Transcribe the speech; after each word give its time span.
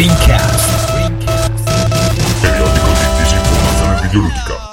Rincast. 0.00 0.96
Periodico 2.40 2.86
di 2.86 3.18
disinformazione 3.18 4.00
videoludica. 4.00 4.68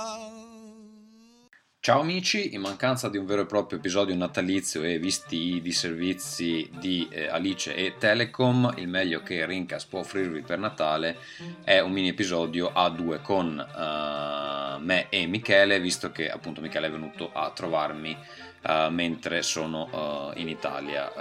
Ciao 1.82 2.00
amici, 2.00 2.54
in 2.54 2.62
mancanza 2.62 3.10
di 3.10 3.18
un 3.18 3.26
vero 3.26 3.42
e 3.42 3.46
proprio 3.46 3.78
episodio 3.78 4.16
natalizio 4.16 4.84
e 4.84 5.00
visti 5.00 5.56
i 5.56 5.62
disservizi 5.62 6.70
di 6.80 7.10
eh, 7.12 7.28
Alice 7.28 7.76
e 7.76 7.96
Telecom, 7.98 8.72
il 8.78 8.88
meglio 8.88 9.22
che 9.22 9.46
Rincast 9.46 9.90
può 9.90 10.00
offrirvi 10.00 10.44
per 10.44 10.60
Natale 10.60 11.18
è 11.66 11.80
un 11.80 11.92
mini 11.92 12.08
episodio 12.08 12.72
a 12.72 12.88
due 12.88 13.20
con 13.22 13.48
uh, 13.58 14.82
me 14.82 15.08
e 15.10 15.28
Michele, 15.28 15.82
visto 15.82 16.10
che 16.10 16.30
appunto 16.30 16.62
Michele 16.62 16.88
è 16.88 16.92
venuto 16.92 17.32
a 17.34 17.52
trovarmi 17.52 18.16
uh, 18.66 18.90
mentre 18.92 19.42
sono 19.44 19.90
uh, 19.92 20.40
in 20.40 20.48
Italia 20.48 21.12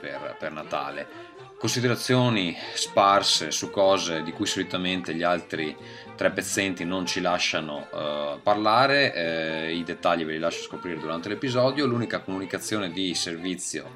per, 0.00 0.36
per 0.40 0.50
Natale 0.50 1.33
considerazioni 1.64 2.54
sparse 2.74 3.50
su 3.50 3.70
cose 3.70 4.22
di 4.22 4.32
cui 4.32 4.44
solitamente 4.44 5.14
gli 5.14 5.22
altri 5.22 5.74
tre 6.14 6.30
pezzenti 6.30 6.84
non 6.84 7.06
ci 7.06 7.22
lasciano 7.22 7.88
uh, 7.90 8.42
parlare, 8.42 9.14
eh, 9.14 9.74
i 9.74 9.82
dettagli 9.82 10.26
ve 10.26 10.32
li 10.32 10.38
lascio 10.38 10.60
scoprire 10.60 11.00
durante 11.00 11.30
l'episodio, 11.30 11.86
l'unica 11.86 12.20
comunicazione 12.20 12.92
di 12.92 13.14
servizio 13.14 13.92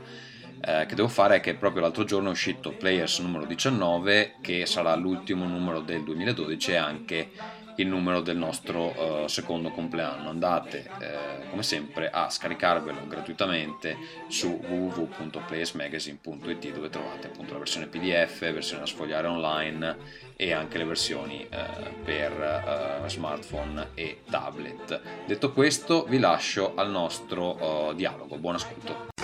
eh, 0.64 0.86
che 0.86 0.95
devo 0.95 1.09
fare 1.09 1.36
è 1.36 1.40
che 1.40 1.56
proprio 1.56 1.82
l'altro 1.82 2.04
giorno 2.04 2.28
è 2.28 2.32
uscito 2.32 2.73
Players 2.73 3.18
numero 3.18 3.45
19 3.45 4.37
che 4.40 4.64
sarà 4.64 4.95
l'ultimo 4.95 5.46
numero 5.46 5.80
del 5.80 6.02
2012 6.04 6.70
e 6.70 6.76
anche 6.76 7.30
il 7.78 7.88
numero 7.88 8.20
del 8.20 8.37
nostro 8.37 9.23
uh, 9.23 9.27
secondo 9.27 9.70
compleanno. 9.70 10.28
Andate 10.28 10.87
uh, 10.88 11.48
come 11.50 11.62
sempre 11.62 12.10
a 12.10 12.28
scaricarvelo 12.28 13.06
gratuitamente 13.06 13.96
su 14.28 14.48
www.playersmagazine.it 14.48 16.73
dove 16.73 16.90
trovate 16.90 17.29
appunto 17.29 17.52
la 17.52 17.59
versione 17.59 17.87
PDF, 17.87 18.40
versione 18.52 18.80
da 18.80 18.87
sfogliare 18.87 19.26
online 19.26 20.26
e 20.37 20.52
anche 20.52 20.76
le 20.79 20.84
versioni 20.84 21.49
uh, 21.51 21.56
per 22.04 23.04
smartphone 23.06 23.88
e 23.95 24.21
tablet. 24.29 25.01
Detto 25.26 25.52
questo 25.52 26.04
vi 26.04 26.18
lascio 26.18 26.74
al 26.74 26.90
nostro 26.90 27.93
dialogo. 27.95 28.37
Buon 28.37 28.56
ascolto. 28.56 29.16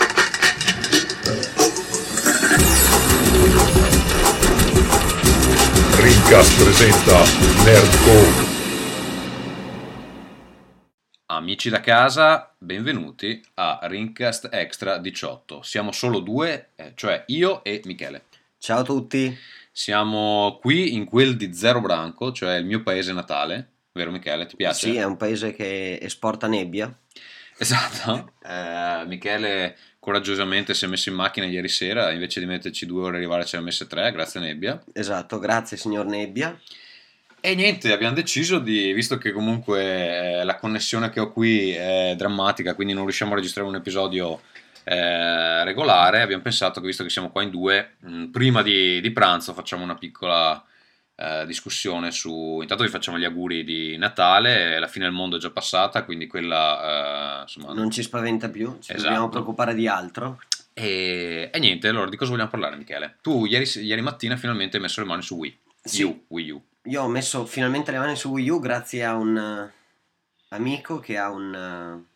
Rincast 6.05 6.62
presenta 6.62 7.25
Nerdcore. 7.64 8.44
Amici 11.36 11.68
da 11.68 11.80
casa, 11.80 12.54
benvenuti 12.56 13.42
a 13.54 13.80
Rincast 13.82 14.50
Extra 14.52 14.98
18. 14.98 15.62
Siamo 15.62 15.91
solo 15.91 16.20
due, 16.20 16.68
eh, 16.76 16.92
cioè 16.94 17.24
io 17.26 17.64
e 17.64 17.82
Michele. 17.86 18.26
Ciao 18.56 18.78
a 18.78 18.82
tutti. 18.84 19.36
Siamo 19.72 20.58
qui 20.60 20.94
in 20.94 21.04
quel 21.04 21.36
di 21.36 21.52
Zero 21.52 21.80
Branco, 21.80 22.30
cioè 22.30 22.54
il 22.54 22.64
mio 22.64 22.84
paese 22.84 23.12
natale, 23.12 23.70
vero 23.91 24.12
Michele? 24.12 24.46
Ti 24.46 24.54
piace? 24.54 24.91
Sì, 24.91 24.96
è 24.96 25.02
un 25.02 25.16
paese 25.16 25.52
che 25.52 25.98
esporta 26.00 26.46
nebbia. 26.46 26.96
Esatto. 27.58 28.30
Eh, 28.44 29.04
Michele 29.06 29.74
coraggiosamente 29.98 30.74
si 30.74 30.84
è 30.84 30.88
messo 30.88 31.08
in 31.08 31.14
macchina 31.14 31.46
ieri 31.46 31.69
sera, 31.69 32.12
invece 32.12 32.41
di 32.41 32.46
metterci 32.46 32.84
due 32.84 33.04
ore 33.04 33.14
a 33.14 33.19
arrivare 33.19 33.46
ci 33.46 33.56
ha 33.56 33.60
messo 33.62 33.86
tre, 33.86 34.12
grazie 34.12 34.38
Nebbia. 34.38 34.84
Esatto, 34.92 35.38
grazie 35.38 35.78
signor 35.78 36.04
Nebbia. 36.04 36.56
E 37.47 37.55
niente, 37.55 37.92
abbiamo 37.92 38.14
deciso 38.14 38.59
di, 38.59 38.95
visto 38.95 39.19
che 39.19 39.31
comunque 39.31 40.39
eh, 40.39 40.45
la 40.45 40.56
connessione 40.56 41.11
che 41.11 41.20
ho 41.20 41.31
qui 41.31 41.73
è 41.73 42.14
drammatica, 42.17 42.75
quindi 42.75 42.95
non 42.95 43.03
riusciamo 43.03 43.33
a 43.33 43.34
registrare 43.34 43.69
un 43.69 43.75
episodio 43.75 44.41
eh, 44.83 45.62
regolare, 45.62 46.22
abbiamo 46.22 46.42
pensato 46.42 46.81
che 46.81 46.87
visto 46.87 47.03
che 47.03 47.11
siamo 47.11 47.31
qua 47.31 47.42
in 47.42 47.50
due, 47.50 47.97
mh, 47.98 48.17
mm, 48.17 48.25
prima 48.31 48.62
di, 48.62 48.98
di, 49.03 49.11
pranzo 49.11 49.53
facciamo 49.53 49.84
una 49.84 49.94
piccola 49.94 50.65
eh, 51.16 51.44
discussione 51.44 52.12
su... 52.12 52.60
Intanto 52.62 52.83
vi 52.83 52.88
facciamo 52.88 53.19
gli 53.19 53.25
auguri 53.25 53.62
di 53.62 53.99
Natale, 53.99 54.78
la 54.78 54.88
fine 54.88 55.04
del 55.04 55.12
mondo 55.12 55.37
è 55.37 55.38
già 55.38 55.50
passata, 55.50 56.03
quindi 56.04 56.27
quella... 56.27 57.41
Eh, 57.41 57.43
insomma, 57.43 57.75
non 57.75 57.91
ci 57.91 58.03
spaventa 58.03 58.49
più, 58.49 58.78
ci 58.81 58.93
esatto. 58.93 59.03
dobbiamo 59.03 59.28
preoccupare 59.28 59.75
di 59.75 59.87
altro. 59.87 60.41
E, 60.72 61.50
e, 61.53 61.59
niente, 61.59 61.88
allora 61.88 62.09
di 62.09 62.16
cosa 62.16 62.31
vogliamo 62.31 62.49
parlare 62.49 62.77
Michele? 62.77 63.16
Tu 63.21 63.44
ieri, 63.44 63.69
ieri 63.81 64.00
mattina 64.00 64.38
finalmente 64.38 64.77
hai 64.77 64.83
messo 64.83 65.03
le 65.03 65.06
mani 65.06 65.21
su 65.21 65.34
Wii. 65.34 65.59
Sì. 65.83 66.03
U, 66.04 66.25
Wii 66.28 66.50
U. 66.50 66.62
Io 66.89 67.03
ho 67.03 67.09
messo 67.09 67.47
finalmente 67.47 67.91
le 67.93 67.99
mani 67.99 68.15
su 68.15 68.28
Wii 68.28 68.50
U 68.50 68.61
grazie 68.61 69.06
a 69.06 69.17
un 69.17 69.34
uh, 69.34 70.55
amico 70.55 70.99
che 70.99 71.17
ha 71.17 71.31
un... 71.31 72.05
Uh, 72.05 72.12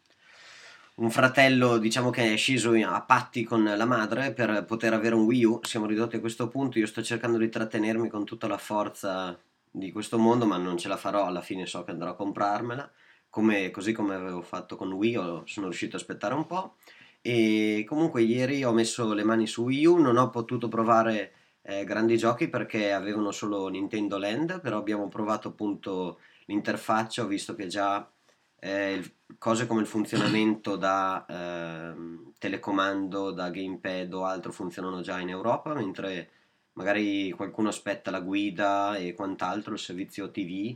un 0.97 1.11
fratello 1.11 1.79
diciamo 1.79 2.11
che 2.11 2.33
è 2.33 2.37
sceso 2.37 2.73
a 2.73 3.01
patti 3.03 3.45
con 3.45 3.63
la 3.63 3.85
madre 3.85 4.33
per 4.33 4.65
poter 4.65 4.93
avere 4.93 5.15
un 5.15 5.27
Wii 5.27 5.45
U, 5.45 5.61
siamo 5.63 5.87
ridotti 5.87 6.17
a 6.17 6.21
questo 6.21 6.49
punto, 6.49 6.79
io 6.79 6.87
sto 6.87 7.03
cercando 7.03 7.39
di 7.39 7.49
trattenermi 7.49 8.09
con 8.09 8.25
tutta 8.25 8.49
la 8.49 8.59
forza 8.59 9.39
di 9.71 9.93
questo 9.93 10.19
mondo 10.19 10.45
ma 10.45 10.57
non 10.57 10.77
ce 10.77 10.89
la 10.89 10.97
farò, 10.97 11.27
alla 11.27 11.41
fine 11.41 11.67
so 11.67 11.85
che 11.85 11.93
andrò 11.93 12.11
a 12.11 12.17
comprarmela, 12.17 12.91
come, 13.31 13.71
così 13.71 13.93
come 13.93 14.17
avevo 14.17 14.43
fatto 14.43 14.75
con 14.75 14.93
Wii 14.93 15.17
U 15.17 15.43
sono 15.47 15.67
riuscito 15.67 15.95
a 15.95 16.01
aspettare 16.01 16.35
un 16.35 16.47
po' 16.47 16.75
e 17.23 17.85
comunque 17.89 18.23
ieri 18.23 18.65
ho 18.65 18.73
messo 18.73 19.15
le 19.15 19.25
mani 19.25 19.47
su 19.47 19.63
Wii 19.63 19.87
U, 19.87 19.97
non 19.99 20.17
ho 20.17 20.31
potuto 20.31 20.67
provare 20.69 21.33
eh, 21.69 21.85
grandi 21.85 22.17
giochi 22.17 22.49
perché 22.49 22.93
avevano 22.93 23.31
solo 23.31 23.69
Nintendo 23.69 24.17
Land, 24.17 24.63
però 24.63 24.79
abbiamo 24.79 25.09
provato 25.09 25.49
appunto 25.49 26.21
l'interfaccia, 26.47 27.23
ho 27.23 27.27
visto 27.27 27.55
che 27.55 27.67
già 27.67 28.11
eh, 28.59 29.17
cose 29.37 29.67
come 29.67 29.83
il 29.83 29.87
funzionamento 29.87 30.77
da 30.77 31.27
eh, 31.29 32.33
telecomando, 32.39 33.33
da 33.33 33.51
gamepad 33.51 34.15
o 34.15 34.25
altro 34.25 34.51
funzionano 34.51 35.03
già 35.03 35.21
in 35.21 35.29
Europa, 35.29 35.75
mentre 35.75 36.31
magari 36.73 37.31
qualcuno 37.33 37.69
aspetta 37.69 38.11
la 38.11 38.21
guida 38.21 38.97
e 38.97 39.13
quant'altro, 39.13 39.75
il 39.75 39.79
servizio 39.79 40.31
TV 40.31 40.75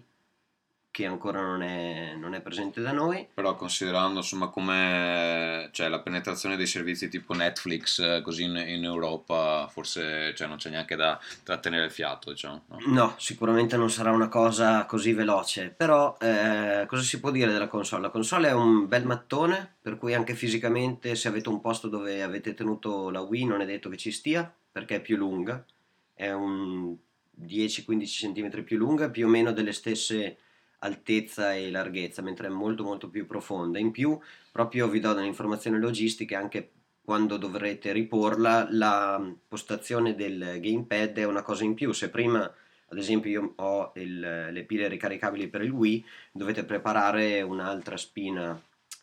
che 0.93 1.07
ancora 1.07 1.41
non 1.41 1.63
è, 1.63 2.15
non 2.17 2.35
è, 2.35 2.43
presente 2.43 2.83
da 2.83 2.93
noi. 2.93 3.27
Però 3.33 3.57
considerando 3.57 4.19
insomma 4.19 4.49
come 4.49 5.71
cioè, 5.73 5.89
la 5.89 6.01
penetrazione 6.01 6.57
dei 6.57 6.67
servizi 6.67 7.09
tipo 7.09 7.33
Netflix 7.33 7.99
eh, 7.99 8.21
così 8.23 8.45
in, 8.45 8.55
in 8.55 8.85
Europa 8.85 9.67
forse 9.73 10.35
cioè, 10.37 10.47
non 10.47 10.59
c'è 10.59 10.69
neanche 10.69 10.95
da 10.95 11.19
trattenere 11.43 11.87
il 11.87 11.91
fiato 11.91 12.31
diciamo. 12.31 12.65
No? 12.67 12.79
no? 12.87 13.15
sicuramente 13.17 13.77
non 13.79 13.91
sarà 13.91 14.13
una 14.13 14.29
cosa 14.29 14.85
così 14.85 15.15
veloce, 15.15 15.71
però 15.75 16.15
eh, 16.21 16.85
cosa 16.87 17.03
si 17.03 17.19
può 17.19 17.31
dire 17.31 17.51
della 17.51 17.69
console? 17.69 18.03
La 18.03 18.11
console 18.11 18.49
è 18.49 18.53
un 18.53 18.87
bel 18.87 19.07
mattone 19.07 19.77
per 19.81 19.97
cui 19.97 20.13
anche 20.13 20.35
fisicamente 20.35 21.15
se 21.15 21.27
avete 21.27 21.49
un 21.49 21.63
posto 21.63 21.89
dove 21.89 22.23
avete 22.23 22.53
tenuto 22.53 23.09
la 23.09 23.23
Wii 23.23 23.47
non 23.47 23.63
è 23.63 23.65
detto 23.65 23.89
che 23.89 23.97
ci 23.97 24.13
stia 24.13 24.53
perché 24.71 24.97
è 24.97 25.01
più 25.01 25.17
lunga, 25.17 25.65
è 26.13 26.31
un 26.31 26.95
10-15 27.41 28.05
cm 28.05 28.63
più 28.63 28.77
lunga, 28.77 29.09
più 29.09 29.27
o 29.27 29.31
meno 29.31 29.53
delle 29.53 29.73
stesse 29.73 30.37
altezza 30.82 31.54
e 31.54 31.70
larghezza, 31.70 32.22
mentre 32.22 32.47
è 32.47 32.50
molto 32.50 32.84
molto 32.84 33.09
più 33.09 33.26
profonda. 33.26 33.78
In 33.78 33.91
più, 33.91 34.19
proprio 34.50 34.88
vi 34.88 35.00
do 35.00 35.12
delle 35.12 35.26
informazioni 35.26 35.78
logistiche 35.78 36.34
anche 36.34 36.72
quando 37.04 37.37
dovrete 37.37 37.93
riporla, 37.93 38.69
la 38.70 39.20
postazione 39.48 40.15
del 40.15 40.59
gamepad 40.60 41.16
è 41.16 41.25
una 41.25 41.43
cosa 41.43 41.65
in 41.65 41.75
più. 41.75 41.93
Se 41.93 42.10
prima, 42.10 42.43
ad 42.43 42.98
esempio, 42.98 43.31
io 43.31 43.53
ho 43.56 43.93
il, 43.97 44.20
le 44.20 44.65
pile 44.65 44.87
ricaricabili 44.87 45.48
per 45.48 45.62
il 45.62 45.72
Wii, 45.72 46.04
dovete 46.31 46.65
preparare 46.65 47.43
un'altra 47.43 47.97
spina 47.97 48.60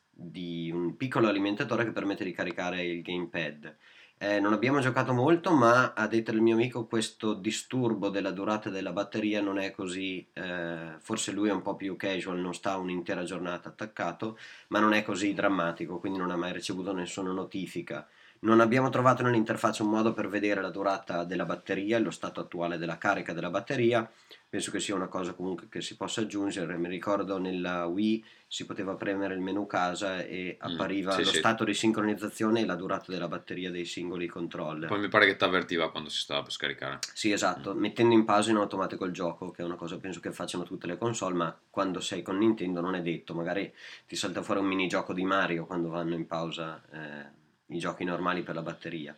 di 0.10 0.70
un 0.74 0.96
piccolo 0.96 1.28
alimentatore 1.28 1.84
che 1.86 1.92
permette 1.92 2.24
di 2.24 2.32
caricare 2.32 2.84
il 2.84 3.02
gamepad. 3.02 3.76
Eh, 4.22 4.40
non 4.42 4.52
abbiamo 4.52 4.82
giocato 4.82 5.14
molto, 5.14 5.54
ma 5.54 5.94
a 5.94 6.06
detta 6.08 6.32
del 6.34 6.42
mio 6.42 6.54
amico 6.56 6.86
questo 6.88 7.34
disturbo 7.34 8.10
della 8.10 8.32
durata 8.32 8.70
della 8.70 8.92
batteria 8.92 9.42
non 9.42 9.58
è 9.58 9.72
così, 9.72 10.28
eh, 10.34 10.96
forse 11.00 11.32
lui 11.32 11.48
è 11.48 11.54
un 11.54 11.62
po' 11.62 11.76
più 11.78 11.96
casual, 11.96 12.38
non 12.40 12.54
sta 12.54 12.76
un'intera 12.78 13.24
giornata 13.24 13.70
attaccato, 13.70 14.38
ma 14.70 14.80
non 14.80 14.92
è 14.94 15.04
così 15.04 15.34
drammatico, 15.34 16.00
quindi 16.00 16.20
non 16.20 16.32
ha 16.32 16.36
mai 16.36 16.52
ricevuto 16.52 16.92
nessuna 16.94 17.32
notifica. 17.32 18.06
Non 18.42 18.62
abbiamo 18.62 18.90
trovato 18.90 19.24
nell'interfaccia 19.24 19.84
un 19.84 19.90
modo 19.90 20.14
per 20.14 20.30
vedere 20.30 20.62
la 20.62 20.70
durata 20.70 21.26
della 21.26 21.46
batteria, 21.46 22.00
lo 22.00 22.12
stato 22.12 22.40
attuale 22.40 22.78
della 22.78 22.98
carica 22.98 23.34
della 23.34 23.50
batteria, 23.50 24.10
penso 24.48 24.72
che 24.72 24.80
sia 24.80 24.96
una 24.96 25.08
cosa 25.08 25.34
comunque 25.34 25.68
che 25.70 25.82
si 25.82 25.98
possa 25.98 26.22
aggiungere. 26.22 26.78
Mi 26.78 26.88
ricordo 26.88 27.38
nella 27.38 27.86
Wii 27.86 28.24
si 28.48 28.66
poteva 28.66 28.96
premere 28.96 29.36
il 29.36 29.42
menu 29.42 29.68
casa 29.68 30.24
e 30.24 30.58
mm, 30.58 30.72
appariva 30.72 31.14
mm, 31.14 31.18
sì, 31.18 31.24
lo 31.24 31.30
sì. 31.32 31.38
stato 31.38 31.64
di 31.64 31.74
sincronizzazione 31.74 32.62
e 32.62 32.66
la 32.66 32.76
durata 32.76 33.12
della 33.12 33.28
batteria 33.28 33.70
dei 33.70 33.86
singoli 33.86 34.26
controller. 34.26 34.88
Poi 34.88 35.00
mi 35.00 35.08
pare 35.08 35.28
che 35.28 35.36
ti 35.36 35.44
avvertiva 35.44 35.92
quando 35.92 36.10
si 36.10 36.20
stava 36.20 36.42
per 36.42 36.52
scaricare. 36.52 37.00
Sì, 37.14 37.32
esatto, 37.32 37.76
mm. 37.76 37.78
mettendo 37.78 38.16
in 38.16 38.26
pausa 38.26 38.50
in 38.52 38.58
automatico 38.58 39.06
il 39.06 39.12
gioco, 39.12 39.52
che 39.52 39.62
è 39.62 39.66
una 39.66 39.76
cosa 39.76 39.98
penso 39.98 40.20
che 40.20 40.32
facciano 40.32 40.64
tutte 40.64 40.88
le 40.88 40.98
console, 40.98 41.36
ma 41.36 41.60
quando 41.70 42.00
sei 42.00 42.22
con 42.22 42.38
Nintendo 42.38 42.82
non 42.82 42.96
è 42.96 43.02
detto, 43.02 43.36
magari 43.36 43.72
ti 44.08 44.16
salta 44.16 44.42
fuori 44.42 44.62
un 44.62 44.66
minigioco 44.66 45.14
di 45.14 45.24
Mario 45.24 45.66
quando 45.66 45.90
vanno 45.90 46.16
in 46.16 46.26
pausa 46.26 46.82
eh, 46.92 47.39
i 47.70 47.80
giochi 47.80 48.04
normali 48.04 48.42
per 48.42 48.56
la 48.56 48.62
batteria. 48.62 49.16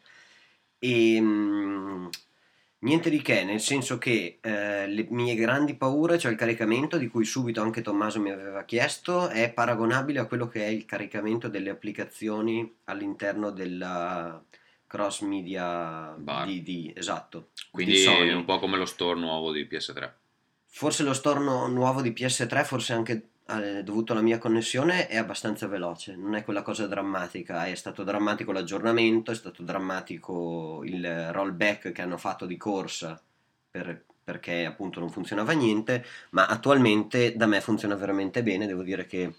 E 0.79 1.21
mh, 1.21 2.09
Niente 2.83 3.11
di 3.11 3.21
che, 3.21 3.43
nel 3.43 3.59
senso 3.59 3.99
che 3.99 4.39
eh, 4.41 4.87
le 4.87 5.05
mie 5.11 5.35
grandi 5.35 5.75
paure, 5.75 6.17
cioè 6.17 6.31
il 6.31 6.37
caricamento 6.37 6.97
di 6.97 7.09
cui 7.09 7.25
subito 7.25 7.61
anche 7.61 7.83
Tommaso 7.83 8.19
mi 8.19 8.31
aveva 8.31 8.63
chiesto, 8.63 9.29
è 9.29 9.51
paragonabile 9.51 10.17
a 10.17 10.25
quello 10.25 10.47
che 10.47 10.65
è 10.65 10.69
il 10.69 10.85
caricamento 10.85 11.47
delle 11.47 11.69
applicazioni 11.69 12.77
all'interno 12.85 13.51
della 13.51 14.43
cross 14.87 15.21
media 15.21 16.15
Bar. 16.17 16.47
di, 16.47 16.63
di- 16.63 16.91
esatto. 16.95 17.49
Quindi 17.69 18.01
è 18.03 18.33
un 18.33 18.45
po' 18.45 18.57
come 18.57 18.77
lo 18.77 18.85
store 18.85 19.19
nuovo 19.19 19.51
di 19.51 19.67
PS3. 19.69 20.11
Forse 20.65 21.03
lo 21.03 21.13
storno 21.13 21.67
nuovo 21.67 22.01
di 22.01 22.09
PS3, 22.09 22.65
forse 22.65 22.93
anche 22.93 23.29
dovuto 23.83 24.13
alla 24.13 24.21
mia 24.21 24.37
connessione, 24.37 25.07
è 25.07 25.17
abbastanza 25.17 25.67
veloce, 25.67 26.15
non 26.15 26.35
è 26.35 26.43
quella 26.43 26.61
cosa 26.61 26.87
drammatica, 26.87 27.65
è 27.65 27.75
stato 27.75 28.03
drammatico 28.03 28.51
l'aggiornamento, 28.51 29.31
è 29.31 29.35
stato 29.35 29.63
drammatico 29.63 30.81
il 30.83 31.31
rollback 31.31 31.91
che 31.91 32.01
hanno 32.01 32.17
fatto 32.17 32.45
di 32.45 32.57
corsa 32.57 33.21
per- 33.69 34.03
perché 34.23 34.65
appunto 34.65 34.99
non 34.99 35.09
funzionava 35.09 35.53
niente, 35.53 36.05
ma 36.31 36.45
attualmente 36.45 37.35
da 37.35 37.47
me 37.47 37.59
funziona 37.59 37.95
veramente 37.95 38.43
bene, 38.43 38.67
devo 38.67 38.83
dire 38.83 39.05
che 39.05 39.33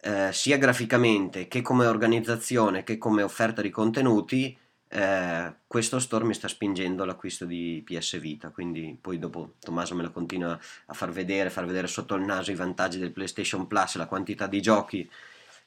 eh, 0.00 0.32
sia 0.32 0.58
graficamente 0.58 1.48
che 1.48 1.62
come 1.62 1.86
organizzazione 1.86 2.84
che 2.84 2.98
come 2.98 3.22
offerta 3.22 3.62
di 3.62 3.70
contenuti 3.70 4.56
eh, 4.94 5.54
questo 5.66 5.98
store 5.98 6.24
mi 6.24 6.34
sta 6.34 6.46
spingendo 6.46 7.02
all'acquisto 7.02 7.44
di 7.46 7.82
PS 7.84 8.20
Vita, 8.20 8.50
quindi 8.50 8.96
poi 9.00 9.18
dopo 9.18 9.54
Tommaso 9.58 9.96
me 9.96 10.04
lo 10.04 10.12
continua 10.12 10.56
a 10.86 10.94
far 10.94 11.10
vedere, 11.10 11.50
far 11.50 11.66
vedere 11.66 11.88
sotto 11.88 12.14
il 12.14 12.22
naso 12.22 12.52
i 12.52 12.54
vantaggi 12.54 12.98
del 12.98 13.10
PlayStation 13.10 13.66
Plus, 13.66 13.96
la 13.96 14.06
quantità 14.06 14.46
di 14.46 14.62
giochi 14.62 15.10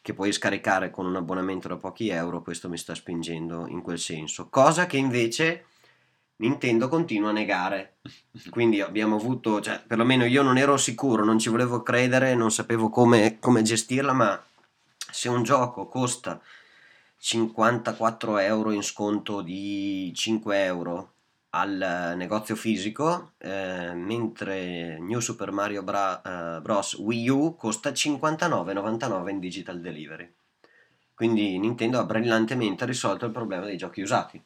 che 0.01 0.13
puoi 0.13 0.31
scaricare 0.31 0.91
con 0.91 1.05
un 1.05 1.17
abbonamento 1.17 1.67
da 1.67 1.75
pochi 1.75 2.07
euro, 2.07 2.41
questo 2.41 2.69
mi 2.69 2.77
sta 2.77 2.95
spingendo 2.95 3.67
in 3.67 3.81
quel 3.81 3.99
senso. 3.99 4.47
Cosa 4.47 4.85
che 4.85 4.95
invece 4.95 5.65
Nintendo 6.37 6.87
continua 6.87 7.31
a 7.31 7.33
negare. 7.33 7.97
Quindi 8.49 8.79
abbiamo 8.79 9.17
avuto, 9.17 9.59
cioè 9.59 9.83
perlomeno 9.85 10.23
io 10.23 10.41
non 10.41 10.57
ero 10.57 10.77
sicuro, 10.77 11.25
non 11.25 11.37
ci 11.37 11.49
volevo 11.49 11.83
credere, 11.83 12.33
non 12.33 12.49
sapevo 12.49 12.89
come, 12.89 13.39
come 13.39 13.61
gestirla, 13.61 14.13
ma 14.13 14.41
se 15.11 15.27
un 15.27 15.43
gioco 15.43 15.87
costa 15.87 16.41
54 17.17 18.37
euro 18.37 18.71
in 18.71 18.83
sconto 18.83 19.41
di 19.41 20.11
5 20.15 20.63
euro 20.63 21.11
al 21.49 22.13
negozio 22.15 22.55
fisico, 22.55 23.31
eh, 23.37 23.93
mentre 23.93 24.99
New 24.99 25.19
Super 25.19 25.51
Mario 25.51 25.81
Bra- 25.83 26.21
eh, 26.57 26.61
Bros. 26.61 26.93
Wii 26.93 27.29
U 27.29 27.55
costa 27.55 27.91
59,99 27.91 29.29
in 29.31 29.39
digital 29.39 29.79
delivery. 29.79 30.31
Quindi 31.13 31.57
Nintendo 31.57 31.99
ha 31.99 32.03
brillantemente 32.05 32.85
risolto 32.85 33.25
il 33.25 33.31
problema 33.31 33.65
dei 33.65 33.77
giochi 33.77 34.01
usati. 34.01 34.41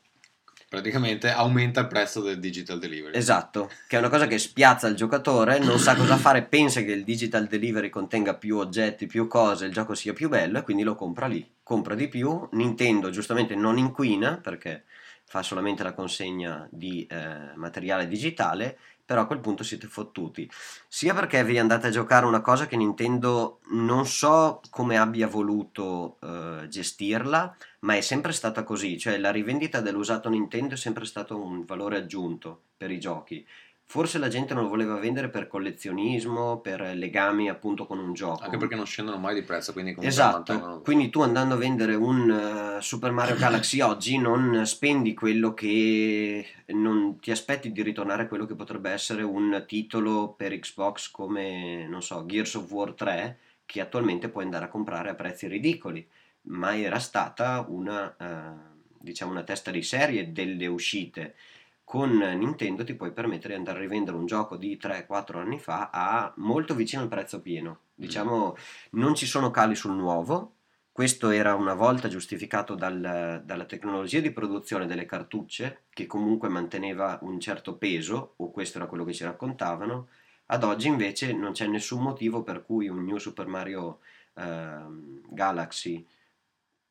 Praticamente 0.71 1.29
aumenta 1.29 1.81
il 1.81 1.87
prezzo 1.87 2.21
del 2.21 2.39
digital 2.39 2.79
delivery. 2.79 3.17
Esatto, 3.17 3.69
che 3.89 3.97
è 3.97 3.99
una 3.99 4.07
cosa 4.07 4.25
che 4.25 4.37
spiazza 4.37 4.87
il 4.87 4.95
giocatore, 4.95 5.59
non 5.59 5.77
sa 5.79 5.97
cosa 5.97 6.15
fare, 6.15 6.43
pensa 6.43 6.79
che 6.79 6.93
il 6.93 7.03
digital 7.03 7.45
delivery 7.45 7.89
contenga 7.89 8.35
più 8.35 8.55
oggetti, 8.55 9.05
più 9.05 9.27
cose, 9.27 9.65
il 9.65 9.73
gioco 9.73 9.95
sia 9.95 10.13
più 10.13 10.29
bello 10.29 10.59
e 10.59 10.61
quindi 10.61 10.83
lo 10.83 10.95
compra 10.95 11.27
lì. 11.27 11.45
Compra 11.61 11.93
di 11.93 12.07
più, 12.07 12.47
Nintendo 12.53 13.09
giustamente 13.09 13.53
non 13.53 13.77
inquina 13.77 14.37
perché 14.37 14.85
fa 15.25 15.43
solamente 15.43 15.83
la 15.83 15.91
consegna 15.91 16.65
di 16.71 17.05
eh, 17.05 17.53
materiale 17.55 18.07
digitale, 18.07 18.77
però 19.05 19.23
a 19.23 19.27
quel 19.27 19.41
punto 19.41 19.63
siete 19.63 19.87
fottuti. 19.87 20.49
Sia 20.87 21.13
perché 21.13 21.43
vi 21.43 21.59
andate 21.59 21.87
a 21.87 21.91
giocare 21.91 22.25
una 22.25 22.39
cosa 22.39 22.65
che 22.65 22.77
Nintendo 22.77 23.59
non 23.71 24.05
so 24.05 24.61
come 24.69 24.97
abbia 24.97 25.27
voluto 25.27 26.17
eh, 26.21 26.67
gestirla, 26.69 27.57
ma 27.81 27.95
è 27.95 28.01
sempre 28.01 28.31
stata 28.31 28.63
così, 28.63 28.97
cioè 28.97 29.17
la 29.17 29.31
rivendita 29.31 29.81
dell'usato 29.81 30.29
Nintendo 30.29 30.75
è 30.75 30.77
sempre 30.77 31.05
stato 31.05 31.37
un 31.37 31.65
valore 31.65 31.97
aggiunto 31.97 32.61
per 32.77 32.91
i 32.91 32.99
giochi. 32.99 33.45
Forse 33.85 34.19
la 34.19 34.29
gente 34.29 34.53
non 34.53 34.63
lo 34.63 34.69
voleva 34.69 34.95
vendere 34.95 35.27
per 35.29 35.47
collezionismo, 35.47 36.61
per 36.61 36.79
legami 36.95 37.49
appunto 37.49 37.85
con 37.85 37.99
un 37.99 38.13
gioco. 38.13 38.41
Anche 38.41 38.57
perché 38.57 38.75
non 38.75 38.85
scendono 38.85 39.17
mai 39.17 39.33
di 39.33 39.41
prezzo, 39.41 39.73
quindi 39.73 39.93
comunque 39.93 40.17
Esatto, 40.17 40.53
mantengono... 40.53 40.81
quindi 40.81 41.09
tu 41.09 41.21
andando 41.21 41.55
a 41.55 41.57
vendere 41.57 41.95
un 41.95 42.77
eh, 42.77 42.81
Super 42.81 43.11
Mario 43.11 43.35
Galaxy 43.37 43.81
oggi 43.81 44.17
non 44.17 44.65
spendi 44.65 45.13
quello 45.13 45.53
che 45.53 46.45
non 46.67 47.19
ti 47.19 47.31
aspetti 47.31 47.73
di 47.73 47.81
ritornare 47.81 48.23
a 48.23 48.27
quello 48.27 48.45
che 48.45 48.55
potrebbe 48.55 48.91
essere 48.91 49.23
un 49.23 49.65
titolo 49.67 50.33
per 50.37 50.57
Xbox 50.57 51.11
come, 51.11 51.85
non 51.89 52.01
so, 52.01 52.25
Gears 52.25 52.53
of 52.55 52.71
War 52.71 52.93
3 52.93 53.39
che 53.65 53.81
attualmente 53.81 54.29
puoi 54.29 54.45
andare 54.45 54.65
a 54.65 54.69
comprare 54.69 55.09
a 55.09 55.15
prezzi 55.15 55.47
ridicoli, 55.47 56.07
ma 56.43 56.77
era 56.77 56.99
stata 56.99 57.65
una, 57.67 58.15
eh, 58.17 58.79
diciamo 58.99 59.31
una 59.31 59.43
testa 59.43 59.71
di 59.71 59.83
serie 59.83 60.31
delle 60.31 60.67
uscite. 60.67 61.35
Con 61.83 62.11
Nintendo 62.17 62.83
ti 62.83 62.93
puoi 62.93 63.11
permettere 63.11 63.53
di 63.53 63.59
andare 63.59 63.79
a 63.79 63.81
rivendere 63.81 64.15
un 64.15 64.25
gioco 64.25 64.55
di 64.55 64.77
3-4 64.77 65.39
anni 65.39 65.59
fa 65.59 65.89
a 65.91 66.31
molto 66.37 66.73
vicino 66.73 67.01
al 67.01 67.09
prezzo 67.09 67.41
pieno. 67.41 67.79
Diciamo, 67.93 68.55
non 68.91 69.13
ci 69.13 69.25
sono 69.25 69.51
cali 69.51 69.75
sul 69.75 69.91
nuovo, 69.93 70.53
questo 70.91 71.29
era 71.29 71.55
una 71.55 71.73
volta 71.73 72.07
giustificato 72.07 72.75
dal- 72.75 73.41
dalla 73.45 73.65
tecnologia 73.65 74.19
di 74.19 74.31
produzione 74.31 74.85
delle 74.85 75.05
cartucce, 75.05 75.83
che 75.89 76.05
comunque 76.05 76.49
manteneva 76.49 77.17
un 77.21 77.39
certo 77.39 77.75
peso, 77.75 78.33
o 78.37 78.51
questo 78.51 78.77
era 78.77 78.87
quello 78.87 79.05
che 79.05 79.13
ci 79.13 79.23
raccontavano. 79.23 80.07
Ad 80.47 80.63
oggi 80.63 80.87
invece 80.87 81.31
non 81.33 81.53
c'è 81.53 81.65
nessun 81.67 82.01
motivo 82.01 82.43
per 82.43 82.65
cui 82.65 82.89
un 82.89 83.05
New 83.05 83.17
Super 83.17 83.47
Mario 83.47 83.99
ehm, 84.35 85.21
Galaxy 85.29 86.05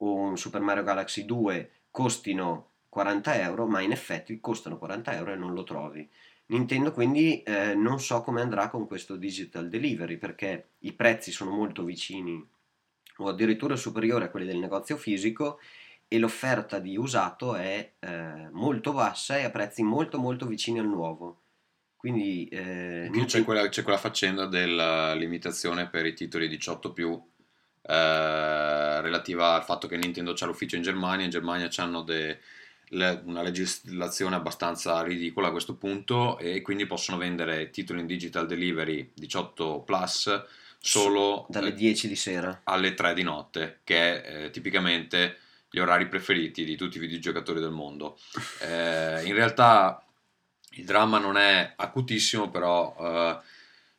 un 0.00 0.36
Super 0.36 0.60
Mario 0.60 0.82
Galaxy 0.82 1.24
2 1.24 1.70
costino 1.90 2.68
40 2.88 3.40
euro, 3.40 3.66
ma 3.66 3.80
in 3.80 3.92
effetti 3.92 4.40
costano 4.40 4.78
40 4.78 5.14
euro 5.14 5.32
e 5.32 5.36
non 5.36 5.54
lo 5.54 5.64
trovi. 5.64 6.08
Nintendo 6.46 6.90
quindi 6.90 7.42
eh, 7.42 7.74
non 7.74 8.00
so 8.00 8.22
come 8.22 8.40
andrà 8.40 8.68
con 8.68 8.86
questo 8.86 9.14
digital 9.14 9.68
delivery 9.68 10.16
perché 10.16 10.70
i 10.80 10.92
prezzi 10.92 11.30
sono 11.30 11.52
molto 11.52 11.84
vicini 11.84 12.44
o 13.18 13.28
addirittura 13.28 13.76
superiori 13.76 14.24
a 14.24 14.30
quelli 14.30 14.46
del 14.46 14.58
negozio 14.58 14.96
fisico 14.96 15.60
e 16.08 16.18
l'offerta 16.18 16.80
di 16.80 16.96
usato 16.96 17.54
è 17.54 17.92
eh, 18.00 18.48
molto 18.50 18.92
bassa 18.92 19.38
e 19.38 19.44
a 19.44 19.50
prezzi 19.50 19.84
molto 19.84 20.18
molto 20.18 20.46
vicini 20.46 20.80
al 20.80 20.88
nuovo. 20.88 21.42
Quindi 21.94 22.48
eh, 22.48 23.10
c'è 23.26 23.44
quella, 23.44 23.68
c'è 23.68 23.82
quella 23.82 23.98
faccenda 23.98 24.46
della 24.46 25.14
limitazione 25.14 25.88
per 25.88 26.06
i 26.06 26.14
titoli 26.14 26.48
18 26.48 26.92
più 26.92 27.29
eh, 27.82 29.00
relativa 29.00 29.54
al 29.54 29.64
fatto 29.64 29.86
che 29.86 29.96
Nintendo 29.96 30.32
c'ha 30.34 30.46
l'ufficio 30.46 30.76
in 30.76 30.82
Germania, 30.82 31.24
in 31.24 31.30
Germania 31.30 31.68
hanno 31.76 32.04
una 33.24 33.42
legislazione 33.42 34.34
abbastanza 34.34 35.00
ridicola 35.02 35.48
a 35.48 35.50
questo 35.52 35.76
punto 35.76 36.38
e 36.38 36.60
quindi 36.60 36.86
possono 36.86 37.18
vendere 37.18 37.70
titoli 37.70 38.00
in 38.00 38.06
digital 38.06 38.46
delivery 38.46 39.12
18 39.14 39.82
plus 39.82 40.44
solo 40.80 41.46
dalle 41.48 41.68
eh, 41.68 41.74
10 41.74 42.08
di 42.08 42.16
sera. 42.16 42.62
alle 42.64 42.94
3 42.94 43.14
di 43.14 43.22
notte, 43.22 43.80
che 43.84 44.22
è 44.22 44.44
eh, 44.44 44.50
tipicamente 44.50 45.36
gli 45.70 45.78
orari 45.78 46.08
preferiti 46.08 46.64
di 46.64 46.76
tutti 46.76 46.96
i 46.96 47.00
videogiocatori 47.00 47.60
del 47.60 47.70
mondo. 47.70 48.18
Eh, 48.60 49.22
in 49.24 49.34
realtà 49.34 50.04
il 50.70 50.84
dramma 50.84 51.18
non 51.18 51.36
è 51.36 51.74
acutissimo, 51.76 52.50
però 52.50 52.96
eh, 52.98 53.38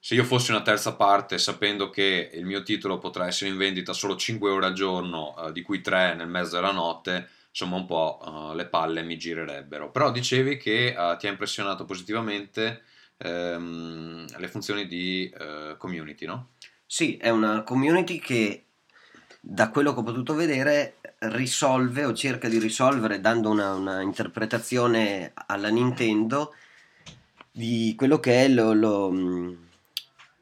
se 0.04 0.16
io 0.16 0.24
fossi 0.24 0.50
una 0.50 0.64
terza 0.64 0.96
parte, 0.96 1.38
sapendo 1.38 1.92
che 1.92 2.32
il 2.34 2.44
mio 2.44 2.64
titolo 2.64 2.98
potrà 2.98 3.28
essere 3.28 3.52
in 3.52 3.58
vendita 3.58 3.94
solo 3.94 4.16
5 4.16 4.50
ore 4.50 4.66
al 4.66 4.74
giorno, 4.74 5.36
eh, 5.38 5.52
di 5.52 5.62
cui 5.62 5.80
3 5.80 6.16
nel 6.16 6.28
mezzo 6.28 6.56
della 6.56 6.72
notte, 6.72 7.30
insomma 7.50 7.76
un 7.76 7.86
po' 7.86 8.20
eh, 8.52 8.56
le 8.56 8.66
palle 8.66 9.04
mi 9.04 9.16
girerebbero. 9.16 9.92
Però 9.92 10.10
dicevi 10.10 10.58
che 10.58 10.88
eh, 10.88 11.16
ti 11.20 11.28
ha 11.28 11.30
impressionato 11.30 11.86
positivamente 11.86 12.82
ehm, 13.18 14.26
le 14.40 14.48
funzioni 14.48 14.88
di 14.88 15.32
eh, 15.38 15.76
community, 15.78 16.26
no? 16.26 16.54
Sì, 16.84 17.18
è 17.18 17.30
una 17.30 17.62
community 17.62 18.18
che 18.18 18.64
da 19.40 19.70
quello 19.70 19.94
che 19.94 20.00
ho 20.00 20.04
potuto 20.04 20.34
vedere 20.34 20.96
risolve 21.20 22.06
o 22.06 22.14
cerca 22.14 22.50
di 22.50 22.58
risolvere 22.58 23.22
dando 23.22 23.52
una, 23.52 23.76
una 23.76 24.02
interpretazione 24.02 25.32
alla 25.46 25.70
Nintendo 25.70 26.56
di 27.52 27.94
quello 27.96 28.20
che 28.20 28.46
è 28.46 28.48
lo, 28.48 28.74
lo, 28.74 29.12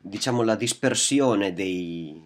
diciamo 0.02 0.44
la 0.44 0.56
dispersione 0.56 1.54
dei, 1.54 2.20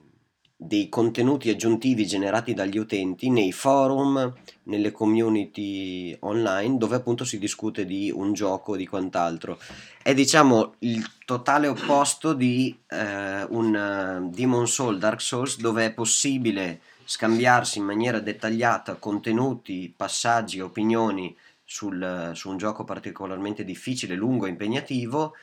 dei 0.55 0.87
contenuti 0.89 1.49
aggiuntivi 1.49 2.05
generati 2.05 2.53
dagli 2.53 2.77
utenti 2.77 3.29
nei 3.29 3.51
forum, 3.51 4.33
nelle 4.63 4.91
community 4.91 6.15
online 6.21 6.77
dove 6.77 6.95
appunto 6.95 7.25
si 7.25 7.39
discute 7.39 7.85
di 7.85 8.11
un 8.13 8.33
gioco 8.33 8.73
o 8.73 8.75
di 8.75 8.87
quant'altro. 8.87 9.59
È 10.01 10.13
diciamo 10.13 10.75
il 10.79 11.03
totale 11.25 11.67
opposto 11.67 12.33
di 12.33 12.77
eh, 12.87 13.43
un 13.49 13.75
eh, 13.75 14.29
Demon 14.33 14.67
Soul, 14.67 14.99
Dark 14.99 15.21
Souls 15.21 15.57
dove 15.57 15.85
è 15.85 15.93
possibile 15.93 16.81
scambiarsi 17.05 17.79
in 17.79 17.85
maniera 17.85 18.19
dettagliata 18.19 18.95
contenuti, 18.95 19.93
passaggi, 19.95 20.61
opinioni 20.61 21.35
sul, 21.65 22.31
su 22.33 22.49
un 22.49 22.57
gioco 22.57 22.83
particolarmente 22.83 23.65
difficile, 23.65 24.15
lungo 24.15 24.45
e 24.45 24.49
impegnativo 24.49 25.33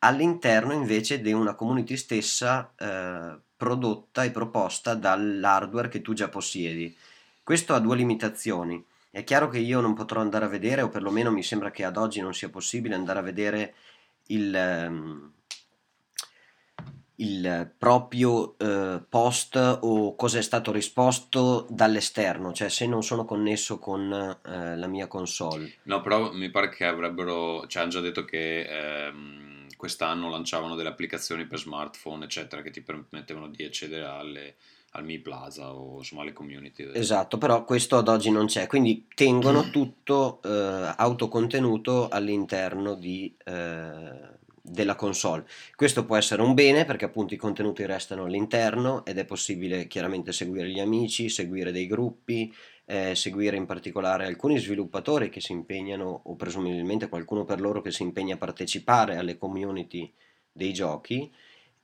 all'interno 0.00 0.72
invece 0.72 1.20
di 1.20 1.32
una 1.32 1.54
community 1.54 1.96
stessa 1.96 2.72
eh, 2.76 3.38
prodotta 3.56 4.24
e 4.24 4.30
proposta 4.30 4.94
dall'hardware 4.94 5.88
che 5.88 6.02
tu 6.02 6.12
già 6.12 6.28
possiedi. 6.28 6.94
Questo 7.42 7.74
ha 7.74 7.80
due 7.80 7.96
limitazioni. 7.96 8.84
È 9.10 9.24
chiaro 9.24 9.48
che 9.48 9.58
io 9.58 9.80
non 9.80 9.94
potrò 9.94 10.20
andare 10.20 10.44
a 10.44 10.48
vedere, 10.48 10.82
o 10.82 10.88
perlomeno 10.88 11.30
mi 11.30 11.42
sembra 11.42 11.70
che 11.70 11.84
ad 11.84 11.96
oggi 11.96 12.20
non 12.20 12.34
sia 12.34 12.50
possibile 12.50 12.94
andare 12.94 13.18
a 13.18 13.22
vedere 13.22 13.74
il, 14.26 14.54
ehm, 14.54 15.32
il 17.16 17.72
proprio 17.76 18.56
eh, 18.58 19.00
post 19.08 19.56
o 19.56 20.14
cosa 20.14 20.38
è 20.38 20.42
stato 20.42 20.70
risposto 20.70 21.66
dall'esterno, 21.70 22.52
cioè 22.52 22.68
se 22.68 22.86
non 22.86 23.02
sono 23.02 23.24
connesso 23.24 23.78
con 23.78 24.12
eh, 24.12 24.76
la 24.76 24.86
mia 24.86 25.08
console. 25.08 25.78
No, 25.84 26.00
però 26.00 26.32
mi 26.32 26.50
pare 26.50 26.68
che 26.68 26.84
avrebbero, 26.84 27.66
cioè 27.66 27.82
hanno 27.82 27.90
già 27.90 28.00
detto 28.00 28.24
che 28.24 29.06
ehm, 29.06 29.57
quest'anno 29.78 30.28
lanciavano 30.28 30.74
delle 30.74 30.88
applicazioni 30.88 31.46
per 31.46 31.60
smartphone, 31.60 32.24
eccetera, 32.24 32.62
che 32.62 32.70
ti 32.70 32.82
permettevano 32.82 33.48
di 33.48 33.64
accedere 33.64 34.04
alle, 34.04 34.56
al 34.90 35.04
Mi 35.04 35.20
Plaza 35.20 35.72
o 35.72 35.98
insomma 35.98 36.22
alle 36.22 36.32
community. 36.32 36.90
Esatto, 36.92 37.38
però 37.38 37.64
questo 37.64 37.96
ad 37.96 38.08
oggi 38.08 38.30
non 38.30 38.46
c'è, 38.46 38.66
quindi 38.66 39.06
tengono 39.14 39.70
tutto 39.70 40.40
eh, 40.42 40.94
autocontenuto 40.96 42.08
all'interno 42.08 42.94
di 42.94 43.32
eh, 43.44 44.36
della 44.70 44.96
console. 44.96 45.46
Questo 45.74 46.04
può 46.04 46.16
essere 46.16 46.42
un 46.42 46.54
bene 46.54 46.84
perché 46.84 47.06
appunto 47.06 47.34
i 47.34 47.38
contenuti 47.38 47.86
restano 47.86 48.24
all'interno 48.24 49.04
ed 49.04 49.18
è 49.18 49.24
possibile 49.24 49.86
chiaramente 49.86 50.32
seguire 50.32 50.68
gli 50.68 50.80
amici, 50.80 51.28
seguire 51.28 51.72
dei 51.72 51.86
gruppi, 51.86 52.52
eh, 52.90 53.14
seguire 53.14 53.58
in 53.58 53.66
particolare 53.66 54.24
alcuni 54.24 54.58
sviluppatori 54.58 55.28
che 55.28 55.42
si 55.42 55.52
impegnano 55.52 56.22
o 56.24 56.36
presumibilmente 56.36 57.10
qualcuno 57.10 57.44
per 57.44 57.60
loro 57.60 57.82
che 57.82 57.90
si 57.90 58.02
impegna 58.02 58.36
a 58.36 58.38
partecipare 58.38 59.16
alle 59.16 59.36
community 59.36 60.10
dei 60.50 60.72
giochi 60.72 61.30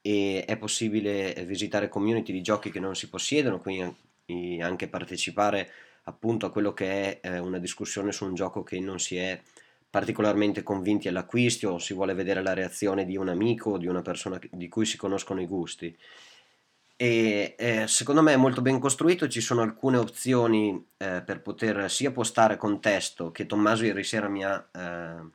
e 0.00 0.44
è 0.46 0.56
possibile 0.56 1.34
visitare 1.46 1.90
community 1.90 2.32
di 2.32 2.40
giochi 2.40 2.70
che 2.70 2.80
non 2.80 2.96
si 2.96 3.10
possiedono, 3.10 3.60
quindi 3.60 4.62
anche 4.62 4.88
partecipare 4.88 5.70
appunto 6.04 6.46
a 6.46 6.50
quello 6.50 6.72
che 6.72 7.20
è 7.20 7.28
eh, 7.28 7.38
una 7.38 7.58
discussione 7.58 8.10
su 8.10 8.24
un 8.24 8.34
gioco 8.34 8.62
che 8.62 8.80
non 8.80 8.98
si 8.98 9.16
è 9.16 9.38
particolarmente 9.90 10.62
convinti 10.62 11.08
all'acquisto 11.08 11.68
o 11.68 11.78
si 11.78 11.92
vuole 11.92 12.14
vedere 12.14 12.42
la 12.42 12.54
reazione 12.54 13.04
di 13.04 13.16
un 13.16 13.28
amico 13.28 13.72
o 13.72 13.78
di 13.78 13.86
una 13.86 14.02
persona 14.02 14.40
di 14.50 14.68
cui 14.68 14.86
si 14.86 14.96
conoscono 14.96 15.42
i 15.42 15.46
gusti. 15.46 15.94
E 16.96 17.56
eh, 17.58 17.88
secondo 17.88 18.22
me 18.22 18.34
è 18.34 18.36
molto 18.36 18.62
ben 18.62 18.78
costruito, 18.78 19.26
ci 19.28 19.40
sono 19.40 19.62
alcune 19.62 19.96
opzioni 19.96 20.86
eh, 20.96 21.22
per 21.26 21.42
poter 21.42 21.90
sia 21.90 22.12
postare 22.12 22.56
con 22.56 22.80
testo 22.80 23.32
che 23.32 23.46
Tommaso 23.46 23.84
ieri 23.84 24.04
sera 24.04 24.28
mi 24.28 24.44
ha 24.44 24.64
eh, 24.72 25.28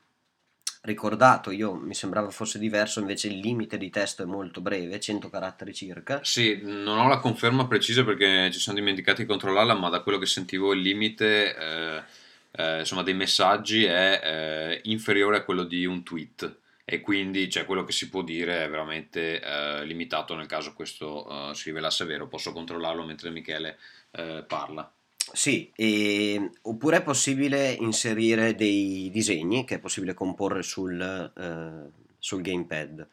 ricordato, 0.82 1.52
io 1.52 1.74
mi 1.74 1.94
sembrava 1.94 2.30
fosse 2.30 2.60
diverso, 2.60 3.02
invece 3.02 3.28
il 3.28 3.40
limite 3.40 3.78
di 3.78 3.90
testo 3.90 4.24
è 4.24 4.26
molto 4.26 4.62
breve, 4.62 5.00
100 5.00 5.30
caratteri 5.30 5.74
circa. 5.74 6.22
Sì, 6.24 6.62
non 6.64 6.98
ho 6.98 7.08
la 7.10 7.20
conferma 7.20 7.68
precisa 7.68 8.06
perché 8.06 8.50
ci 8.52 8.60
siamo 8.60 8.80
dimenticati 8.80 9.24
di 9.24 9.28
controllarla, 9.28 9.74
ma 9.74 9.90
da 9.90 10.02
quello 10.02 10.18
che 10.18 10.26
sentivo 10.26 10.72
il 10.72 10.80
limite 10.80 11.56
eh, 11.56 12.04
eh, 12.52 12.80
insomma, 12.80 13.04
dei 13.04 13.14
messaggi 13.14 13.84
è 13.84 14.22
eh, 14.24 14.82
inferiore 14.90 15.38
a 15.38 15.44
quello 15.44 15.64
di 15.64 15.86
un 15.86 16.04
tweet 16.04 16.58
e 16.92 17.02
quindi 17.02 17.52
cioè, 17.52 17.66
quello 17.66 17.84
che 17.84 17.92
si 17.92 18.10
può 18.10 18.24
dire 18.24 18.64
è 18.64 18.70
veramente 18.70 19.40
eh, 19.40 19.86
limitato 19.86 20.34
nel 20.34 20.48
caso 20.48 20.74
questo 20.74 21.52
eh, 21.52 21.54
si 21.54 21.66
rivelasse 21.66 22.04
vero. 22.04 22.28
Posso 22.28 22.52
controllarlo 22.52 23.06
mentre 23.06 23.30
Michele 23.30 23.78
eh, 24.10 24.44
parla. 24.48 24.92
Sì, 25.32 25.72
e, 25.76 26.50
oppure 26.64 26.98
è 26.98 27.04
possibile 27.04 27.74
inserire 27.74 28.56
dei 28.56 29.12
disegni 29.12 29.66
che 29.66 29.76
è 29.76 29.80
possibile 29.80 30.16
comporre 30.16 30.64
sul, 30.64 31.00
eh, 31.00 31.92
sul 32.18 32.42
gamepad. 32.42 33.08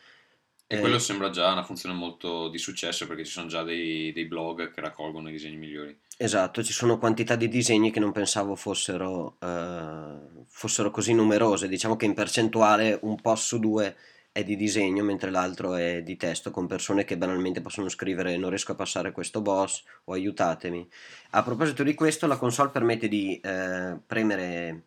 E 0.67 0.81
quello 0.81 0.99
sembra 0.99 1.29
già 1.29 1.53
una 1.53 1.63
funzione 1.63 1.95
molto 1.95 2.49
di 2.49 2.59
successo 2.59 3.07
perché 3.07 3.27
ci 3.27 3.33
sono 3.33 3.47
già 3.47 3.63
dei, 3.63 4.11
dei 4.13 4.25
blog 4.25 4.73
che 4.73 4.81
raccolgono 4.81 5.29
i 5.29 5.33
disegni 5.33 5.57
migliori. 5.57 5.95
Esatto, 6.19 6.63
ci 6.63 6.73
sono 6.73 6.97
quantità 6.99 7.37
di 7.37 7.47
disegni 7.47 7.91
che 7.91 8.01
non 8.01 8.11
pensavo 8.11 8.55
fossero, 8.57 9.37
eh, 9.39 10.45
fossero 10.47 10.91
così 10.91 11.13
numerose. 11.13 11.69
Diciamo 11.69 11.97
che 11.97 12.07
in 12.07 12.15
percentuale 12.15 12.99
un 13.03 13.21
post 13.21 13.45
su 13.45 13.59
due 13.59 13.95
è 14.33 14.43
di 14.43 14.57
disegno, 14.57 15.05
mentre 15.05 15.31
l'altro 15.31 15.75
è 15.75 16.03
di 16.03 16.17
testo, 16.17 16.51
con 16.51 16.67
persone 16.67 17.05
che 17.05 17.19
banalmente 17.19 17.61
possono 17.61 17.91
scrivere 17.91 18.37
non 18.39 18.49
riesco 18.49 18.73
a 18.73 18.75
passare 18.77 19.13
questo 19.13 19.43
boss 19.43 19.85
o 20.05 20.15
aiutatemi. 20.15 20.89
A 21.33 21.43
proposito 21.43 21.83
di 21.83 21.95
questo, 21.95 22.27
la 22.27 22.39
console 22.39 22.71
permette 22.71 23.09
di 23.09 23.39
eh, 23.41 23.97
premere 24.07 24.83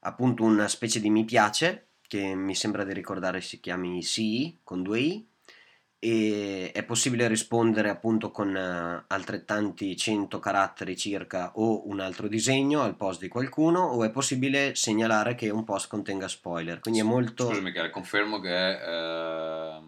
appunto 0.00 0.44
una 0.44 0.68
specie 0.68 1.00
di 1.00 1.10
mi 1.10 1.24
piace, 1.24 1.86
che 2.06 2.34
mi 2.36 2.54
sembra 2.54 2.84
di 2.84 2.92
ricordare 2.92 3.40
si 3.40 3.58
chiami 3.58 4.02
CI 4.02 4.58
con 4.62 4.82
due 4.84 5.00
i, 5.00 5.26
e 6.04 6.70
è 6.70 6.82
possibile 6.82 7.26
rispondere 7.28 7.88
appunto 7.88 8.30
con 8.30 8.54
uh, 8.54 9.04
altrettanti 9.06 9.96
100 9.96 10.38
caratteri 10.38 10.98
circa 10.98 11.52
o 11.54 11.88
un 11.88 11.98
altro 11.98 12.28
disegno 12.28 12.82
al 12.82 12.94
post 12.94 13.20
di 13.20 13.28
qualcuno 13.28 13.80
o 13.80 14.04
è 14.04 14.10
possibile 14.10 14.74
segnalare 14.74 15.34
che 15.34 15.48
un 15.48 15.64
post 15.64 15.88
contenga 15.88 16.28
spoiler. 16.28 16.80
Quindi 16.80 17.00
è 17.00 17.04
molto 17.04 17.46
scusami 17.46 17.62
Michele 17.62 17.88
confermo 17.88 18.38
che 18.38 18.72
eh, 18.72 19.80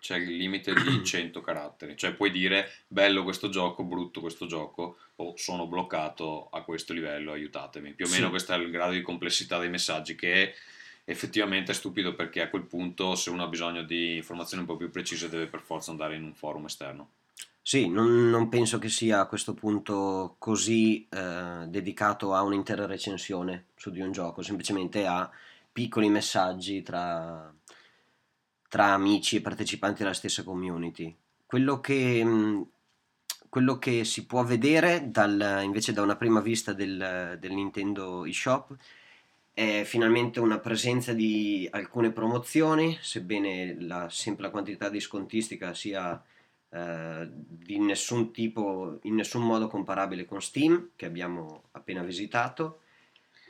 c'è 0.00 0.16
il 0.16 0.36
limite 0.36 0.72
di 0.72 1.04
100 1.04 1.42
caratteri. 1.42 1.98
Cioè 1.98 2.14
puoi 2.14 2.30
dire 2.30 2.70
bello 2.86 3.22
questo 3.22 3.50
gioco 3.50 3.84
brutto 3.84 4.22
questo 4.22 4.46
gioco 4.46 4.96
o 5.16 5.34
sono 5.36 5.66
bloccato 5.66 6.48
a 6.48 6.62
questo 6.62 6.94
livello 6.94 7.32
aiutatemi. 7.32 7.92
Più 7.92 8.06
o 8.06 8.08
meno 8.08 8.24
sì. 8.24 8.30
questo 8.30 8.54
è 8.54 8.56
il 8.56 8.70
grado 8.70 8.92
di 8.92 9.02
complessità 9.02 9.58
dei 9.58 9.68
messaggi 9.68 10.14
che 10.14 10.54
effettivamente 11.04 11.72
è 11.72 11.74
stupido 11.74 12.14
perché 12.14 12.42
a 12.42 12.50
quel 12.50 12.64
punto 12.64 13.14
se 13.14 13.30
uno 13.30 13.42
ha 13.42 13.48
bisogno 13.48 13.82
di 13.82 14.16
informazioni 14.16 14.62
un 14.62 14.68
po' 14.68 14.76
più 14.76 14.90
precise 14.90 15.28
deve 15.28 15.46
per 15.46 15.60
forza 15.60 15.90
andare 15.90 16.16
in 16.16 16.24
un 16.24 16.34
forum 16.34 16.66
esterno. 16.66 17.10
Sì, 17.62 17.88
non, 17.88 18.30
non 18.30 18.48
penso 18.48 18.78
che 18.78 18.88
sia 18.88 19.20
a 19.20 19.26
questo 19.26 19.54
punto 19.54 20.36
così 20.38 21.06
eh, 21.08 21.66
dedicato 21.68 22.34
a 22.34 22.42
un'intera 22.42 22.86
recensione 22.86 23.66
su 23.76 23.90
di 23.90 24.00
un 24.00 24.12
gioco, 24.12 24.42
semplicemente 24.42 25.06
a 25.06 25.30
piccoli 25.70 26.08
messaggi 26.08 26.82
tra, 26.82 27.52
tra 28.68 28.92
amici 28.92 29.36
e 29.36 29.40
partecipanti 29.40 30.02
della 30.02 30.14
stessa 30.14 30.42
community. 30.42 31.14
Quello 31.46 31.80
che, 31.80 32.24
mm, 32.24 32.62
quello 33.48 33.78
che 33.78 34.04
si 34.04 34.26
può 34.26 34.42
vedere 34.42 35.10
dal, 35.10 35.60
invece 35.62 35.92
da 35.92 36.02
una 36.02 36.16
prima 36.16 36.40
vista 36.40 36.72
del, 36.72 37.36
del 37.38 37.52
Nintendo 37.52 38.24
eShop 38.24 38.72
è 38.72 38.76
finalmente 39.84 40.40
una 40.40 40.58
presenza 40.58 41.12
di 41.12 41.68
alcune 41.70 42.12
promozioni, 42.12 42.96
sebbene 43.00 43.76
la, 43.80 44.08
sempre 44.08 44.44
la 44.44 44.50
quantità 44.50 44.88
di 44.88 45.00
scontistica 45.00 45.74
sia 45.74 46.22
eh, 46.72 47.28
di 47.28 47.78
nessun 47.78 48.32
tipo, 48.32 48.98
in 49.02 49.16
nessun 49.16 49.42
modo 49.42 49.66
comparabile 49.66 50.24
con 50.24 50.40
Steam, 50.40 50.90
che 50.94 51.06
abbiamo 51.06 51.64
appena 51.72 52.02
visitato. 52.02 52.80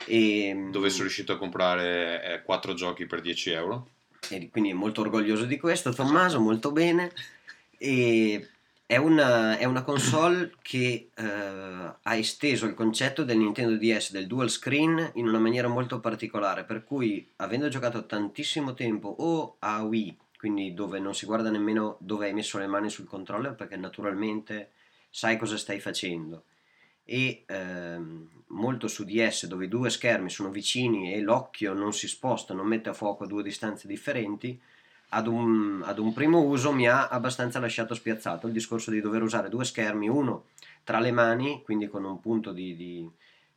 E, 0.05 0.69
Dove 0.71 0.89
sono 0.89 1.03
riuscito 1.03 1.33
a 1.33 1.37
comprare 1.37 2.23
eh, 2.23 2.41
4 2.41 2.73
giochi 2.73 3.05
per 3.05 3.21
10 3.21 3.49
euro. 3.51 3.87
E 4.29 4.49
quindi 4.49 4.73
molto 4.73 5.01
orgoglioso 5.01 5.45
di 5.45 5.59
questo, 5.59 5.93
Tommaso, 5.93 6.39
molto 6.39 6.71
bene. 6.71 7.11
E 7.77 8.49
è 8.91 8.97
una, 8.97 9.57
è 9.57 9.63
una 9.63 9.83
console 9.83 10.51
che 10.61 11.11
uh, 11.15 11.23
ha 11.23 12.15
esteso 12.17 12.65
il 12.65 12.73
concetto 12.73 13.23
del 13.23 13.37
Nintendo 13.37 13.77
DS, 13.77 14.11
del 14.11 14.27
dual 14.27 14.49
screen, 14.49 15.11
in 15.13 15.29
una 15.29 15.39
maniera 15.39 15.69
molto 15.69 16.01
particolare, 16.01 16.65
per 16.65 16.83
cui 16.83 17.25
avendo 17.37 17.69
giocato 17.69 18.05
tantissimo 18.05 18.73
tempo 18.73 19.07
o 19.07 19.55
a 19.59 19.81
Wii, 19.83 20.17
quindi 20.37 20.73
dove 20.73 20.99
non 20.99 21.15
si 21.15 21.25
guarda 21.25 21.49
nemmeno 21.49 21.95
dove 22.01 22.25
hai 22.25 22.33
messo 22.33 22.57
le 22.57 22.67
mani 22.67 22.89
sul 22.89 23.07
controller, 23.07 23.55
perché 23.55 23.77
naturalmente 23.77 24.71
sai 25.09 25.37
cosa 25.37 25.55
stai 25.55 25.79
facendo, 25.79 26.43
e 27.05 27.45
ehm, 27.47 28.27
molto 28.47 28.89
su 28.89 29.05
DS 29.05 29.45
dove 29.45 29.65
i 29.65 29.69
due 29.69 29.89
schermi 29.89 30.29
sono 30.29 30.49
vicini 30.49 31.13
e 31.13 31.21
l'occhio 31.21 31.71
non 31.71 31.93
si 31.93 32.09
sposta, 32.09 32.53
non 32.53 32.67
mette 32.67 32.89
a 32.89 32.93
fuoco 32.93 33.23
a 33.23 33.27
due 33.27 33.41
distanze 33.41 33.87
differenti, 33.87 34.59
ad 35.13 35.27
un, 35.27 35.81
ad 35.83 35.99
un, 35.99 36.13
primo 36.13 36.41
uso 36.41 36.71
mi 36.71 36.87
ha 36.87 37.07
abbastanza 37.07 37.59
lasciato 37.59 37.93
spiazzato 37.93 38.47
il 38.47 38.53
discorso 38.53 38.91
di 38.91 39.01
dover 39.01 39.21
usare 39.23 39.49
due 39.49 39.65
schermi, 39.65 40.07
uno 40.07 40.45
tra 40.83 40.99
le 40.99 41.11
mani, 41.11 41.61
quindi 41.63 41.87
con 41.87 42.05
un 42.05 42.19
punto 42.19 42.53
di, 42.53 42.75
di 42.75 43.09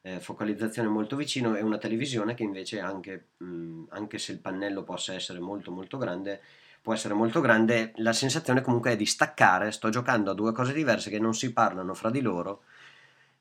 eh, 0.02 0.18
focalizzazione 0.18 0.88
molto 0.88 1.14
vicino, 1.16 1.54
e 1.54 1.62
una 1.62 1.78
televisione 1.78 2.34
che 2.34 2.42
invece 2.42 2.80
anche, 2.80 3.28
mh, 3.36 3.84
anche 3.90 4.18
se 4.18 4.32
il 4.32 4.40
pannello 4.40 4.82
possa 4.82 5.14
essere 5.14 5.38
molto 5.38 5.70
molto 5.70 5.96
grande, 5.96 6.40
può 6.82 6.92
essere 6.92 7.14
molto 7.14 7.40
grande, 7.40 7.92
la 7.96 8.12
sensazione 8.12 8.60
comunque 8.60 8.90
è 8.92 8.96
di 8.96 9.06
staccare, 9.06 9.70
sto 9.70 9.90
giocando 9.90 10.32
a 10.32 10.34
due 10.34 10.52
cose 10.52 10.72
diverse 10.72 11.08
che 11.08 11.20
non 11.20 11.34
si 11.34 11.52
parlano 11.52 11.94
fra 11.94 12.10
di 12.10 12.20
loro 12.20 12.64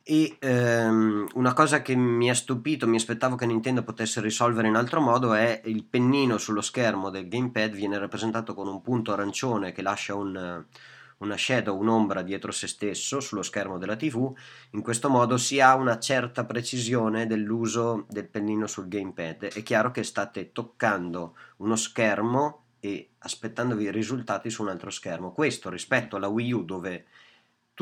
e 0.04 0.36
ehm, 0.40 1.28
una 1.36 1.54
cosa 1.54 1.82
che 1.82 1.96
mi 1.96 2.30
ha 2.30 2.36
stupito, 2.36 2.88
mi 2.88 2.98
aspettavo 2.98 3.36
che 3.36 3.46
Nintendo 3.46 3.84
potesse 3.84 4.20
risolvere 4.20 4.68
in 4.68 4.76
altro 4.76 5.00
modo, 5.00 5.34
è 5.34 5.62
il 5.66 5.86
pennino 5.86 6.38
sullo 6.38 6.62
schermo 6.62 7.10
del 7.10 7.30
gamepad 7.30 7.72
viene 7.74 7.98
rappresentato 7.98 8.54
con 8.54 8.68
un 8.68 8.82
punto 8.82 9.14
arancione 9.14 9.72
che 9.72 9.82
lascia 9.82 10.14
un, 10.14 10.66
una 11.20 11.38
shadow, 11.38 11.80
un'ombra 11.80 12.22
dietro 12.22 12.52
se 12.52 12.68
stesso 12.68 13.22
sullo 13.22 13.42
schermo 13.42 13.78
della 13.78 13.96
TV. 13.96 14.32
In 14.72 14.82
questo 14.82 15.10
modo 15.10 15.38
si 15.38 15.62
ha 15.62 15.74
una 15.76 15.98
certa 16.00 16.44
precisione 16.44 17.26
dell'uso 17.26 18.06
del 18.10 18.28
pennino 18.28 18.68
sul 18.68 18.90
gamepad. 18.90 19.46
È 19.54 19.64
chiaro 19.64 19.92
che 19.92 20.04
state 20.04 20.52
toccando 20.52 21.38
uno 21.58 21.78
schermo 21.78 22.64
e 22.82 23.12
aspettandovi 23.20 23.86
i 23.86 23.92
risultati 23.92 24.50
su 24.50 24.64
un 24.64 24.68
altro 24.68 24.90
schermo. 24.90 25.32
Questo 25.32 25.70
rispetto 25.70 26.18
alla 26.18 26.28
Wii 26.28 26.52
U 26.52 26.66
dove 26.66 27.06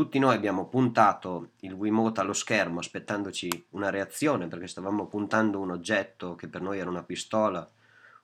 tutti 0.02 0.18
noi 0.18 0.34
abbiamo 0.34 0.66
puntato 0.66 1.52
il 1.60 1.74
Wiimote 1.74 2.22
allo 2.22 2.34
schermo 2.34 2.80
aspettandoci 2.80 3.66
una 3.72 3.92
reazione 3.92 4.48
perché 4.48 4.66
stavamo 4.66 5.06
puntando 5.06 5.60
un 5.60 5.70
oggetto 5.70 6.34
che 6.34 6.48
per 6.48 6.62
noi 6.62 6.80
era 6.80 6.90
una 6.90 7.04
pistola, 7.04 7.70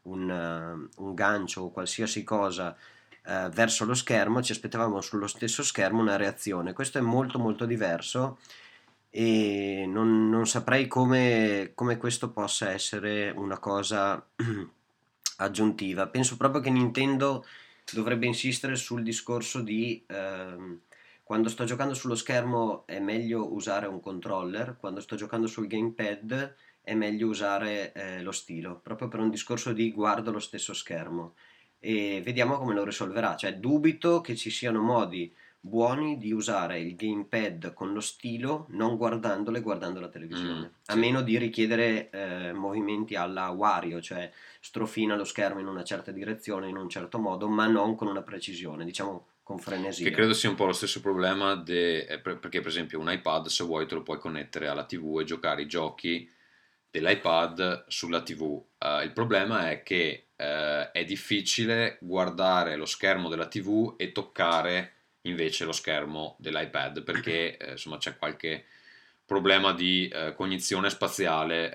un, 0.04 0.28
uh, 0.28 1.04
un 1.04 1.14
gancio 1.14 1.62
o 1.62 1.70
qualsiasi 1.70 2.24
cosa 2.24 2.76
eh, 3.24 3.50
verso 3.54 3.86
lo 3.86 3.94
schermo, 3.94 4.42
ci 4.42 4.54
aspettavamo 4.54 5.02
sullo 5.02 5.28
stesso 5.28 5.62
schermo 5.62 6.02
una 6.02 6.16
reazione. 6.16 6.74
Questo 6.74 6.98
è 6.98 7.02
molto 7.02 7.38
molto 7.38 7.68
diverso 7.68 8.40
e 9.12 9.86
non, 9.88 10.30
non 10.32 10.48
saprei 10.48 10.88
come, 10.88 11.74
come, 11.76 11.98
questo 11.98 12.32
possa 12.32 12.72
essere 12.72 13.30
una 13.30 13.60
cosa 13.60 14.26
aggiuntiva. 15.38 16.08
Penso 16.08 16.38
proprio 16.38 16.60
che 16.60 16.72
Nintendo 16.72 17.46
dovrebbe 17.94 18.26
insistere 18.26 18.76
sul 18.76 19.04
discorso 19.04 19.62
di 19.62 20.04
ehm, 20.08 20.80
quando 21.28 21.50
sto 21.50 21.66
giocando 21.66 21.94
sullo 21.94 22.16
schermo 22.16 22.88
è 22.88 23.00
meglio 23.00 23.54
usare 23.54 23.86
un 23.86 24.00
controller, 24.00 24.78
quando 24.80 25.02
sto 25.02 25.18
giocando 25.18 25.46
sul 25.46 25.68
gamepad 25.68 26.56
è 26.82 26.94
meglio 26.94 27.28
usare 27.28 27.92
eh, 27.92 28.22
lo 28.22 28.32
stilo, 28.32 28.80
proprio 28.82 29.10
per 29.10 29.20
un 29.20 29.30
discorso 29.30 29.74
di 29.74 29.92
guardo 29.92 30.32
lo 30.32 30.40
stesso 30.40 30.74
schermo. 30.74 31.36
E 31.80 32.22
vediamo 32.24 32.58
come 32.58 32.74
lo 32.74 32.86
risolverà. 32.86 33.36
Cioè, 33.36 33.58
dubito 33.58 34.22
che 34.22 34.38
ci 34.38 34.50
siano 34.50 34.82
modi 34.82 35.30
buoni 35.60 36.18
di 36.18 36.32
usare 36.32 36.80
il 36.80 36.96
gamepad 36.96 37.74
con 37.74 37.92
lo 37.92 38.00
stilo 38.00 38.68
non 38.70 38.96
guardandolo 38.96 39.58
e 39.58 39.62
guardando 39.62 40.00
la 40.00 40.08
televisione, 40.08 40.60
mm, 40.60 40.72
a 40.86 40.96
meno 40.96 41.24
di 41.24 41.38
richiedere 41.38 42.10
eh, 42.10 42.54
movimenti 42.54 43.16
alla 43.16 43.50
Wario, 43.50 44.00
cioè 44.00 44.32
strofina 44.62 45.18
lo 45.18 45.26
schermo 45.26 45.60
in 45.60 45.68
una 45.68 45.84
certa 45.84 46.12
direzione, 46.12 46.70
in 46.70 46.78
un 46.78 46.88
certo 46.88 47.20
modo, 47.20 47.50
ma 47.50 47.68
non 47.68 47.96
con 47.96 48.08
una 48.08 48.22
precisione, 48.22 48.86
diciamo 48.86 49.26
con 49.48 49.60
frenesia. 49.60 50.04
Che 50.04 50.12
credo 50.12 50.34
sia 50.34 50.50
un 50.50 50.56
po' 50.56 50.66
lo 50.66 50.74
stesso 50.74 51.00
problema 51.00 51.56
de, 51.56 52.00
eh, 52.00 52.20
perché 52.20 52.60
per 52.60 52.68
esempio 52.68 53.00
un 53.00 53.10
iPad 53.10 53.46
se 53.46 53.64
vuoi 53.64 53.88
te 53.88 53.96
lo 53.96 54.04
puoi 54.04 54.20
connettere 54.20 54.68
alla 54.68 54.84
TV 54.84 55.20
e 55.22 55.24
giocare 55.24 55.62
i 55.62 55.68
giochi 55.68 56.30
dell'iPad 56.92 57.86
sulla 57.88 58.22
TV. 58.24 58.42
Uh, 58.42 59.04
il 59.04 59.14
problema 59.14 59.70
è 59.70 59.84
che 59.84 60.32
uh, 60.36 60.92
è 60.92 61.06
difficile 61.06 61.98
guardare 62.02 62.76
lo 62.76 62.86
schermo 62.86 63.30
della 63.30 63.48
TV 63.48 63.94
e 63.96 64.12
toccare 64.12 64.96
invece 65.22 65.64
lo 65.64 65.72
schermo 65.72 66.36
dell'iPad 66.40 67.04
perché 67.04 67.58
uh, 67.62 67.72
insomma 67.72 67.98
c'è 68.00 68.18
qualche 68.18 68.66
problema 69.28 69.74
di 69.74 70.12
cognizione 70.36 70.90
spaziale. 70.90 71.68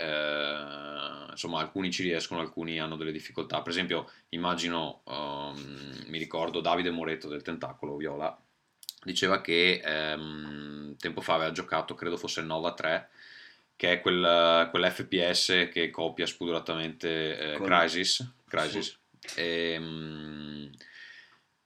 insomma, 1.31 1.61
alcuni 1.61 1.93
ci 1.93 2.03
riescono, 2.03 2.41
alcuni 2.41 2.81
hanno 2.81 2.97
delle 2.97 3.13
difficoltà. 3.13 3.63
Per 3.63 3.71
esempio, 3.71 4.11
immagino, 4.31 5.03
um, 5.05 6.05
mi 6.07 6.19
ricordo 6.19 6.61
Davide 6.61 6.91
Moretto 6.91 7.29
del 7.29 7.43
Tentacolo 7.43 7.97
Viola 7.97 8.37
diceva 9.05 9.41
che 9.41 9.83
um, 9.85 10.97
tempo 10.97 11.21
fa 11.21 11.35
aveva 11.35 11.53
giocato, 11.53 11.95
credo 11.95 12.17
fosse 12.17 12.41
il 12.41 12.47
Nova 12.47 12.73
3 12.73 13.09
che 13.75 13.93
è 13.93 14.01
quel, 14.01 14.69
quell'FPS 14.71 15.69
che 15.73 15.91
copia 15.91 16.27
spudoratamente 16.27 17.55
eh, 17.55 17.61
Crysis, 17.61 18.33
Crysis. 18.47 18.97
Sì. 19.19 19.41
E, 19.41 19.77
um, 19.77 20.71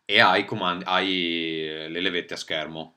e 0.05 0.21
hai, 0.21 0.45
comandi, 0.45 0.85
hai 0.87 1.87
le 1.88 2.00
levette 2.00 2.35
a 2.35 2.38
schermo 2.38 2.96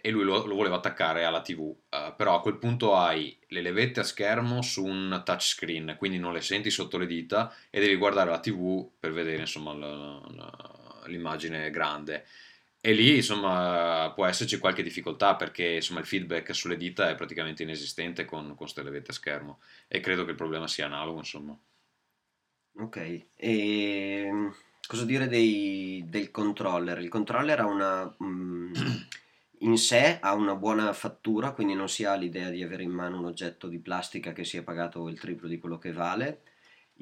e, 0.00 0.10
lui 0.10 0.22
lo, 0.22 0.46
lo, 0.46 0.54
voleva 0.54 0.76
attaccare 0.76 1.24
alla 1.24 1.42
TV, 1.42 1.58
uh, 1.58 2.14
però 2.16 2.36
a 2.36 2.40
quel 2.40 2.56
punto 2.56 2.94
hai 2.94 3.36
le 3.48 3.62
levette 3.62 3.98
a 3.98 4.04
schermo 4.04 4.62
su 4.62 4.84
un 4.84 5.22
touchscreen, 5.24 5.96
quindi 5.98 6.18
non 6.18 6.32
le 6.32 6.40
senti 6.40 6.70
sotto 6.70 6.98
le 6.98 7.06
dita 7.06 7.52
e 7.68 7.80
devi 7.80 7.96
guardare 7.96 8.30
la 8.30 8.38
TV 8.38 8.88
per 9.00 9.12
vedere 9.12 9.40
insomma, 9.40 9.74
la, 9.74 10.22
la, 10.34 11.02
l'immagine 11.06 11.68
grande. 11.70 12.26
E 12.80 12.92
lì 12.92 13.16
insomma 13.16 14.12
può 14.14 14.24
esserci 14.26 14.58
qualche 14.58 14.84
difficoltà 14.84 15.34
perché 15.34 15.66
insomma 15.74 16.00
il 16.00 16.06
feedback 16.06 16.54
sulle 16.54 16.76
dita 16.76 17.08
è 17.10 17.16
praticamente 17.16 17.64
inesistente 17.64 18.24
con, 18.24 18.54
con 18.54 18.68
Stellevete 18.68 19.10
a 19.10 19.14
schermo 19.14 19.60
e 19.88 20.00
credo 20.00 20.24
che 20.24 20.30
il 20.30 20.36
problema 20.36 20.68
sia 20.68 20.86
analogo 20.86 21.18
insomma. 21.18 21.58
Ok, 22.74 22.96
e 22.96 23.26
ehm, 23.36 24.54
cosa 24.86 25.04
dire 25.04 25.26
dei, 25.26 26.04
del 26.06 26.30
controller? 26.30 26.98
Il 27.00 27.08
controller 27.08 27.60
ha 27.60 27.66
una, 27.66 28.16
mm, 28.22 28.72
in 29.62 29.76
sé 29.78 30.18
ha 30.20 30.34
una 30.34 30.54
buona 30.54 30.92
fattura, 30.92 31.52
quindi 31.52 31.74
non 31.74 31.88
si 31.88 32.04
ha 32.04 32.14
l'idea 32.14 32.50
di 32.50 32.62
avere 32.62 32.82
in 32.82 32.90
mano 32.90 33.18
un 33.18 33.26
oggetto 33.26 33.68
di 33.68 33.78
plastica 33.78 34.32
che 34.32 34.44
sia 34.44 34.62
pagato 34.62 35.08
il 35.08 35.18
triplo 35.18 35.48
di 35.48 35.58
quello 35.58 35.78
che 35.78 35.92
vale 35.92 36.42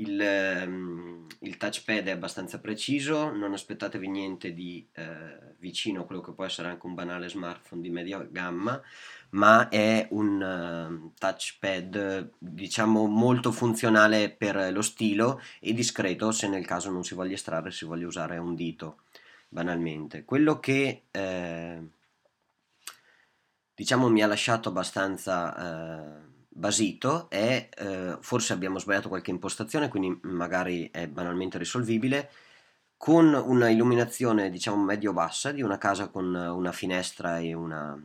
il, 0.01 0.20
ehm, 0.20 1.27
il, 1.40 1.57
touchpad 1.57 2.07
è 2.07 2.11
abbastanza 2.11 2.59
preciso, 2.59 3.31
non 3.31 3.53
aspettatevi 3.53 4.09
niente 4.09 4.53
di 4.53 4.87
eh, 4.94 5.55
vicino 5.59 6.03
a 6.03 6.05
quello 6.07 6.20
che 6.20 6.33
può 6.33 6.44
essere 6.44 6.68
anche 6.68 6.87
un 6.87 6.94
banale 6.94 7.29
smartphone 7.29 7.83
di 7.83 7.90
media 7.90 8.18
gamma, 8.31 8.81
ma 9.31 9.68
è 9.68 10.07
un 10.11 10.40
uh, 10.40 11.12
touchpad 11.18 12.33
diciamo 12.38 13.07
molto 13.07 13.53
funzionale 13.53 14.31
per 14.31 14.73
lo 14.73 14.83
stilo 14.83 15.40
e 15.61 15.73
discreto 15.73 16.33
se 16.33 16.49
nel 16.49 16.66
caso 16.66 16.90
non 16.90 17.05
si 17.05 17.14
voglia 17.14 17.35
estrarre, 17.35 17.70
si 17.70 17.85
voglia 17.85 18.07
usare 18.07 18.38
un 18.38 18.55
dito 18.55 19.03
banalmente. 19.49 20.25
Quello 20.25 20.59
che 20.59 21.03
eh, 21.11 21.83
diciamo 23.81 24.11
mi 24.11 24.23
ha 24.23 24.27
lasciato 24.27 24.69
abbastanza... 24.69 25.57
Eh, 25.57 26.29
basito 26.53 27.31
è, 27.31 27.71
eh, 27.75 28.19
forse 28.21 28.53
abbiamo 28.53 28.79
sbagliato 28.79 29.09
qualche 29.09 29.31
impostazione, 29.31 29.88
quindi 29.88 30.19
magari 30.25 30.90
è 30.90 31.09
banalmente 31.09 31.57
risolvibile, 31.57 32.31
con 32.99 33.33
una 33.33 33.71
illuminazione 33.71 34.51
diciamo 34.51 34.85
medio-bassa 34.85 35.53
di 35.53 35.62
una 35.62 35.79
casa 35.79 36.09
con 36.09 36.35
una 36.35 36.73
finestra 36.73 37.38
e 37.38 37.55
una, 37.55 37.99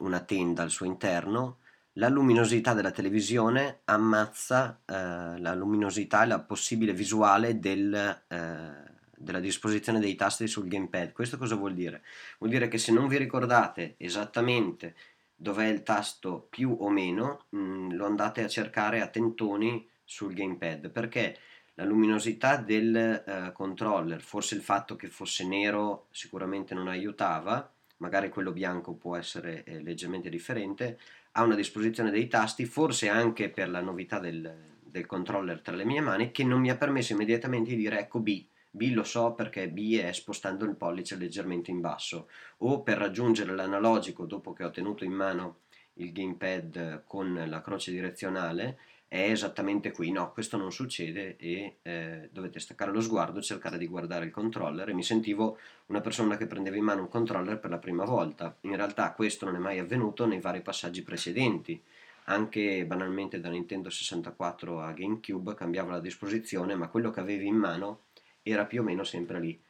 una 0.00 0.20
tenda 0.20 0.62
al 0.62 0.68
suo 0.68 0.84
interno, 0.84 1.60
la 1.94 2.08
luminosità 2.08 2.74
della 2.74 2.90
televisione 2.90 3.80
ammazza 3.84 4.80
eh, 4.84 5.38
la 5.38 5.54
luminosità 5.54 6.24
e 6.24 6.26
la 6.26 6.40
possibile 6.40 6.92
visuale 6.92 7.58
del, 7.58 7.94
eh, 8.28 8.92
della 9.16 9.40
disposizione 9.40 10.00
dei 10.00 10.16
tasti 10.16 10.46
sul 10.46 10.68
gamepad. 10.68 11.12
Questo 11.12 11.38
cosa 11.38 11.54
vuol 11.54 11.74
dire? 11.74 12.02
Vuol 12.38 12.50
dire 12.50 12.68
che 12.68 12.78
se 12.78 12.92
non 12.92 13.08
vi 13.08 13.16
ricordate 13.16 13.94
esattamente 13.96 14.94
dov'è 15.42 15.66
il 15.66 15.82
tasto 15.82 16.46
più 16.48 16.76
o 16.78 16.88
meno, 16.88 17.46
mh, 17.50 17.58
mm, 17.58 17.90
lo 17.92 18.06
andate 18.06 18.44
a 18.44 18.48
cercare 18.48 19.00
a 19.00 19.08
tentoni 19.08 19.88
sul 20.04 20.34
gamepad 20.34 20.90
perché 20.90 21.36
la 21.74 21.84
luminosità 21.84 22.56
del 22.56 23.24
uh, 23.26 23.52
controller, 23.52 24.20
forse 24.20 24.54
il 24.54 24.60
fatto 24.60 24.94
che 24.94 25.08
fosse 25.08 25.44
nero 25.44 26.06
sicuramente 26.10 26.74
non 26.74 26.86
aiutava, 26.86 27.68
magari 27.96 28.28
quello 28.28 28.52
bianco 28.52 28.94
può 28.94 29.16
essere 29.16 29.64
eh, 29.64 29.82
leggermente 29.82 30.28
differente, 30.28 30.98
ha 31.32 31.42
una 31.42 31.54
disposizione 31.54 32.10
dei 32.10 32.28
tasti, 32.28 32.64
forse 32.66 33.08
anche 33.08 33.48
per 33.48 33.68
la 33.68 33.80
novità 33.80 34.18
del, 34.18 34.54
del 34.80 35.06
controller 35.06 35.60
tra 35.60 35.74
le 35.74 35.84
mie 35.84 36.00
mani, 36.00 36.30
che 36.30 36.44
non 36.44 36.60
mi 36.60 36.70
ha 36.70 36.76
permesso 36.76 37.14
immediatamente 37.14 37.70
di 37.70 37.76
dire 37.76 37.98
ecco 37.98 38.20
B, 38.20 38.44
B 38.74 38.92
lo 38.94 39.04
so 39.04 39.32
perché 39.34 39.68
B 39.68 39.98
è 39.98 40.12
spostando 40.12 40.64
il 40.64 40.76
pollice 40.76 41.16
leggermente 41.16 41.70
in 41.70 41.80
basso. 41.80 42.28
O 42.58 42.82
per 42.82 42.96
raggiungere 42.96 43.54
l'analogico 43.54 44.24
dopo 44.24 44.54
che 44.54 44.64
ho 44.64 44.70
tenuto 44.70 45.04
in 45.04 45.12
mano 45.12 45.58
il 45.96 46.10
gamepad 46.10 47.02
con 47.06 47.44
la 47.46 47.60
croce 47.60 47.90
direzionale 47.90 48.78
è 49.12 49.30
esattamente 49.30 49.90
qui, 49.90 50.10
no 50.10 50.32
questo 50.32 50.56
non 50.56 50.72
succede 50.72 51.36
e 51.36 51.76
eh, 51.82 52.30
dovete 52.32 52.58
staccare 52.58 52.90
lo 52.90 53.02
sguardo, 53.02 53.42
cercare 53.42 53.76
di 53.76 53.86
guardare 53.86 54.24
il 54.24 54.30
controller. 54.30 54.88
E 54.88 54.94
mi 54.94 55.02
sentivo 55.02 55.58
una 55.88 56.00
persona 56.00 56.38
che 56.38 56.46
prendeva 56.46 56.76
in 56.76 56.84
mano 56.84 57.02
un 57.02 57.10
controller 57.10 57.58
per 57.58 57.68
la 57.68 57.76
prima 57.76 58.06
volta, 58.06 58.56
in 58.62 58.74
realtà 58.74 59.12
questo 59.12 59.44
non 59.44 59.56
è 59.56 59.58
mai 59.58 59.78
avvenuto 59.78 60.24
nei 60.24 60.40
vari 60.40 60.62
passaggi 60.62 61.02
precedenti. 61.02 61.78
Anche 62.26 62.86
banalmente 62.86 63.38
da 63.38 63.50
Nintendo 63.50 63.90
64 63.90 64.80
a 64.80 64.92
GameCube 64.92 65.54
cambiava 65.54 65.92
la 65.92 66.00
disposizione 66.00 66.74
ma 66.74 66.88
quello 66.88 67.10
che 67.10 67.20
avevi 67.20 67.46
in 67.46 67.56
mano 67.56 68.04
era 68.42 68.64
più 68.64 68.80
o 68.80 68.84
meno 68.84 69.04
sempre 69.04 69.40
lì. 69.40 69.60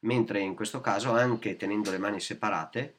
Mentre 0.00 0.40
in 0.40 0.54
questo 0.54 0.80
caso, 0.80 1.12
anche 1.12 1.56
tenendo 1.56 1.90
le 1.90 1.98
mani 1.98 2.20
separate, 2.20 2.96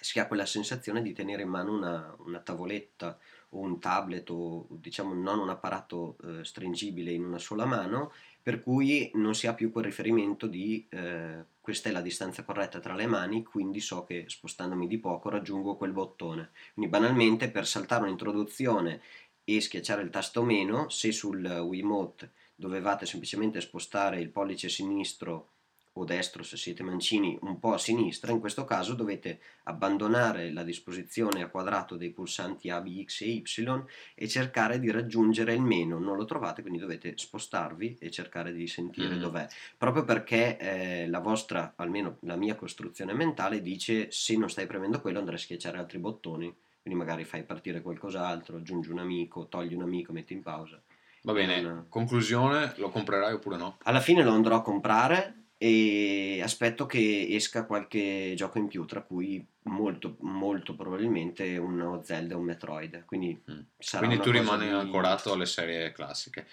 si 0.00 0.20
ha 0.20 0.26
quella 0.26 0.46
sensazione 0.46 1.02
di 1.02 1.12
tenere 1.12 1.42
in 1.42 1.48
mano 1.48 1.72
una, 1.72 2.14
una 2.18 2.38
tavoletta 2.38 3.18
o 3.50 3.58
un 3.58 3.80
tablet 3.80 4.28
o 4.30 4.66
diciamo 4.70 5.14
non 5.14 5.38
un 5.38 5.48
apparato 5.48 6.16
eh, 6.22 6.44
stringibile 6.44 7.10
in 7.10 7.24
una 7.24 7.38
sola 7.38 7.64
mano, 7.64 8.12
per 8.42 8.62
cui 8.62 9.10
non 9.14 9.34
si 9.34 9.46
ha 9.46 9.54
più 9.54 9.72
quel 9.72 9.86
riferimento 9.86 10.46
di 10.46 10.86
eh, 10.90 11.44
questa 11.60 11.88
è 11.88 11.92
la 11.92 12.00
distanza 12.00 12.44
corretta 12.44 12.78
tra 12.78 12.94
le 12.94 13.06
mani, 13.06 13.42
quindi 13.42 13.80
so 13.80 14.04
che 14.04 14.24
spostandomi 14.28 14.86
di 14.86 14.98
poco 14.98 15.28
raggiungo 15.28 15.76
quel 15.76 15.92
bottone. 15.92 16.50
Quindi 16.72 16.90
banalmente 16.90 17.50
per 17.50 17.66
saltare 17.66 18.04
un'introduzione 18.04 19.00
e 19.44 19.60
schiacciare 19.60 20.02
il 20.02 20.10
tasto 20.10 20.42
meno, 20.44 20.88
se 20.88 21.10
sul 21.10 21.44
Wiimote 21.44 22.30
dovevate 22.58 23.06
semplicemente 23.06 23.60
spostare 23.60 24.20
il 24.20 24.30
pollice 24.30 24.68
sinistro 24.68 25.50
o 25.92 26.04
destro 26.04 26.42
se 26.42 26.56
siete 26.56 26.82
mancini 26.82 27.38
un 27.42 27.60
po' 27.60 27.72
a 27.72 27.78
sinistra, 27.78 28.32
in 28.32 28.40
questo 28.40 28.64
caso 28.64 28.94
dovete 28.94 29.40
abbandonare 29.64 30.52
la 30.52 30.64
disposizione 30.64 31.42
a 31.42 31.48
quadrato 31.48 31.96
dei 31.96 32.10
pulsanti 32.10 32.68
A, 32.70 32.80
B, 32.80 33.04
X 33.04 33.20
e 33.20 33.28
Y 33.28 33.84
e 34.16 34.28
cercare 34.28 34.80
di 34.80 34.90
raggiungere 34.90 35.54
il 35.54 35.62
meno, 35.62 36.00
non 36.00 36.16
lo 36.16 36.24
trovate 36.24 36.62
quindi 36.62 36.80
dovete 36.80 37.16
spostarvi 37.16 37.96
e 38.00 38.10
cercare 38.10 38.52
di 38.52 38.66
sentire 38.66 39.14
mm. 39.14 39.20
dov'è, 39.20 39.46
proprio 39.76 40.04
perché 40.04 40.56
eh, 40.56 41.08
la 41.08 41.20
vostra, 41.20 41.74
almeno 41.76 42.16
la 42.22 42.36
mia 42.36 42.56
costruzione 42.56 43.12
mentale 43.12 43.60
dice 43.60 44.10
se 44.10 44.36
non 44.36 44.50
stai 44.50 44.66
premendo 44.66 45.00
quello 45.00 45.20
andrai 45.20 45.36
a 45.36 45.40
schiacciare 45.40 45.78
altri 45.78 45.98
bottoni, 45.98 46.52
quindi 46.82 46.98
magari 46.98 47.24
fai 47.24 47.44
partire 47.44 47.82
qualcos'altro, 47.82 48.56
aggiungi 48.56 48.90
un 48.90 48.98
amico, 48.98 49.46
togli 49.46 49.74
un 49.74 49.82
amico, 49.82 50.12
metti 50.12 50.32
in 50.32 50.42
pausa 50.42 50.82
Va 51.22 51.32
bene, 51.32 51.60
non... 51.60 51.86
conclusione, 51.88 52.74
lo 52.76 52.90
comprerai 52.90 53.34
oppure 53.34 53.56
no? 53.56 53.78
Alla 53.82 54.00
fine 54.00 54.22
lo 54.22 54.32
andrò 54.32 54.56
a 54.56 54.62
comprare 54.62 55.38
e 55.58 56.40
aspetto 56.40 56.86
che 56.86 57.26
esca 57.30 57.66
qualche 57.66 58.32
gioco 58.36 58.58
in 58.58 58.68
più, 58.68 58.84
tra 58.84 59.02
cui 59.02 59.44
molto, 59.62 60.16
molto 60.20 60.76
probabilmente 60.76 61.56
uno 61.56 62.00
Zelda 62.04 62.34
e 62.34 62.36
un 62.36 62.44
Metroid. 62.44 63.04
Quindi, 63.04 63.42
mm. 63.50 63.60
Quindi 63.98 64.18
tu 64.20 64.30
rimani 64.30 64.66
di... 64.66 64.72
ancorato 64.72 65.32
alle 65.32 65.46
serie 65.46 65.90
classiche. 65.90 66.46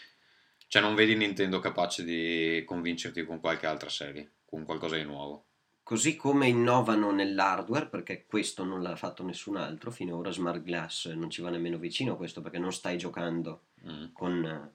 Cioè 0.67 0.82
non 0.82 0.95
vedi 0.95 1.15
Nintendo 1.15 1.60
capace 1.60 2.04
di 2.04 2.63
convincerti 2.65 3.23
con 3.23 3.39
qualche 3.39 3.67
altra 3.67 3.89
serie, 3.89 4.32
con 4.43 4.65
qualcosa 4.65 4.95
di 4.95 5.04
nuovo. 5.04 5.45
Così 5.84 6.15
come 6.15 6.47
innovano 6.47 7.12
nell'hardware, 7.12 7.86
perché 7.86 8.25
questo 8.25 8.63
non 8.63 8.82
l'ha 8.82 8.95
fatto 8.95 9.23
nessun 9.23 9.56
altro, 9.56 9.91
finora 9.91 10.32
Smart 10.32 10.63
Glass 10.63 11.13
non 11.13 11.30
ci 11.30 11.43
va 11.43 11.51
nemmeno 11.51 11.78
vicino 11.78 12.13
a 12.13 12.17
questo 12.17 12.41
perché 12.41 12.58
non 12.58 12.73
stai 12.73 12.97
giocando 12.97 13.65
mm. 13.88 14.06
con, 14.13 14.71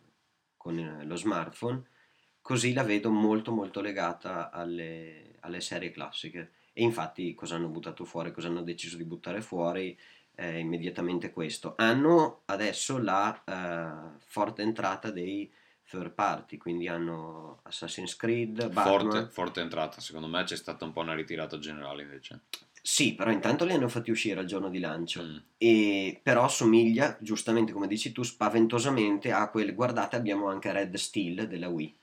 con 0.57 1.03
lo 1.05 1.16
smartphone 1.16 1.83
così 2.40 2.73
la 2.73 2.83
vedo 2.83 3.11
molto 3.11 3.53
molto 3.53 3.81
legata 3.81 4.51
alle, 4.51 5.37
alle, 5.40 5.61
serie 5.61 5.90
classiche. 5.90 6.53
E 6.73 6.83
infatti 6.83 7.35
cosa 7.35 7.57
hanno 7.57 7.68
buttato 7.68 8.05
fuori, 8.05 8.33
cosa 8.33 8.49
hanno 8.49 8.62
deciso 8.62 8.96
di 8.96 9.05
buttare 9.05 9.40
fuori 9.40 9.96
è 10.40 10.46
immediatamente 10.46 11.33
questo. 11.33 11.75
Hanno 11.77 12.42
adesso 12.46 12.96
la 12.99 13.42
uh, 13.44 14.18
forte 14.18 14.62
entrata 14.62 15.11
dei 15.11 15.53
third 15.87 16.12
party, 16.12 16.57
quindi 16.57 16.88
hanno 16.88 17.61
Assassin's 17.64 18.16
Creed, 18.16 18.70
Batman. 18.73 18.85
Forte, 18.85 19.29
forte 19.29 19.61
entrata, 19.61 20.01
secondo 20.01 20.29
me 20.29 20.42
c'è 20.44 20.57
stata 20.57 20.85
un 20.87 20.92
po' 20.92 21.01
una 21.01 21.14
ritirata 21.14 21.59
generale 21.59 22.03
invece. 22.03 22.42
Sì, 22.82 23.14
però 23.14 23.30
intanto 23.30 23.64
li 23.64 23.72
hanno 23.72 23.88
fatti 23.88 24.10
uscire 24.10 24.40
al 24.40 24.46
giorno 24.46 24.70
di 24.70 24.78
lancio. 24.78 25.22
Mm. 25.22 25.36
E 25.58 26.20
però 26.22 26.48
somiglia, 26.48 27.16
giustamente 27.20 27.72
come 27.72 27.86
dici 27.86 28.12
tu, 28.12 28.22
spaventosamente 28.22 29.32
a 29.32 29.48
quel 29.50 29.74
guardate 29.74 30.16
abbiamo 30.16 30.48
anche 30.48 30.72
Red 30.72 30.94
Steel 30.96 31.46
della 31.46 31.68
Wii. 31.68 31.94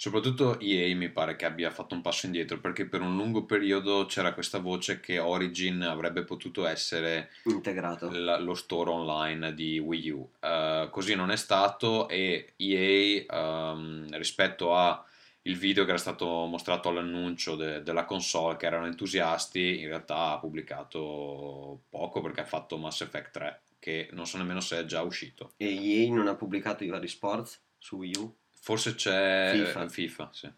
Soprattutto 0.00 0.60
EA 0.60 0.94
mi 0.94 1.08
pare 1.08 1.34
che 1.34 1.44
abbia 1.44 1.72
fatto 1.72 1.96
un 1.96 2.02
passo 2.02 2.26
indietro 2.26 2.60
perché 2.60 2.86
per 2.86 3.00
un 3.00 3.16
lungo 3.16 3.44
periodo 3.44 4.06
c'era 4.06 4.32
questa 4.32 4.60
voce 4.60 5.00
che 5.00 5.18
Origin 5.18 5.82
avrebbe 5.82 6.22
potuto 6.22 6.68
essere 6.68 7.30
integrato 7.46 8.08
la, 8.12 8.38
lo 8.38 8.54
store 8.54 8.90
online 8.90 9.54
di 9.54 9.80
Wii 9.80 10.10
U. 10.10 10.30
Uh, 10.40 10.88
così 10.90 11.16
non 11.16 11.32
è 11.32 11.36
stato 11.36 12.08
e 12.08 12.52
EA 12.54 13.24
um, 13.28 14.06
ehm, 14.06 14.16
rispetto 14.18 14.76
a 14.76 15.04
il 15.48 15.56
video 15.56 15.84
che 15.84 15.90
era 15.90 15.98
stato 15.98 16.26
mostrato 16.26 16.88
all'annuncio 16.88 17.56
de- 17.56 17.82
della 17.82 18.04
console 18.04 18.56
che 18.56 18.66
erano 18.66 18.86
entusiasti 18.86 19.80
in 19.80 19.88
realtà 19.88 20.32
ha 20.32 20.38
pubblicato 20.38 21.82
poco 21.88 22.20
perché 22.20 22.42
ha 22.42 22.46
fatto 22.46 22.76
Mass 22.76 23.00
Effect 23.00 23.30
3 23.32 23.60
che 23.78 24.08
non 24.12 24.26
so 24.26 24.36
nemmeno 24.38 24.60
se 24.60 24.80
è 24.80 24.84
già 24.84 25.02
uscito. 25.02 25.52
E 25.56 25.66
EA 25.66 26.12
non 26.12 26.26
ha 26.28 26.34
pubblicato 26.34 26.84
i 26.84 26.88
vari 26.88 27.08
sports 27.08 27.60
su 27.78 27.96
Wii 27.96 28.16
U? 28.18 28.36
Forse 28.60 28.94
c'è 28.94 29.52
FIFA, 29.54 29.88
FIFA 29.88 30.30
sì. 30.32 30.52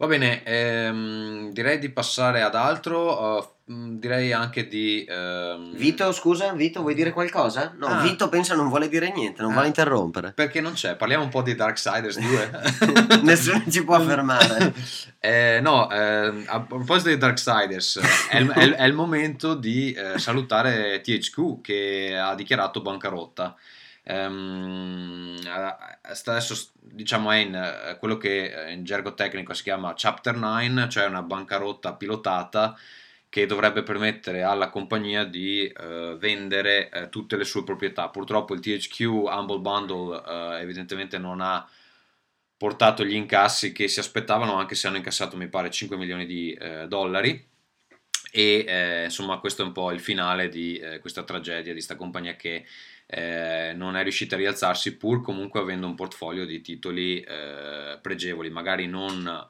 Va 0.00 0.06
bene, 0.06 0.42
ehm, 0.44 1.52
direi 1.52 1.78
di 1.78 1.90
passare 1.90 2.40
ad 2.40 2.54
altro. 2.54 3.36
Uh, 3.66 3.98
direi 3.98 4.32
anche 4.32 4.66
di. 4.66 5.04
Ehm... 5.06 5.76
Vito, 5.76 6.10
scusa, 6.12 6.54
Vito, 6.54 6.80
vuoi 6.80 6.94
dire 6.94 7.12
qualcosa? 7.12 7.74
No, 7.76 7.86
ah. 7.86 8.00
Vito 8.00 8.30
pensa 8.30 8.54
non 8.54 8.70
vuole 8.70 8.88
dire 8.88 9.12
niente, 9.12 9.42
non 9.42 9.50
ah. 9.50 9.52
vuole 9.52 9.66
interrompere. 9.66 10.32
Perché 10.32 10.62
non 10.62 10.72
c'è? 10.72 10.96
Parliamo 10.96 11.24
un 11.24 11.28
po' 11.28 11.42
di 11.42 11.54
Darksiders 11.54 12.18
2. 12.18 13.20
Nessuno 13.24 13.62
ci 13.68 13.84
può 13.84 14.00
fermare. 14.00 14.72
eh, 15.20 15.60
no, 15.60 15.90
eh, 15.90 16.44
a 16.46 16.60
proposito 16.62 17.10
di 17.10 17.18
Darksiders, 17.18 18.00
è 18.30 18.42
è, 18.42 18.70
è 18.76 18.84
il 18.86 18.94
momento 18.94 19.52
di 19.52 19.92
eh, 19.92 20.18
salutare 20.18 21.02
THQ 21.02 21.60
che 21.60 22.16
ha 22.18 22.34
dichiarato 22.34 22.80
bancarotta. 22.80 23.54
Um, 24.02 25.38
adesso 26.02 26.70
diciamo 26.80 27.30
è 27.30 27.36
in 27.36 27.54
eh, 27.54 27.96
quello 27.98 28.16
che 28.16 28.68
eh, 28.68 28.72
in 28.72 28.82
gergo 28.82 29.14
tecnico 29.14 29.52
si 29.52 29.62
chiama 29.62 29.92
Chapter 29.94 30.36
9, 30.36 30.88
cioè 30.88 31.06
una 31.06 31.22
bancarotta 31.22 31.94
pilotata 31.94 32.76
che 33.28 33.46
dovrebbe 33.46 33.84
permettere 33.84 34.42
alla 34.42 34.70
compagnia 34.70 35.24
di 35.24 35.72
uh, 35.72 36.16
vendere 36.16 36.90
uh, 36.92 37.08
tutte 37.10 37.36
le 37.36 37.44
sue 37.44 37.62
proprietà. 37.62 38.08
Purtroppo 38.08 38.54
il 38.54 38.60
THQ 38.60 39.00
Humble 39.02 39.60
Bundle 39.60 40.16
uh, 40.16 40.60
evidentemente 40.60 41.16
non 41.16 41.40
ha 41.40 41.68
portato 42.56 43.04
gli 43.04 43.14
incassi 43.14 43.70
che 43.72 43.86
si 43.86 44.00
aspettavano, 44.00 44.54
anche 44.54 44.74
se 44.74 44.88
hanno 44.88 44.96
incassato 44.96 45.36
mi 45.36 45.48
pare 45.48 45.70
5 45.70 45.96
milioni 45.96 46.26
di 46.26 46.58
dollari. 46.88 47.48
E 48.32 49.04
insomma 49.04 49.38
questo 49.38 49.62
è 49.62 49.64
un 49.64 49.72
po' 49.72 49.92
il 49.92 50.00
finale 50.00 50.50
di 50.50 50.78
questa 51.00 51.22
tragedia 51.22 51.62
di 51.62 51.72
questa 51.72 51.96
compagnia 51.96 52.36
che 52.36 52.66
eh, 53.12 53.72
non 53.74 53.96
è 53.96 54.02
riuscita 54.02 54.36
a 54.36 54.38
rialzarsi 54.38 54.96
pur 54.96 55.20
comunque 55.20 55.58
avendo 55.58 55.86
un 55.86 55.96
portfolio 55.96 56.46
di 56.46 56.60
titoli 56.60 57.20
eh, 57.20 57.98
pregevoli, 58.00 58.50
magari 58.50 58.86
non 58.86 59.48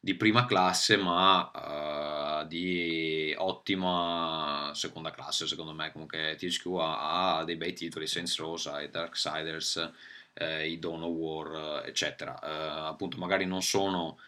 di 0.00 0.14
prima 0.14 0.44
classe 0.44 0.96
ma 0.96 2.42
uh, 2.42 2.46
di 2.46 3.34
ottima 3.36 4.70
seconda 4.74 5.10
classe 5.10 5.46
secondo 5.46 5.72
me. 5.72 5.92
Comunque 5.92 6.36
THQ 6.36 6.66
ha, 6.80 7.38
ha 7.38 7.44
dei 7.44 7.56
bei 7.56 7.72
titoli 7.72 8.06
Saints 8.08 8.38
Rosa 8.38 8.80
e 8.80 8.90
Darksiders 8.90 9.90
eh, 10.34 10.68
i 10.68 10.78
Dawn 10.80 11.02
War 11.02 11.84
eccetera. 11.86 12.38
Uh, 12.42 12.86
appunto 12.86 13.18
magari 13.18 13.46
non 13.46 13.62
sono 13.62 14.18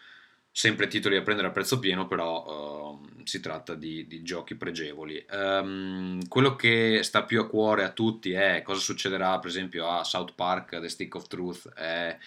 sempre 0.59 0.87
titoli 0.87 1.15
da 1.15 1.21
prendere 1.21 1.47
a 1.47 1.51
prezzo 1.51 1.79
pieno, 1.79 2.05
però 2.05 2.99
uh, 2.99 3.23
si 3.23 3.39
tratta 3.39 3.75
di, 3.75 4.05
di 4.07 4.23
giochi 4.23 4.55
pregevoli. 4.55 5.25
Um, 5.31 6.27
quello 6.27 6.57
che 6.57 6.99
sta 7.01 7.23
più 7.23 7.39
a 7.39 7.47
cuore 7.47 7.85
a 7.85 7.91
tutti 7.91 8.33
è 8.33 8.61
cosa 8.61 8.81
succederà, 8.81 9.39
per 9.39 9.51
esempio, 9.51 9.87
a 9.87 10.03
South 10.03 10.33
Park, 10.35 10.77
The 10.81 10.89
Stick 10.89 11.15
of 11.15 11.27
Truth 11.27 11.71
e, 11.77 12.17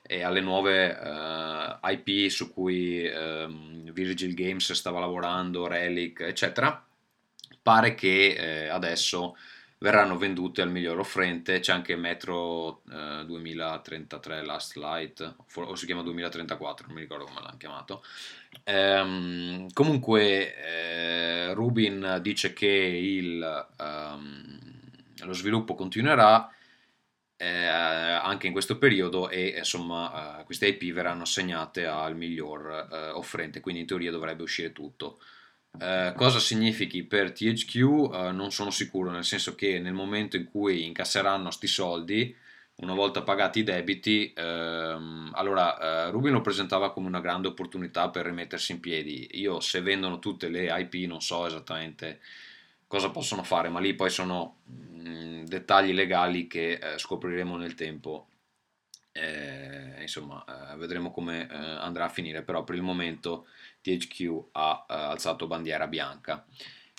e 0.00 0.22
alle 0.22 0.40
nuove 0.40 0.88
uh, 0.88 1.86
eh, 1.86 2.00
IP 2.06 2.30
su 2.30 2.50
cui 2.50 3.06
um, 3.06 3.92
Virgil 3.92 4.32
Games 4.32 4.72
stava 4.72 4.98
lavorando, 4.98 5.66
Relic, 5.66 6.20
eccetera. 6.20 6.82
Pare 7.60 7.94
che 7.94 8.28
eh, 8.38 8.68
adesso 8.68 9.36
verranno 9.82 10.16
vendute 10.16 10.62
al 10.62 10.70
miglior 10.70 11.00
offrente. 11.00 11.58
C'è 11.58 11.72
anche 11.72 11.96
Metro 11.96 12.82
eh, 12.90 13.24
2033 13.26 14.44
Last 14.44 14.76
Light, 14.76 15.34
o 15.54 15.74
si 15.74 15.86
chiama 15.86 16.02
2034, 16.02 16.86
non 16.86 16.94
mi 16.94 17.02
ricordo 17.02 17.24
come 17.24 17.40
l'hanno 17.42 17.56
chiamato. 17.58 18.04
Ehm, 18.64 19.66
comunque, 19.72 20.54
eh, 20.56 21.52
Rubin 21.52 22.20
dice 22.22 22.52
che 22.52 22.66
il, 22.66 23.66
um, 23.78 24.58
lo 25.24 25.32
sviluppo 25.32 25.74
continuerà. 25.74 26.48
Eh, 27.36 27.48
anche 27.56 28.46
in 28.46 28.52
questo 28.52 28.78
periodo 28.78 29.28
e 29.28 29.56
insomma 29.58 30.38
eh, 30.38 30.44
queste 30.44 30.68
IP 30.68 30.92
verranno 30.92 31.22
assegnate 31.22 31.86
al 31.86 32.14
miglior 32.14 32.88
eh, 32.88 33.08
offrente 33.08 33.58
quindi 33.58 33.80
in 33.80 33.86
teoria 33.88 34.12
dovrebbe 34.12 34.44
uscire 34.44 34.70
tutto 34.70 35.18
eh, 35.78 36.12
cosa 36.16 36.38
significhi 36.38 37.02
per 37.04 37.32
THQ 37.32 37.74
eh, 38.12 38.32
non 38.32 38.50
sono 38.50 38.70
sicuro, 38.70 39.10
nel 39.10 39.24
senso 39.24 39.54
che 39.54 39.78
nel 39.78 39.94
momento 39.94 40.36
in 40.36 40.44
cui 40.44 40.84
incasseranno 40.84 41.50
sti 41.50 41.66
soldi, 41.66 42.36
una 42.76 42.94
volta 42.94 43.22
pagati 43.22 43.60
i 43.60 43.62
debiti, 43.62 44.32
ehm, 44.34 45.30
allora 45.34 46.06
eh, 46.06 46.10
Rubin 46.10 46.32
lo 46.32 46.40
presentava 46.40 46.92
come 46.92 47.06
una 47.06 47.20
grande 47.20 47.48
opportunità 47.48 48.10
per 48.10 48.26
rimettersi 48.26 48.72
in 48.72 48.80
piedi. 48.80 49.28
Io 49.32 49.60
se 49.60 49.80
vendono 49.80 50.18
tutte 50.18 50.48
le 50.48 50.66
IP 50.80 51.06
non 51.06 51.20
so 51.20 51.46
esattamente 51.46 52.20
cosa 52.86 53.10
possono 53.10 53.42
fare, 53.42 53.68
ma 53.68 53.80
lì 53.80 53.94
poi 53.94 54.10
sono 54.10 54.58
mh, 54.64 55.08
mm, 55.08 55.44
dettagli 55.44 55.92
legali 55.92 56.46
che 56.46 56.72
eh, 56.72 56.98
scopriremo 56.98 57.56
nel 57.56 57.74
tempo. 57.74 58.28
Eh, 59.12 60.00
insomma, 60.00 60.44
eh, 60.72 60.76
vedremo 60.76 61.10
come 61.10 61.46
andrà 61.48 62.06
a 62.06 62.08
finire, 62.08 62.42
però 62.42 62.64
per 62.64 62.74
il 62.74 62.82
momento 62.82 63.46
THQ 63.82 64.44
ha 64.52 64.86
uh, 64.88 64.92
alzato 64.92 65.46
bandiera 65.46 65.86
bianca. 65.86 66.44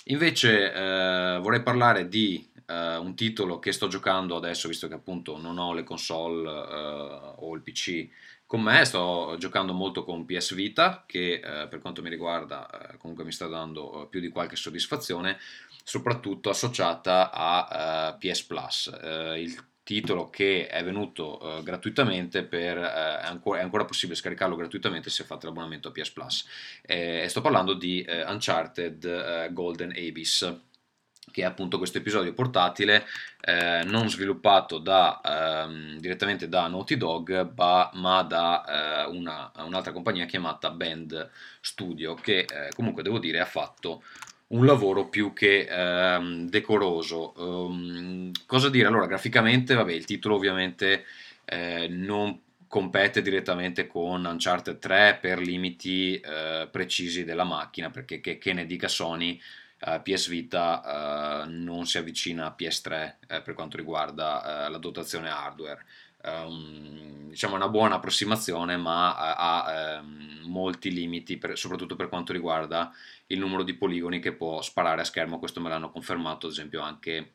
Invece 0.04 0.66
uh, 0.66 1.40
vorrei 1.40 1.62
parlare 1.62 2.08
di 2.08 2.46
uh, 2.66 3.02
un 3.02 3.14
titolo 3.16 3.58
che 3.58 3.72
sto 3.72 3.88
giocando 3.88 4.36
adesso, 4.36 4.68
visto 4.68 4.86
che 4.86 4.94
appunto 4.94 5.38
non 5.38 5.58
ho 5.58 5.72
le 5.72 5.82
console 5.82 6.48
o 7.36 7.54
il 7.54 7.62
PC 7.62 8.08
con 8.46 8.60
me, 8.60 8.84
sto 8.84 9.34
giocando 9.38 9.72
molto 9.72 10.04
con 10.04 10.26
PS 10.26 10.54
Vita, 10.54 11.02
che 11.06 11.40
per 11.42 11.80
quanto 11.80 12.02
mi 12.02 12.10
riguarda 12.10 12.68
comunque 12.98 13.24
mi 13.24 13.32
sta 13.32 13.46
dando 13.46 14.06
più 14.08 14.20
di 14.20 14.28
qualche 14.28 14.54
soddisfazione, 14.54 15.38
soprattutto 15.82 16.50
associata 16.50 17.30
a 17.32 18.14
PS 18.16 18.42
Plus. 18.42 18.98
il 19.36 19.56
titolo 19.84 20.30
che 20.30 20.66
è 20.66 20.82
venuto 20.82 21.38
uh, 21.40 21.62
gratuitamente 21.62 22.42
per, 22.42 22.78
uh, 22.78 22.80
è, 22.80 23.26
ancora, 23.26 23.60
è, 23.60 23.62
ancora, 23.62 23.84
possibile 23.84 24.18
scaricarlo 24.18 24.56
gratuitamente 24.56 25.10
se 25.10 25.24
fate 25.24 25.46
l'abbonamento 25.46 25.88
a 25.88 25.92
PS 25.92 26.10
Plus. 26.10 26.46
Eh, 26.82 27.26
sto 27.28 27.42
parlando 27.42 27.74
di 27.74 28.04
uh, 28.08 28.30
Uncharted 28.30 29.52
Golden 29.52 29.90
Abyss 29.90 30.52
che 31.30 31.40
è 31.40 31.44
appunto 31.44 31.78
questo 31.78 31.98
episodio 31.98 32.34
portatile 32.34 33.06
eh, 33.40 33.82
non 33.86 34.10
sviluppato 34.10 34.78
da, 34.78 35.20
ehm, 35.24 35.98
direttamente 35.98 36.48
da 36.48 36.68
Naughty 36.68 36.98
Dog 36.98 37.52
ma, 37.56 37.90
ma 37.94 38.22
da 38.22 39.06
una, 39.10 39.50
un'altra 39.56 39.92
compagnia 39.92 40.26
chiamata 40.26 40.70
Band 40.70 41.30
Studio 41.60 42.14
che 42.14 42.46
comunque 42.74 43.02
devo 43.02 43.18
dire 43.18 43.40
ha 43.40 43.46
fatto 43.46 44.02
un 44.48 44.66
lavoro 44.66 45.08
più 45.08 45.32
che 45.32 45.66
ehm, 45.68 46.48
decoroso. 46.48 47.32
Um, 47.36 48.30
cosa 48.46 48.68
dire? 48.68 48.86
Allora, 48.86 49.06
graficamente, 49.06 49.74
vabbè, 49.74 49.92
il 49.92 50.04
titolo 50.04 50.36
ovviamente 50.36 51.04
eh, 51.44 51.88
non 51.88 52.40
compete 52.66 53.22
direttamente 53.22 53.86
con 53.86 54.24
Uncharted 54.24 54.78
3 54.78 55.18
per 55.20 55.38
limiti 55.38 56.18
eh, 56.18 56.68
precisi 56.70 57.24
della 57.24 57.44
macchina, 57.44 57.90
perché 57.90 58.20
che, 58.20 58.38
che 58.38 58.52
ne 58.52 58.66
dica 58.66 58.88
Sony, 58.88 59.40
uh, 59.86 60.02
PS 60.02 60.28
Vita 60.28 61.44
uh, 61.44 61.50
non 61.50 61.86
si 61.86 61.98
avvicina 61.98 62.46
a 62.46 62.54
PS3 62.58 63.16
eh, 63.26 63.42
per 63.42 63.54
quanto 63.54 63.76
riguarda 63.76 64.66
uh, 64.66 64.70
la 64.70 64.78
dotazione 64.78 65.28
hardware. 65.28 65.84
Um, 66.24 67.28
diciamo 67.28 67.54
una 67.54 67.68
buona 67.68 67.96
approssimazione, 67.96 68.76
ma 68.78 69.14
ha 69.36 70.00
um, 70.00 70.40
molti 70.44 70.90
limiti, 70.90 71.36
per, 71.36 71.58
soprattutto 71.58 71.96
per 71.96 72.08
quanto 72.08 72.32
riguarda 72.32 72.92
il 73.26 73.38
numero 73.38 73.62
di 73.62 73.74
poligoni 73.74 74.20
che 74.20 74.32
può 74.32 74.62
sparare 74.62 75.02
a 75.02 75.04
schermo. 75.04 75.38
Questo 75.38 75.60
me 75.60 75.68
l'hanno 75.68 75.90
confermato, 75.90 76.46
ad 76.46 76.52
esempio, 76.52 76.80
anche 76.80 77.34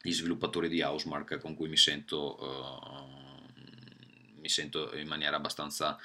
gli 0.00 0.12
sviluppatori 0.12 0.68
di 0.68 0.80
Housemark 0.80 1.38
con 1.38 1.54
cui 1.54 1.68
mi 1.68 1.76
sento, 1.76 2.38
mi 4.40 4.48
sento 4.48 4.96
in 4.96 5.06
maniera 5.06 5.36
abbastanza 5.36 5.98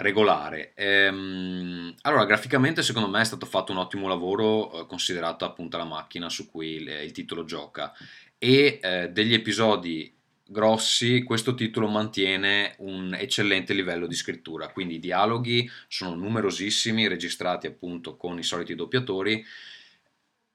regolare. 0.00 0.72
Ehm, 0.74 1.94
allora, 2.02 2.24
graficamente 2.24 2.82
secondo 2.82 3.08
me 3.08 3.20
è 3.20 3.24
stato 3.24 3.46
fatto 3.46 3.72
un 3.72 3.78
ottimo 3.78 4.08
lavoro, 4.08 4.82
eh, 4.82 4.86
considerata 4.86 5.46
appunto 5.46 5.76
la 5.76 5.84
macchina 5.84 6.28
su 6.28 6.50
cui 6.50 6.74
il, 6.74 6.88
il 6.88 7.12
titolo 7.12 7.44
gioca. 7.44 7.92
E 8.38 8.78
eh, 8.82 9.08
degli 9.10 9.34
episodi 9.34 10.12
grossi, 10.50 11.22
questo 11.22 11.54
titolo 11.54 11.86
mantiene 11.86 12.74
un 12.78 13.14
eccellente 13.14 13.72
livello 13.72 14.06
di 14.06 14.16
scrittura, 14.16 14.68
quindi 14.68 14.96
i 14.96 14.98
dialoghi 14.98 15.70
sono 15.86 16.16
numerosissimi, 16.16 17.06
registrati 17.06 17.68
appunto 17.68 18.16
con 18.16 18.36
i 18.38 18.42
soliti 18.42 18.74
doppiatori 18.74 19.44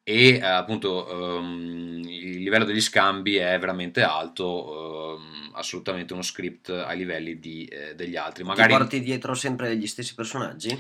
e 0.08 0.36
eh, 0.36 0.40
appunto 0.40 1.08
um, 1.12 2.00
il 2.06 2.44
livello 2.44 2.64
degli 2.64 2.80
scambi 2.80 3.38
è 3.38 3.58
veramente 3.58 4.04
alto, 4.04 5.18
um, 5.18 5.50
assolutamente 5.54 6.14
uno 6.14 6.22
script 6.22 6.70
ai 6.70 6.96
livelli 6.96 7.40
di, 7.40 7.66
eh, 7.66 7.96
degli 7.96 8.16
altri. 8.16 8.44
Magari... 8.44 8.72
Ti 8.72 8.78
porti 8.78 9.02
dietro 9.02 9.34
sempre 9.34 9.76
gli 9.76 9.88
stessi 9.88 10.14
personaggi? 10.14 10.80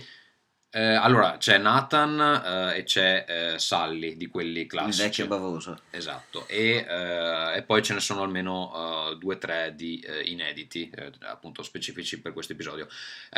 Eh, 0.77 0.93
allora, 0.93 1.37
c'è 1.37 1.57
Nathan 1.57 2.73
eh, 2.73 2.79
e 2.79 2.83
c'è 2.83 3.23
eh, 3.25 3.59
Sally 3.59 4.17
di 4.17 4.27
quelli 4.27 4.65
classici. 4.65 4.99
Il 4.99 5.07
vecchio 5.07 5.27
bavoso. 5.27 5.79
Esatto, 5.89 6.45
e, 6.49 6.85
eh, 6.85 7.55
e 7.55 7.61
poi 7.61 7.81
ce 7.81 7.93
ne 7.93 8.01
sono 8.01 8.23
almeno 8.23 9.07
uh, 9.07 9.15
due 9.15 9.35
o 9.35 9.37
tre 9.37 9.71
di 9.73 10.01
eh, 10.01 10.23
inediti, 10.23 10.91
appunto 11.21 11.63
specifici 11.63 12.19
per 12.19 12.33
questo 12.33 12.51
episodio. 12.51 12.89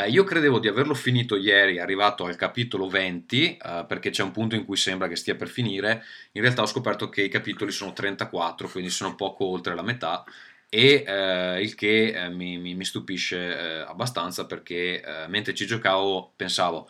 io 0.08 0.24
credevo 0.24 0.58
di 0.58 0.68
averlo 0.68 0.96
finito 0.96 1.36
ieri, 1.36 1.78
arrivato 1.78 2.26
al 2.26 2.36
capitolo 2.36 2.88
20, 2.88 3.60
perché 3.88 4.10
c'è 4.10 4.24
un 4.24 4.32
punto 4.32 4.56
in 4.56 4.66
cui 4.66 4.76
sembra 4.76 5.08
che 5.08 5.16
stia 5.16 5.36
per 5.36 5.48
finire. 5.48 6.04
In 6.32 6.42
realtà 6.42 6.64
ho 6.64 6.66
scoperto 6.66 7.08
che 7.08 7.22
i 7.22 7.30
capitoli 7.30 7.70
sono 7.70 7.94
34, 7.94 8.68
quindi 8.68 8.90
sono 8.90 9.14
poco 9.14 9.46
oltre 9.46 9.76
la 9.76 9.84
metà 9.84 10.24
e 10.70 11.04
eh, 11.06 11.62
il 11.62 11.76
che 11.76 12.08
eh, 12.08 12.30
mi, 12.30 12.58
mi, 12.58 12.74
mi, 12.74 12.84
stupisce 12.84 13.38
eh, 13.38 13.80
abbastanza 13.82 14.48
perché 14.48 15.02
mentre 15.30 15.54
ci 15.54 15.66
giocavo 15.66 16.34
pensavo 16.36 16.90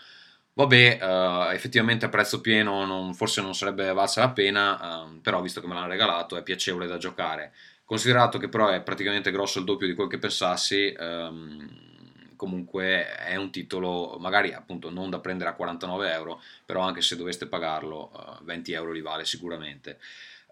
Vabbè, 0.58 0.98
uh, 1.00 1.52
effettivamente 1.54 2.06
a 2.06 2.10
prezzo 2.10 2.42
pieno 2.42 2.84
non, 2.84 3.14
forse 3.14 3.42
non 3.44 3.54
sarebbe 3.54 3.94
valsa 3.94 4.22
la 4.22 4.32
pena, 4.32 5.04
uh, 5.04 5.22
però 5.22 5.40
visto 5.40 5.62
che 5.62 5.68
me 5.68 5.76
l'hanno 5.76 5.86
regalato 5.86 6.36
è 6.36 6.42
piacevole 6.42 6.88
da 6.88 6.98
giocare. 6.98 7.54
Considerato 7.86 8.40
che 8.40 8.50
però 8.50 8.70
è 8.70 8.82
praticamente 8.82 9.30
grosso 9.30 9.60
il 9.60 9.66
doppio 9.66 9.86
di 9.86 9.94
quel 9.94 10.08
che 10.08 10.18
pensassi, 10.18 10.92
um, 10.98 12.36
comunque 12.36 13.16
è 13.18 13.36
un 13.36 13.52
titolo 13.52 14.18
magari 14.20 14.52
appunto 14.52 14.90
non 14.90 15.12
da 15.12 15.20
prendere 15.20 15.52
a 15.52 15.54
49 15.54 16.12
euro, 16.12 16.42
però 16.66 16.82
anche 16.82 17.02
se 17.02 17.16
doveste 17.16 17.46
pagarlo 17.46 18.10
uh, 18.12 18.44
20 18.44 18.72
euro 18.72 18.92
li 18.92 19.02
vale 19.02 19.26
sicuramente. 19.26 20.00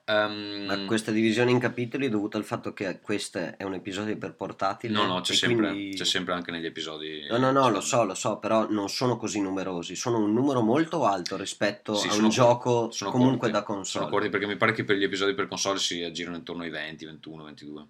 Um, 0.08 0.66
Ma 0.68 0.86
questa 0.86 1.10
divisione 1.10 1.50
in 1.50 1.58
capitoli 1.58 2.06
è 2.06 2.10
dovuta 2.10 2.38
al 2.38 2.44
fatto 2.44 2.74
che 2.74 3.00
questo 3.02 3.58
è 3.58 3.64
un 3.64 3.74
episodio 3.74 4.16
per 4.18 4.36
portatile? 4.36 4.94
No, 4.94 5.08
no, 5.08 5.22
c'è, 5.22 5.34
sempre, 5.34 5.70
quindi... 5.70 5.98
c'è 5.98 6.06
sempre, 6.06 6.36
anche 6.36 6.52
negli 6.52 6.68
episodi. 6.68 7.26
No, 7.28 7.38
no, 7.38 7.52
no, 7.52 7.70
lo 7.70 7.82
so, 7.82 8.04
lo 8.04 8.14
so, 8.14 8.38
però 8.38 8.70
non 8.70 8.88
sono 8.88 9.18
così 9.18 9.42
numerosi. 9.42 9.96
Sono 9.96 10.20
un 10.20 10.32
numero 10.32 10.62
molto 10.62 11.06
alto 11.06 11.38
rispetto 11.38 11.96
sì, 11.96 12.08
a 12.08 12.14
un 12.14 12.30
gioco 12.30 12.92
comunque 13.06 13.50
corti, 13.50 13.54
da 13.54 13.64
console. 13.64 14.06
Sono 14.06 14.10
corti 14.10 14.30
perché 14.30 14.46
mi 14.46 14.58
pare 14.58 14.74
che 14.74 14.84
per 14.84 14.96
gli 14.96 15.04
episodi 15.04 15.34
per 15.34 15.48
console 15.48 15.80
si 15.80 16.04
aggirano 16.04 16.36
intorno 16.36 16.62
ai 16.62 16.70
20, 16.70 17.06
21, 17.06 17.44
22. 17.44 17.88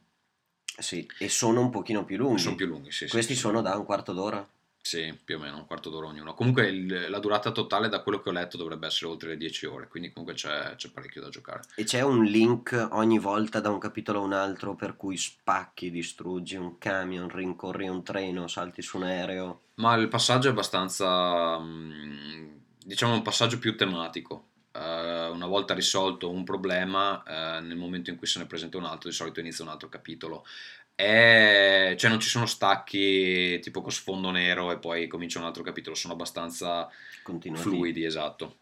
Sì, 0.78 1.06
e 1.20 1.28
sono 1.28 1.60
un 1.60 1.70
pochino 1.70 2.06
più 2.06 2.16
lunghi. 2.16 2.40
Sono 2.40 2.56
più 2.56 2.66
lunghi, 2.66 2.92
sì. 2.92 3.10
Questi 3.10 3.34
sì, 3.34 3.40
sono 3.40 3.58
sì. 3.58 3.64
da 3.64 3.76
un 3.76 3.84
quarto 3.84 4.14
d'ora? 4.14 4.48
Sì, 4.86 5.18
più 5.26 5.38
o 5.38 5.40
meno 5.40 5.58
un 5.58 5.66
quarto 5.66 5.90
d'ora 5.90 6.06
ognuno. 6.06 6.36
Comunque 6.36 6.68
il, 6.68 7.10
la 7.10 7.18
durata 7.18 7.50
totale, 7.50 7.90
da 7.90 8.04
quello 8.04 8.22
che 8.22 8.30
ho 8.30 8.32
letto, 8.32 8.56
dovrebbe 8.56 8.86
essere 8.86 9.10
oltre 9.10 9.30
le 9.30 9.38
10 9.38 9.66
ore, 9.66 9.88
quindi 9.88 10.12
comunque 10.12 10.36
c'è, 10.36 10.76
c'è, 10.76 10.92
parecchio 10.92 11.22
da 11.22 11.30
giocare. 11.30 11.62
E 11.74 11.86
c'è 11.86 12.02
un 12.02 12.24
link 12.24 12.90
ogni 12.92 13.18
volta 13.18 13.60
da 13.60 13.72
un 13.72 13.80
capitolo 13.80 14.20
a 14.20 14.22
un 14.22 14.34
altro 14.34 14.76
per 14.76 14.96
cui 14.96 15.18
spacchi, 15.18 15.90
distruggi 15.90 16.56
un 16.56 16.78
camion, 16.78 17.30
rincorri 17.30 17.88
un 17.88 18.04
treno, 18.04 18.48
salti 18.48 18.84
su 18.84 18.98
un 18.98 19.04
aereo? 19.06 19.62
Ma 19.78 19.96
il 19.96 20.08
passaggio 20.08 20.50
è 20.50 20.52
abbastanza, 20.52 21.58
mm, 21.58 22.58
diciamo, 22.86 23.16
un 23.16 23.24
passaggio 23.24 23.58
più 23.58 23.76
tematico. 23.76 24.50
Uh, 24.76 25.34
una 25.34 25.48
volta 25.48 25.74
risolto 25.74 26.30
un 26.30 26.44
problema, 26.44 27.24
uh, 27.26 27.64
nel 27.64 27.78
momento 27.78 28.12
in 28.12 28.18
cui 28.18 28.28
se 28.28 28.38
ne 28.38 28.46
presenta 28.46 28.78
un 28.78 28.84
altro, 28.84 29.10
di 29.10 29.16
solito 29.16 29.40
inizia 29.40 29.64
un 29.64 29.72
altro 29.72 29.90
capitolo 29.90 30.46
è, 30.96 31.94
cioè 31.98 32.10
non 32.10 32.20
ci 32.20 32.30
sono 32.30 32.46
stacchi 32.46 33.60
tipo 33.60 33.82
con 33.82 33.92
sfondo 33.92 34.32
nero 34.32 34.72
e 34.72 34.80
poi 34.80 35.08
comincia 35.08 35.40
un 35.40 35.46
altro 35.46 35.62
capitolo, 35.62 35.96
sono 35.96 36.14
abbastanza 36.14 36.90
fluidi, 37.54 38.06
esatto. 38.06 38.58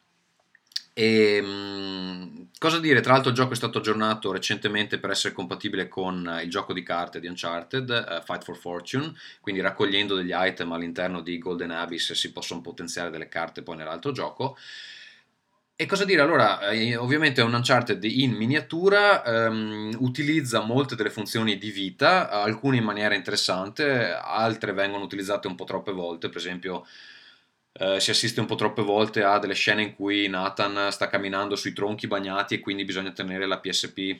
E, 0.96 1.42
mh, 1.42 2.50
cosa 2.60 2.80
dire? 2.80 3.02
Tra 3.02 3.14
l'altro 3.14 3.30
il 3.30 3.36
gioco 3.36 3.54
è 3.54 3.56
stato 3.56 3.80
aggiornato 3.80 4.32
recentemente 4.32 5.00
per 5.00 5.10
essere 5.10 5.34
compatibile 5.34 5.88
con 5.88 6.40
il 6.44 6.50
gioco 6.50 6.74
di 6.74 6.84
carte 6.84 7.20
di 7.20 7.28
Uncharted, 7.28 7.90
uh, 7.90 8.24
Fight 8.24 8.44
for 8.44 8.58
Fortune, 8.58 9.14
quindi 9.42 9.62
raccogliendo 9.62 10.16
degli 10.16 10.34
item 10.34 10.72
all'interno 10.72 11.22
di 11.22 11.38
Golden 11.40 11.72
Abyss 11.72 12.14
si 12.14 12.32
possono 12.32 12.62
potenziare 12.62 13.10
delle 13.10 13.28
carte 13.28 13.64
poi 13.64 13.78
nell'altro 13.78 14.12
gioco. 14.12 14.58
E 15.76 15.88
cosa 15.88 16.06
dire? 16.06 16.22
Allora, 16.22 16.70
eh, 16.70 16.96
ovviamente 16.96 17.42
è 17.42 17.44
un 17.44 17.54
Uncharted 17.54 18.04
in 18.04 18.34
miniatura, 18.34 19.24
ehm, 19.26 19.96
utilizza 20.00 20.62
molte 20.62 20.96
delle 20.96 21.10
funzioni 21.10 21.58
di 21.58 21.72
vita, 21.72 22.30
alcune 22.30 22.78
in 22.78 22.84
maniera 22.84 23.16
interessante, 23.16 24.14
altre 24.14 24.72
vengono 24.72 25.04
utilizzate 25.04 25.48
un 25.48 25.56
po' 25.56 25.64
troppe 25.64 25.92
volte, 25.92 26.30
per 26.30 26.38
esempio 26.38 26.86
eh, 27.74 28.00
si 28.00 28.12
assiste 28.12 28.40
un 28.40 28.46
po' 28.46 28.56
troppe 28.56 28.84
volte 28.84 29.24
a 29.24 29.40
delle 29.40 29.56
scene 29.56 29.82
in 29.84 29.96
cui 29.96 30.28
Nathan 30.30 30.92
sta 30.92 31.08
camminando 31.10 31.56
sui 31.56 31.74
tronchi 31.74 32.08
bagnati 32.08 32.56
e 32.56 32.60
quindi 32.60 32.86
bisogna 32.86 33.12
tenere 33.12 33.48
la 33.48 33.60
PSP 33.60 34.20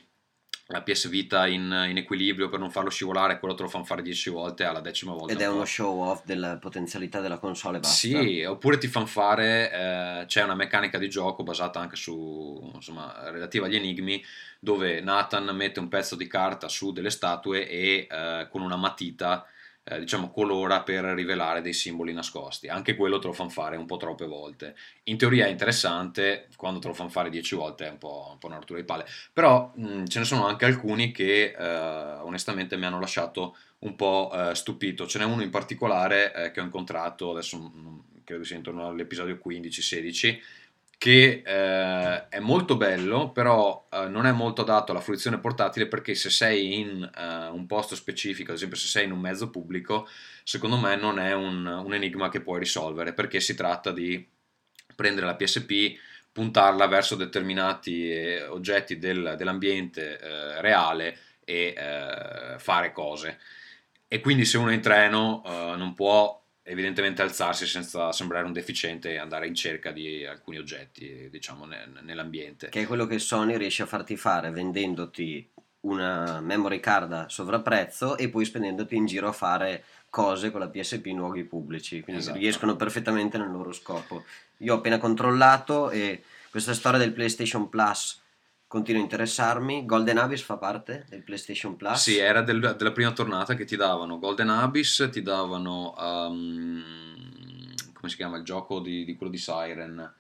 la 0.68 0.82
PS 0.82 1.10
Vita 1.10 1.46
in, 1.46 1.64
in, 1.90 1.98
equilibrio 1.98 2.48
per 2.48 2.60
non 2.60 2.72
farlo 2.72 2.90
scivolare, 2.90 3.38
quello 3.38 3.54
te 3.54 3.64
lo 3.64 3.70
fanno 3.70 3.84
fare 3.84 4.02
10 4.02 4.30
volte 4.30 4.64
alla 4.64 4.80
decima 4.80 5.12
volta. 5.12 5.34
Ed 5.34 5.42
è 5.42 5.48
uno 5.48 5.66
show 5.66 6.00
off 6.02 6.24
della 6.24 6.58
potenzialità 6.58 7.20
della 7.20 7.38
console 7.38 7.80
basta. 7.80 7.96
Sì, 7.96 8.44
oppure 8.44 8.78
ti 8.78 8.88
fanno 8.88 9.06
fare, 9.06 9.72
eh, 9.72 10.26
c'è 10.26 10.44
una 10.44 10.56
meccanica 10.56 10.98
di 10.98 11.10
gioco 11.10 11.44
basata 11.44 11.80
anche 11.80 11.98
su, 11.98 12.72
insomma, 12.74 13.30
relativa 13.30 13.66
agli 13.66 13.76
enigmi, 13.76 14.24
dove 14.60 15.02
Nathan 15.02 15.54
mette 15.54 15.82
un 15.82 15.90
pezzo 15.90 16.16
di 16.16 16.28
carta 16.28 16.70
su 16.70 16.94
delle 16.94 17.10
statue 17.10 17.68
e 17.68 18.08
eh, 18.10 18.48
con 18.50 18.62
una 18.62 18.78
matita 18.78 19.46
eh, 19.84 20.00
diciamo, 20.00 20.32
colora 20.32 20.82
per 20.82 21.04
rivelare 21.04 21.62
dei 21.62 21.74
simboli 21.74 22.14
nascosti. 22.14 22.68
Anche 22.68 22.96
quello 22.96 23.20
te 23.20 23.28
lo 23.28 23.34
fanno 23.34 23.50
fare 23.50 23.76
un 23.76 23.86
po' 23.86 23.98
troppe 23.98 24.26
volte. 24.26 24.76
In 25.04 25.18
teoria 25.18 25.46
è 25.46 25.50
interessante, 25.50 26.48
quando 26.56 26.80
te 26.80 26.88
lo 26.88 26.94
fanno 26.94 27.10
fare 27.10 27.30
10 27.30 27.56
volte 27.56 27.88
è 27.88 27.90
un 27.90 27.98
po', 27.98 28.30
un 28.32 28.38
po 28.38 28.48
una 28.48 28.58
rottura 28.58 28.80
di 28.80 28.86
palle. 28.86 29.06
Però 29.34 29.72
mh, 29.76 30.06
ce 30.06 30.20
ne 30.20 30.26
sono 30.26 30.46
anche 30.46 30.66
alcuni 30.66 31.12
che 31.12 31.54
eh, 31.58 31.66
onestamente 32.22 32.78
mi 32.78 32.86
hanno 32.86 33.00
lasciato 33.00 33.58
un 33.80 33.96
po' 33.96 34.32
eh, 34.34 34.56
stupito. 34.56 35.06
Ce 35.06 35.20
n'è 35.20 35.26
uno 35.26 35.42
in 35.44 35.50
particolare 35.50 36.34
eh, 36.34 36.52
che 36.52 36.62
ho 36.62 36.64
incontrato, 36.64 37.32
adesso 37.32 37.58
mh, 37.60 38.04
credo 38.24 38.44
sia 38.44 38.56
intorno 38.56 38.88
all'episodio 38.88 39.38
15-16, 39.38 40.40
che 41.04 41.44
eh, 41.46 42.30
è 42.30 42.40
molto 42.40 42.78
bello, 42.78 43.34
però 43.34 43.90
eh, 43.92 44.08
non 44.08 44.26
è 44.26 44.32
molto 44.32 44.62
adatto 44.62 44.92
alla 44.92 45.02
fruizione 45.02 45.38
portatile 45.38 45.88
perché 45.88 46.16
se 46.16 46.30
sei 46.30 46.80
in 46.80 47.04
eh, 47.04 47.48
un 47.48 47.66
posto 47.66 47.94
specifico, 47.94 48.52
ad 48.52 48.56
esempio 48.56 48.78
se 48.78 48.88
sei 48.88 49.04
in 49.04 49.12
un 49.12 49.20
mezzo 49.20 49.50
pubblico, 49.50 50.08
secondo 50.46 50.78
me 50.78 50.96
non 50.96 51.20
è 51.20 51.34
un, 51.34 51.66
un 51.66 51.94
enigma 51.94 52.30
che 52.30 52.40
puoi 52.40 52.60
risolvere 52.60 53.12
perché 53.12 53.42
si 53.42 53.54
tratta 53.54 53.92
di 53.92 54.26
prendere 54.96 55.26
la 55.26 55.36
PSP, 55.36 56.00
puntarla 56.32 56.88
verso 56.88 57.16
determinati 57.16 58.10
eh, 58.10 58.46
oggetti 58.46 58.98
del, 58.98 59.36
dell'ambiente 59.38 60.18
eh, 60.18 60.62
reale 60.62 61.18
e 61.44 61.74
eh, 61.76 62.60
fare 62.60 62.94
cose. 62.94 63.40
E 64.08 64.22
quindi 64.22 64.46
se 64.46 64.58
uno 64.58 64.70
è 64.70 64.74
in 64.74 64.80
treno 64.80 65.42
non 65.76 65.94
può 65.96 66.43
evidentemente 66.64 67.22
alzarsi 67.22 67.66
senza 67.66 68.12
sembrare 68.12 68.46
un 68.46 68.54
deficiente 68.54 69.12
e 69.12 69.18
andare 69.18 69.48
in 69.48 69.56
cerca 69.56 69.92
di 69.92 70.26
alcuni 70.26 70.58
oggetti, 70.58 71.30
diciamo, 71.30 71.66
nell'ambiente. 72.02 72.70
Che 72.70 72.82
è 72.82 72.88
quello 72.88 73.06
che 73.06 73.20
Sony 73.20 73.58
riesce 73.58 73.84
a 73.84 73.88
farti 73.88 74.16
fare 74.16 74.50
vendendoti 74.50 75.48
una 75.82 76.40
memory 76.40 76.80
card 76.80 77.12
a 77.12 77.30
sovrapprezzo 77.30 78.18
e 78.18 78.30
poi 78.30 78.46
spendendoti 78.46 78.96
in 78.96 79.06
giro 79.06 79.28
a 79.28 79.34
fare 79.34 79.84
cose 80.10 80.52
con 80.52 80.62
la 80.62 80.70
PSP 80.70 81.08
in 81.08 81.18
luoghi 81.18 81.44
pubblici, 81.44 82.02
quindi 82.02 82.22
esatto. 82.22 82.38
riescono 82.38 82.76
perfettamente 82.76 83.38
nel 83.38 83.52
loro 83.52 83.74
scopo. 83.74 84.24
Io 84.60 84.76
ho 84.76 84.78
appena 84.78 84.98
controllato 84.98 85.90
e 85.90 86.24
questa 86.50 86.74
storia 86.74 87.00
del 87.00 87.12
PlayStation 87.12 87.68
Plus 87.68 88.22
continua 88.74 89.02
a 89.02 89.04
interessarmi. 89.04 89.86
Golden 89.86 90.18
Abyss 90.18 90.42
fa 90.42 90.58
parte 90.58 91.06
del 91.08 91.22
PlayStation 91.22 91.76
Plus? 91.76 92.02
Sì, 92.02 92.18
era 92.18 92.42
del, 92.42 92.74
della 92.76 92.92
prima 92.92 93.12
tornata 93.12 93.54
che 93.54 93.66
ti 93.66 93.76
davano 93.76 94.18
Golden 94.18 94.50
Abyss, 94.50 95.12
ti 95.12 95.22
davano... 95.22 95.94
Um, 95.96 96.84
come 97.94 98.10
si 98.10 98.16
chiama 98.16 98.38
il 98.38 98.44
gioco 98.44 98.80
di, 98.80 99.06
di 99.06 99.16
quello 99.16 99.32
di 99.32 99.38
Siren? 99.38 100.12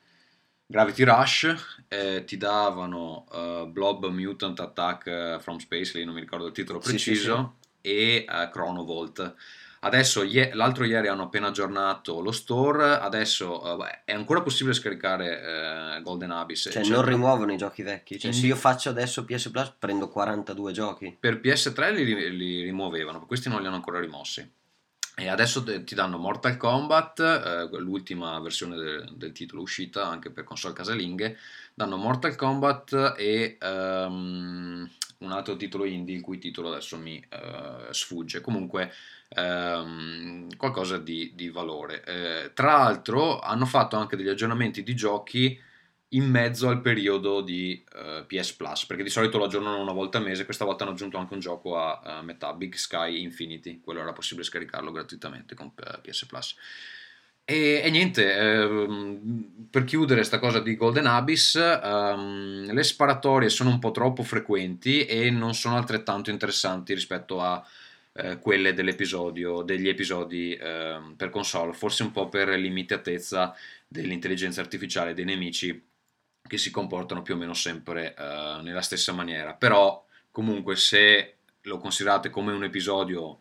Gravity 0.68 1.04
Rush, 1.04 1.56
eh, 1.88 2.26
ti 2.26 2.38
davano 2.38 3.26
uh, 3.32 3.66
Blob 3.66 4.06
Mutant 4.10 4.60
Attack 4.60 5.40
from 5.40 5.58
Space, 5.58 5.98
lì 5.98 6.06
non 6.06 6.14
mi 6.14 6.20
ricordo 6.20 6.46
il 6.46 6.54
titolo 6.54 6.78
preciso, 6.78 7.56
sì, 7.82 7.90
sì, 7.90 7.96
sì. 7.96 8.26
e 8.26 8.26
uh, 8.30 8.52
Chronovolt. 8.52 9.36
Adesso, 9.84 10.24
l'altro 10.54 10.86
ieri 10.86 11.08
hanno 11.08 11.24
appena 11.24 11.48
aggiornato 11.48 12.22
lo 12.22 12.32
store, 12.32 13.00
adesso 13.00 13.62
uh, 13.62 13.84
è 14.06 14.14
ancora 14.14 14.42
possibile 14.42 14.74
scaricare 14.74 15.98
uh, 15.98 16.02
Golden 16.02 16.32
Abyss. 16.32 16.70
Cioè, 16.72 16.86
non 16.86 17.04
rimuovono 17.04 17.52
i 17.52 17.58
giochi 17.58 17.84
vecchi. 17.84 18.18
Cioè, 18.18 18.32
in... 18.32 18.38
se 18.38 18.46
io 18.46 18.56
faccio 18.56 18.90
adesso 18.90 19.26
PS 19.26 19.50
Plus 19.50 19.74
prendo 19.78 20.08
42 20.08 20.72
giochi. 20.72 21.18
Per 21.20 21.42
PS3 21.42 21.94
li, 21.94 22.38
li 22.38 22.64
rimuovevano, 22.64 23.26
questi 23.26 23.50
non 23.50 23.60
li 23.60 23.68
hanno 23.68 23.76
ancora 23.76 24.00
rimossi. 24.00 24.50
E 25.16 25.28
adesso 25.28 25.64
ti 25.64 25.94
danno 25.94 26.18
Mortal 26.18 26.58
Kombat, 26.58 27.20
eh, 27.20 27.78
l'ultima 27.78 28.40
versione 28.40 28.76
del, 28.76 29.12
del, 29.14 29.32
titolo 29.32 29.62
uscita 29.62 30.08
anche 30.08 30.32
per 30.32 30.44
console 30.44 30.74
casalinghe, 30.74 31.38
danno 31.74 31.98
Mortal 31.98 32.36
Kombat 32.36 33.14
e 33.16 33.58
um, 33.62 34.90
un 35.20 35.32
altro 35.32 35.56
titolo 35.56 35.86
indie 35.86 36.16
il 36.16 36.22
cui 36.22 36.40
titolo 36.40 36.70
adesso 36.70 36.98
mi 36.98 37.24
uh, 37.30 37.92
sfugge. 37.92 38.42
Comunque 38.42 38.92
ehm, 39.30 40.56
qualcosa 40.58 40.98
di, 40.98 41.32
di 41.36 41.50
valore. 41.50 42.04
Eh, 42.04 42.52
tra 42.54 42.78
l'altro 42.78 43.40
hanno 43.40 43.66
fatto 43.66 43.98
anche 43.98 44.16
degli 44.16 44.30
aggiornamenti 44.30 44.84
di 44.84 44.96
giochi 44.96 45.60
in 46.14 46.30
mezzo 46.30 46.70
al 46.70 46.82
periodo 46.82 47.42
di 47.42 47.84
uh, 47.94 47.98
eh, 47.98 48.24
PS 48.28 48.54
Plus, 48.54 48.86
perché 48.86 49.04
di 49.04 49.10
solito 49.10 49.38
lo 49.38 49.46
aggiornano 49.46 49.82
una 49.82 49.92
volta 49.92 50.18
al 50.18 50.24
mese, 50.24 50.46
questa 50.46 50.66
volta 50.66 50.84
hanno 50.84 50.94
aggiunto 50.94 51.18
anche 51.18 51.34
un 51.34 51.40
gioco 51.40 51.78
a, 51.78 52.00
a 52.00 52.22
metà, 52.22 52.54
Big 52.54 52.76
Sky 52.76 53.22
Infinity, 53.22 53.82
quello 53.82 54.02
era 54.02 54.14
possibile 54.14 54.46
scaricarlo 54.46 54.92
gratuitamente 54.92 55.56
con 55.56 55.68
uh, 55.68 55.82
eh, 55.82 56.00
PS 56.02 56.26
Plus. 56.26 56.56
E, 57.46 57.82
e 57.84 57.90
niente, 57.90 58.34
ehm, 58.34 59.68
per 59.70 59.84
chiudere 59.84 60.20
questa 60.20 60.40
cosa 60.40 60.60
di 60.60 60.76
Golden 60.76 61.08
Abyss, 61.08 61.56
ehm, 61.56 62.72
le 62.72 62.84
sparatorie 62.84 63.50
sono 63.50 63.70
un 63.70 63.80
po' 63.80 63.92
troppo 63.92 64.24
frequenti 64.24 65.06
e 65.06 65.30
non 65.30 65.54
sono 65.54 65.76
altrettanto 65.76 66.30
interessanti 66.30 66.94
rispetto 66.94 67.42
a 67.42 67.66
eh, 68.14 68.40
quelle 68.40 68.74
dell'episodio, 68.74 69.62
degli 69.62 69.90
episodi 69.90 70.54
eh, 70.54 71.00
per 71.18 71.30
console, 71.30 71.74
forse 71.74 72.04
un 72.04 72.12
po' 72.12 72.30
per 72.30 72.50
limitatezza 72.50 73.54
dell'intelligenza 73.88 74.62
artificiale 74.62 75.14
dei 75.14 75.26
nemici 75.26 75.92
che 76.46 76.58
si 76.58 76.72
comportano 76.72 77.22
più 77.22 77.36
o 77.36 77.38
meno 77.38 77.54
sempre 77.54 78.14
eh, 78.16 78.60
nella 78.62 78.82
stessa 78.82 79.12
maniera. 79.14 79.54
Però 79.54 80.06
comunque 80.32 80.76
se 80.76 81.38
lo 81.62 81.78
considerate 81.78 82.30
come 82.30 82.52
un 82.52 82.64
episodio 82.64 83.40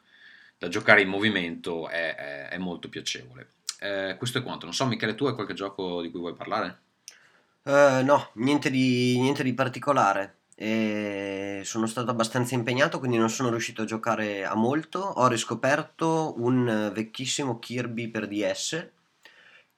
da 0.56 0.68
giocare 0.68 1.02
in 1.02 1.08
movimento 1.08 1.88
è, 1.88 2.14
è, 2.14 2.48
è 2.50 2.58
molto 2.58 2.88
piacevole. 2.88 3.48
Eh, 3.80 4.14
questo 4.16 4.38
è 4.38 4.42
quanto. 4.42 4.64
Non 4.64 4.74
so, 4.74 4.86
Michele, 4.86 5.14
tu 5.14 5.26
hai 5.26 5.34
qualche 5.34 5.54
gioco 5.54 6.00
di 6.00 6.10
cui 6.10 6.20
vuoi 6.20 6.34
parlare? 6.34 6.80
Uh, 7.62 8.04
no, 8.04 8.30
niente 8.34 8.70
di, 8.70 9.18
niente 9.20 9.42
di 9.42 9.54
particolare 9.54 10.38
e 10.54 11.62
sono 11.64 11.86
stato 11.86 12.10
abbastanza 12.10 12.54
impegnato 12.54 12.98
quindi 12.98 13.16
non 13.16 13.30
sono 13.30 13.48
riuscito 13.48 13.82
a 13.82 13.86
giocare 13.86 14.44
a 14.44 14.54
molto 14.54 14.98
ho 15.00 15.26
riscoperto 15.26 16.34
un 16.36 16.90
vecchissimo 16.94 17.58
Kirby 17.58 18.08
per 18.08 18.28
DS 18.28 18.88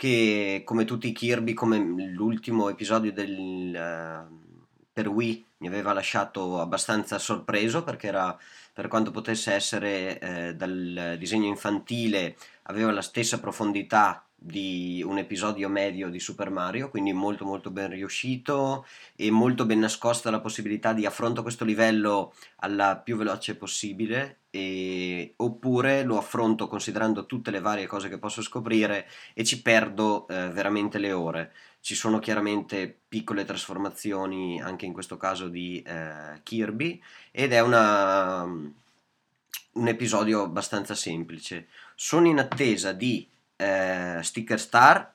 che 0.04 0.60
come 0.66 0.84
tutti 0.84 1.08
i 1.08 1.12
Kirby 1.12 1.54
come 1.54 1.78
l'ultimo 1.78 2.68
episodio 2.68 3.10
del, 3.10 3.72
uh, 3.74 4.76
per 4.92 5.08
Wii 5.08 5.46
mi 5.58 5.66
aveva 5.66 5.94
lasciato 5.94 6.60
abbastanza 6.60 7.18
sorpreso 7.18 7.82
perché 7.82 8.08
era 8.08 8.38
per 8.74 8.88
quanto 8.88 9.10
potesse 9.10 9.54
essere 9.54 10.18
eh, 10.18 10.54
dal 10.56 11.16
disegno 11.18 11.46
infantile 11.46 12.36
aveva 12.64 12.92
la 12.92 13.00
stessa 13.00 13.40
profondità 13.40 14.22
di 14.46 15.02
un 15.02 15.16
episodio 15.16 15.70
medio 15.70 16.10
di 16.10 16.20
Super 16.20 16.50
Mario, 16.50 16.90
quindi 16.90 17.14
molto 17.14 17.46
molto 17.46 17.70
ben 17.70 17.88
riuscito 17.88 18.84
e 19.16 19.30
molto 19.30 19.64
ben 19.64 19.78
nascosta 19.78 20.30
la 20.30 20.40
possibilità 20.40 20.92
di 20.92 21.06
affronto 21.06 21.40
questo 21.40 21.64
livello 21.64 22.34
alla 22.56 22.98
più 22.98 23.16
veloce 23.16 23.56
possibile 23.56 24.40
e, 24.50 25.32
oppure 25.36 26.02
lo 26.02 26.18
affronto 26.18 26.68
considerando 26.68 27.24
tutte 27.24 27.50
le 27.50 27.60
varie 27.60 27.86
cose 27.86 28.10
che 28.10 28.18
posso 28.18 28.42
scoprire 28.42 29.08
e 29.32 29.44
ci 29.44 29.62
perdo 29.62 30.28
eh, 30.28 30.50
veramente 30.50 30.98
le 30.98 31.12
ore. 31.12 31.54
Ci 31.80 31.94
sono 31.94 32.18
chiaramente 32.18 32.94
piccole 33.08 33.46
trasformazioni 33.46 34.60
anche 34.60 34.84
in 34.84 34.92
questo 34.92 35.16
caso 35.16 35.48
di 35.48 35.80
eh, 35.80 36.40
Kirby 36.42 37.02
ed 37.30 37.54
è 37.54 37.60
una, 37.60 38.42
un 38.42 39.88
episodio 39.88 40.42
abbastanza 40.42 40.94
semplice. 40.94 41.68
Sono 41.94 42.28
in 42.28 42.38
attesa 42.38 42.92
di 42.92 43.26
eh, 43.56 44.18
Sticker 44.22 44.60
Star. 44.60 45.12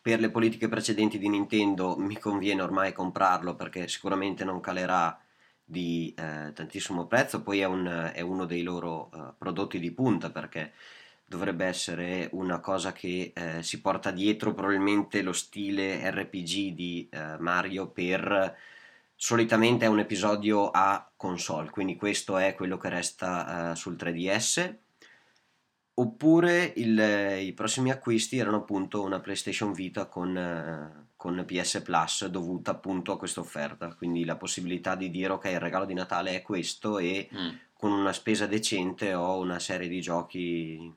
Per 0.00 0.20
le 0.20 0.30
politiche 0.30 0.68
precedenti 0.68 1.18
di 1.18 1.28
Nintendo 1.28 1.96
mi 1.96 2.18
conviene 2.18 2.60
ormai 2.60 2.92
comprarlo 2.92 3.54
perché 3.54 3.88
sicuramente 3.88 4.44
non 4.44 4.60
calerà 4.60 5.18
di 5.64 6.14
eh, 6.16 6.52
tantissimo 6.52 7.06
prezzo, 7.06 7.42
poi 7.42 7.60
è, 7.60 7.64
un, 7.64 8.10
è 8.12 8.20
uno 8.20 8.44
dei 8.44 8.62
loro 8.62 9.08
uh, 9.12 9.34
prodotti 9.38 9.78
di 9.78 9.90
punta 9.92 10.30
perché 10.30 10.72
dovrebbe 11.24 11.64
essere 11.64 12.28
una 12.32 12.60
cosa 12.60 12.92
che 12.92 13.32
eh, 13.34 13.62
si 13.62 13.80
porta 13.80 14.10
dietro 14.10 14.52
probabilmente 14.52 15.22
lo 15.22 15.32
stile 15.32 16.10
RPG 16.10 16.74
di 16.74 17.08
eh, 17.10 17.36
Mario 17.38 17.88
per 17.88 18.54
solitamente 19.16 19.86
è 19.86 19.88
un 19.88 20.00
episodio 20.00 20.70
a 20.70 21.10
console, 21.16 21.70
quindi 21.70 21.96
questo 21.96 22.36
è 22.36 22.54
quello 22.54 22.76
che 22.76 22.90
resta 22.90 23.70
uh, 23.70 23.74
sul 23.74 23.96
3DS 23.98 24.82
Oppure 25.96 26.72
il, 26.76 27.38
i 27.40 27.52
prossimi 27.52 27.90
acquisti 27.90 28.36
erano 28.36 28.56
appunto 28.56 29.02
una 29.02 29.20
PlayStation 29.20 29.72
Vita 29.72 30.06
con, 30.06 31.06
con 31.14 31.44
PS 31.46 31.82
Plus 31.84 32.26
dovuta 32.26 32.72
appunto 32.72 33.12
a 33.12 33.18
questa 33.18 33.38
offerta, 33.38 33.94
quindi 33.94 34.24
la 34.24 34.36
possibilità 34.36 34.96
di 34.96 35.08
dire 35.08 35.34
ok 35.34 35.44
il 35.44 35.60
regalo 35.60 35.84
di 35.84 35.94
Natale 35.94 36.34
è 36.34 36.42
questo 36.42 36.98
e 36.98 37.28
mm. 37.32 37.48
con 37.74 37.92
una 37.92 38.12
spesa 38.12 38.46
decente 38.46 39.14
ho 39.14 39.38
una 39.38 39.60
serie 39.60 39.86
di 39.86 40.00
giochi 40.00 40.92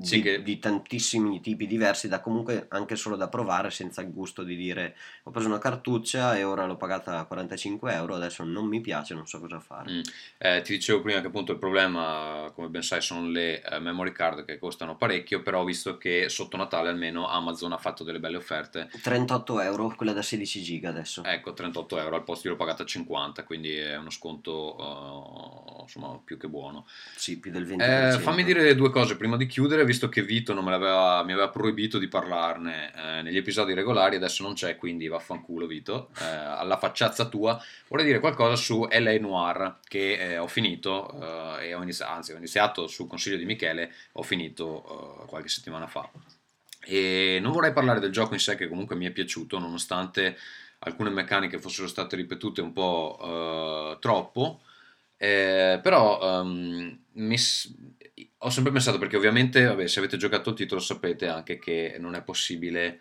sì, 0.00 0.16
di, 0.16 0.22
che... 0.22 0.42
di, 0.42 0.58
tantissimi 0.58 1.40
tipi 1.40 1.66
diversi 1.66 2.08
da 2.08 2.20
comunque 2.20 2.66
anche 2.70 2.96
solo 2.96 3.16
da 3.16 3.28
provare 3.28 3.70
senza 3.70 4.00
il 4.02 4.12
gusto 4.12 4.42
di 4.42 4.56
dire 4.56 4.96
ho 5.24 5.30
preso 5.30 5.48
una 5.48 5.58
cartuccia 5.58 6.36
e 6.36 6.44
ora 6.44 6.66
l'ho 6.66 6.76
pagata 6.76 7.24
45 7.24 7.92
euro 7.92 8.14
adesso 8.14 8.44
non 8.44 8.66
mi 8.66 8.80
piace 8.80 9.14
non 9.14 9.26
so 9.26 9.40
cosa 9.40 9.60
fare 9.60 9.92
mm. 9.92 10.00
eh, 10.38 10.62
ti 10.62 10.72
dicevo 10.72 11.02
prima 11.02 11.20
che 11.20 11.28
appunto 11.28 11.52
il 11.52 11.58
problema 11.58 12.50
come 12.54 12.68
ben 12.68 12.82
sai 12.82 13.00
sono 13.00 13.28
le 13.28 13.62
eh, 13.62 13.78
memory 13.78 14.12
card 14.12 14.44
che 14.44 14.58
costano 14.58 14.96
parecchio 14.96 15.42
però 15.42 15.60
ho 15.60 15.64
visto 15.64 15.96
che 15.96 16.28
sotto 16.28 16.56
Natale 16.56 16.88
almeno 16.88 17.28
Amazon 17.28 17.72
ha 17.72 17.78
fatto 17.78 18.04
delle 18.04 18.20
belle 18.20 18.36
offerte. 18.36 18.88
38 19.02 19.60
euro 19.60 19.94
quella 19.96 20.12
da 20.12 20.22
16 20.22 20.62
giga 20.62 20.88
adesso. 20.88 21.22
Ecco 21.24 21.52
38 21.52 21.98
euro 21.98 22.16
al 22.16 22.24
posto 22.24 22.46
io 22.46 22.54
l'ho 22.54 22.58
pagata 22.58 22.84
50 22.84 23.44
quindi 23.44 23.74
è 23.76 23.96
uno 23.96 24.10
sconto 24.10 24.76
uh, 24.76 25.82
insomma 25.82 26.18
più 26.24 26.36
che 26.36 26.48
buono. 26.48 26.86
Sì 27.14 27.38
più 27.38 27.50
del 27.50 27.66
20% 27.66 28.14
eh, 28.14 28.18
fammi 28.18 28.44
dire 28.44 28.74
due 28.74 28.90
cose 28.90 29.16
prima 29.16 29.36
di 29.36 29.46
chiudere 29.46 29.83
visto 29.84 30.08
che 30.08 30.22
Vito 30.22 30.52
aveva, 30.52 31.22
mi 31.24 31.32
aveva 31.32 31.48
proibito 31.48 31.98
di 31.98 32.08
parlarne 32.08 32.92
eh, 32.94 33.22
negli 33.22 33.36
episodi 33.36 33.74
regolari, 33.74 34.16
adesso 34.16 34.42
non 34.42 34.54
c'è, 34.54 34.76
quindi 34.76 35.08
vaffanculo 35.08 35.66
Vito, 35.66 36.10
eh, 36.20 36.24
alla 36.24 36.76
facciazza 36.76 37.26
tua, 37.26 37.62
vorrei 37.88 38.06
dire 38.06 38.20
qualcosa 38.20 38.56
su 38.56 38.86
LA 38.90 39.18
Noir, 39.18 39.78
che 39.86 40.14
eh, 40.14 40.38
ho 40.38 40.46
finito, 40.46 41.58
eh, 41.60 41.74
ho 41.74 41.82
iniziato, 41.82 42.12
anzi 42.12 42.32
ho 42.32 42.36
iniziato 42.36 42.86
sul 42.86 43.08
consiglio 43.08 43.36
di 43.36 43.44
Michele, 43.44 43.92
ho 44.12 44.22
finito 44.22 45.22
eh, 45.22 45.26
qualche 45.26 45.48
settimana 45.48 45.86
fa. 45.86 46.08
E 46.86 47.38
non 47.40 47.52
vorrei 47.52 47.72
parlare 47.72 48.00
del 48.00 48.12
gioco 48.12 48.34
in 48.34 48.40
sé, 48.40 48.56
che 48.56 48.68
comunque 48.68 48.96
mi 48.96 49.06
è 49.06 49.10
piaciuto, 49.10 49.58
nonostante 49.58 50.36
alcune 50.80 51.10
meccaniche 51.10 51.58
fossero 51.58 51.88
state 51.88 52.16
ripetute 52.16 52.60
un 52.60 52.72
po' 52.72 53.18
eh, 53.22 53.98
troppo, 54.00 54.60
però 55.16 56.42
um, 56.42 57.03
mi, 57.14 57.36
ho 58.38 58.50
sempre 58.50 58.72
pensato, 58.72 58.98
perché 58.98 59.16
ovviamente, 59.16 59.64
vabbè, 59.64 59.86
se 59.86 59.98
avete 59.98 60.16
giocato 60.16 60.50
il 60.50 60.56
titolo 60.56 60.80
sapete 60.80 61.28
anche 61.28 61.58
che 61.58 61.96
non 61.98 62.14
è 62.14 62.22
possibile 62.22 63.00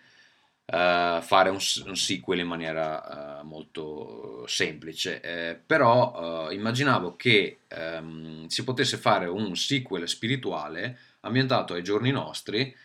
uh, 0.66 1.22
fare 1.22 1.50
un, 1.50 1.60
un, 1.86 1.96
sequel 1.96 2.40
in 2.40 2.48
maniera 2.48 3.42
uh, 3.42 3.46
molto 3.46 4.46
semplice, 4.48 5.22
eh, 5.22 5.60
però 5.66 6.48
uh, 6.48 6.52
immaginavo 6.52 7.16
che 7.16 7.60
um, 7.76 8.48
si 8.48 8.64
potesse 8.64 8.98
fare 8.98 9.26
un 9.28 9.56
sequel 9.56 10.08
spirituale 10.08 10.98
ambientato 11.22 11.74
ai 11.74 11.84
giorni 11.84 12.12
nostri 12.12 12.76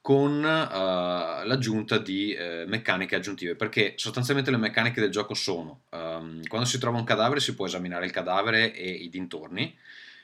con 0.00 0.40
l'aggiunta 0.40 1.98
di 1.98 2.34
meccaniche 2.66 3.16
aggiuntive, 3.16 3.56
perché 3.56 3.92
sostanzialmente 3.96 4.50
le 4.50 4.56
meccaniche 4.56 5.02
del 5.02 5.10
gioco 5.10 5.34
sono, 5.34 5.82
um, 5.90 6.40
quando 6.46 6.66
si 6.66 6.78
trova 6.78 6.96
un 6.96 7.04
cadavere 7.04 7.40
si 7.40 7.54
può 7.54 7.66
esaminare 7.66 8.06
il 8.06 8.12
cadavere 8.12 8.72
e 8.72 8.88
i 8.88 9.10
dintorni, 9.10 9.76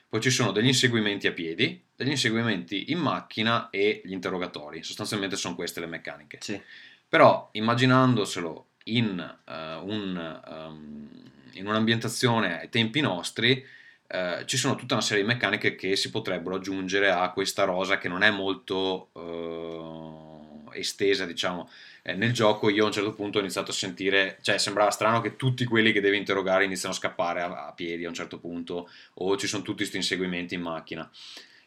poi 0.07 0.21
ci 0.21 0.29
sono 0.29 0.51
degli 0.51 0.67
inseguimenti 0.67 1.27
a 1.27 1.33
piedi, 1.33 1.83
degli 1.95 2.09
inseguimenti 2.09 2.91
in 2.91 2.99
macchina 2.99 3.69
e 3.69 4.01
gli 4.03 4.13
interrogatori. 4.13 4.83
Sostanzialmente 4.83 5.35
sono 5.35 5.55
queste 5.55 5.79
le 5.79 5.87
meccaniche. 5.87 6.37
Sì. 6.41 6.59
Però 7.07 7.49
immaginandoselo 7.51 8.67
in 8.85 9.37
uh, 9.45 9.51
un, 9.87 10.41
um, 10.47 11.09
in 11.53 11.67
un'ambientazione 11.67 12.59
ai 12.59 12.69
tempi 12.69 13.01
nostri 13.01 13.65
eh, 14.07 14.43
ci 14.45 14.57
sono 14.57 14.75
tutta 14.75 14.93
una 14.93 15.03
serie 15.03 15.23
di 15.23 15.29
meccaniche 15.29 15.75
che 15.75 15.95
si 15.95 16.11
potrebbero 16.11 16.55
aggiungere 16.55 17.09
a 17.09 17.31
questa 17.31 17.63
rosa 17.63 17.97
che 17.97 18.07
non 18.07 18.21
è 18.21 18.29
molto 18.29 19.09
eh, 19.13 20.79
estesa, 20.79 21.25
diciamo. 21.25 21.69
Eh, 22.07 22.13
nel 22.13 22.33
gioco 22.33 22.69
io 22.69 22.83
a 22.83 22.85
un 22.85 22.91
certo 22.91 23.15
punto 23.15 23.39
ho 23.39 23.41
iniziato 23.41 23.71
a 23.71 23.73
sentire, 23.73 24.37
cioè 24.41 24.59
sembrava 24.59 24.91
strano 24.91 25.21
che 25.21 25.35
tutti 25.35 25.65
quelli 25.65 25.91
che 25.91 26.01
devi 26.01 26.17
interrogare 26.17 26.63
iniziano 26.63 26.93
a 26.93 26.97
scappare 26.97 27.41
a, 27.41 27.65
a 27.65 27.71
piedi 27.71 28.05
a 28.05 28.09
un 28.09 28.13
certo 28.13 28.37
punto 28.37 28.87
o 29.15 29.35
ci 29.37 29.47
sono 29.47 29.63
tutti 29.63 29.77
questi 29.77 29.97
inseguimenti 29.97 30.53
in 30.53 30.61
macchina. 30.61 31.09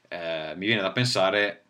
Eh, 0.06 0.54
mi 0.56 0.66
viene 0.66 0.80
da 0.80 0.92
pensare 0.92 1.64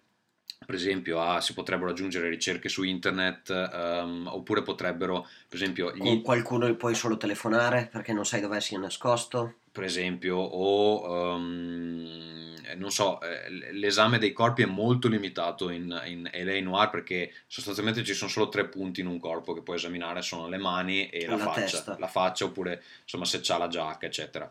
per 0.66 0.75
esempio 0.75 1.19
a, 1.19 1.41
si 1.41 1.55
potrebbero 1.55 1.93
aggiungere 1.93 2.29
ricerche 2.29 2.69
su 2.69 2.83
internet 2.83 3.49
um, 3.73 4.27
oppure 4.27 4.62
potrebbero 4.62 5.27
per 5.49 5.57
esempio 5.57 5.91
gli... 5.95 6.01
con 6.01 6.21
qualcuno 6.21 6.75
puoi 6.75 6.95
solo 6.95 7.16
telefonare 7.16 7.89
perché 7.91 8.12
non 8.12 8.27
sai 8.27 8.43
dove 8.43 8.61
sia 8.61 8.79
nascosto 8.79 9.58
per 9.71 9.85
esempio 9.85 10.37
o 10.37 11.35
um, 11.35 12.57
non 12.77 12.91
so 12.91 13.21
eh, 13.21 13.73
l'esame 13.73 14.19
dei 14.19 14.33
corpi 14.33 14.62
è 14.62 14.66
molto 14.66 15.09
limitato 15.09 15.71
in, 15.71 16.01
in 16.07 16.31
LA 16.33 16.61
Noir 16.61 16.91
perché 16.91 17.33
sostanzialmente 17.47 18.05
ci 18.05 18.14
sono 18.14 18.31
solo 18.31 18.49
tre 18.49 18.69
punti 18.69 19.01
in 19.01 19.07
un 19.07 19.19
corpo 19.19 19.53
che 19.53 19.62
puoi 19.62 19.77
esaminare 19.77 20.23
sono 20.23 20.49
le 20.49 20.59
mani 20.59 21.09
e 21.09 21.27
la, 21.27 21.37
la 21.37 21.51
faccia 21.51 21.97
la 21.99 22.07
faccia 22.07 22.45
oppure 22.45 22.83
insomma 23.03 23.25
se 23.25 23.41
c'ha 23.41 23.59
la 23.59 23.69
giacca 23.69 24.07
eccetera 24.07 24.51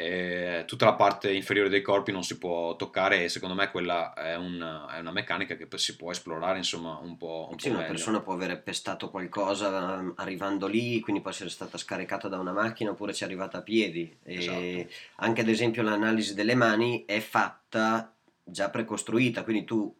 eh, 0.00 0.62
tutta 0.64 0.84
la 0.84 0.94
parte 0.94 1.32
inferiore 1.32 1.68
dei 1.68 1.82
corpi 1.82 2.12
non 2.12 2.22
si 2.22 2.38
può 2.38 2.76
toccare 2.76 3.24
e 3.24 3.28
secondo 3.28 3.56
me 3.56 3.68
quella 3.68 4.14
è 4.14 4.36
una, 4.36 4.86
è 4.94 5.00
una 5.00 5.10
meccanica 5.10 5.56
che 5.56 5.66
si 5.76 5.96
può 5.96 6.12
esplorare 6.12 6.58
insomma 6.58 7.00
un 7.02 7.16
po', 7.16 7.48
un 7.50 7.58
sì, 7.58 7.68
po 7.68 7.78
una 7.78 7.84
persona 7.84 8.20
può 8.20 8.34
aver 8.34 8.62
pestato 8.62 9.10
qualcosa 9.10 9.96
um, 9.96 10.12
arrivando 10.18 10.68
lì 10.68 11.00
quindi 11.00 11.20
può 11.20 11.32
essere 11.32 11.50
stata 11.50 11.76
scaricata 11.78 12.28
da 12.28 12.38
una 12.38 12.52
macchina 12.52 12.90
oppure 12.90 13.12
ci 13.12 13.24
è 13.24 13.26
arrivata 13.26 13.58
a 13.58 13.62
piedi 13.62 14.16
esatto. 14.22 14.86
anche 15.16 15.40
ad 15.40 15.48
esempio 15.48 15.82
l'analisi 15.82 16.32
delle 16.32 16.54
mani 16.54 17.04
è 17.04 17.18
fatta 17.18 18.14
già 18.44 18.70
precostruita 18.70 19.42
quindi 19.42 19.64
tu 19.64 19.92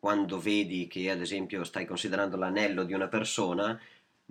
quando 0.00 0.40
vedi 0.40 0.88
che 0.88 1.10
ad 1.10 1.20
esempio 1.20 1.62
stai 1.62 1.86
considerando 1.86 2.36
l'anello 2.36 2.82
di 2.82 2.92
una 2.92 3.06
persona 3.06 3.80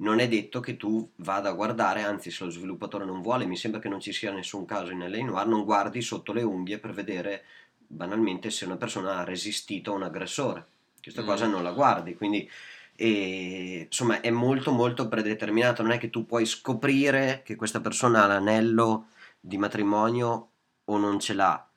non 0.01 0.19
è 0.19 0.27
detto 0.27 0.59
che 0.59 0.77
tu 0.77 1.09
vada 1.17 1.49
a 1.49 1.53
guardare, 1.53 2.03
anzi 2.03 2.31
se 2.31 2.43
lo 2.43 2.49
sviluppatore 2.49 3.05
non 3.05 3.21
vuole, 3.21 3.45
mi 3.45 3.55
sembra 3.55 3.79
che 3.79 3.89
non 3.89 3.99
ci 3.99 4.11
sia 4.11 4.31
nessun 4.31 4.65
caso 4.65 4.91
in 4.91 4.99
LA 4.99 5.23
Noir, 5.23 5.47
non 5.47 5.63
guardi 5.63 6.01
sotto 6.01 6.33
le 6.33 6.43
unghie 6.43 6.79
per 6.79 6.93
vedere 6.93 7.43
banalmente 7.77 8.49
se 8.49 8.65
una 8.65 8.77
persona 8.77 9.17
ha 9.17 9.23
resistito 9.23 9.91
a 9.91 9.95
un 9.95 10.03
aggressore. 10.03 10.65
Questa 11.01 11.21
mm. 11.21 11.25
cosa 11.25 11.47
non 11.47 11.63
la 11.63 11.71
guardi, 11.71 12.15
quindi 12.15 12.49
e, 12.95 13.85
insomma 13.85 14.21
è 14.21 14.31
molto 14.31 14.71
molto 14.71 15.07
predeterminato, 15.07 15.83
non 15.83 15.91
è 15.91 15.97
che 15.97 16.09
tu 16.09 16.25
puoi 16.25 16.45
scoprire 16.45 17.41
che 17.43 17.55
questa 17.55 17.79
persona 17.79 18.23
ha 18.23 18.27
l'anello 18.27 19.07
di 19.39 19.57
matrimonio 19.57 20.49
o 20.85 20.97
non 20.97 21.19
ce 21.19 21.33
l'ha, 21.33 21.69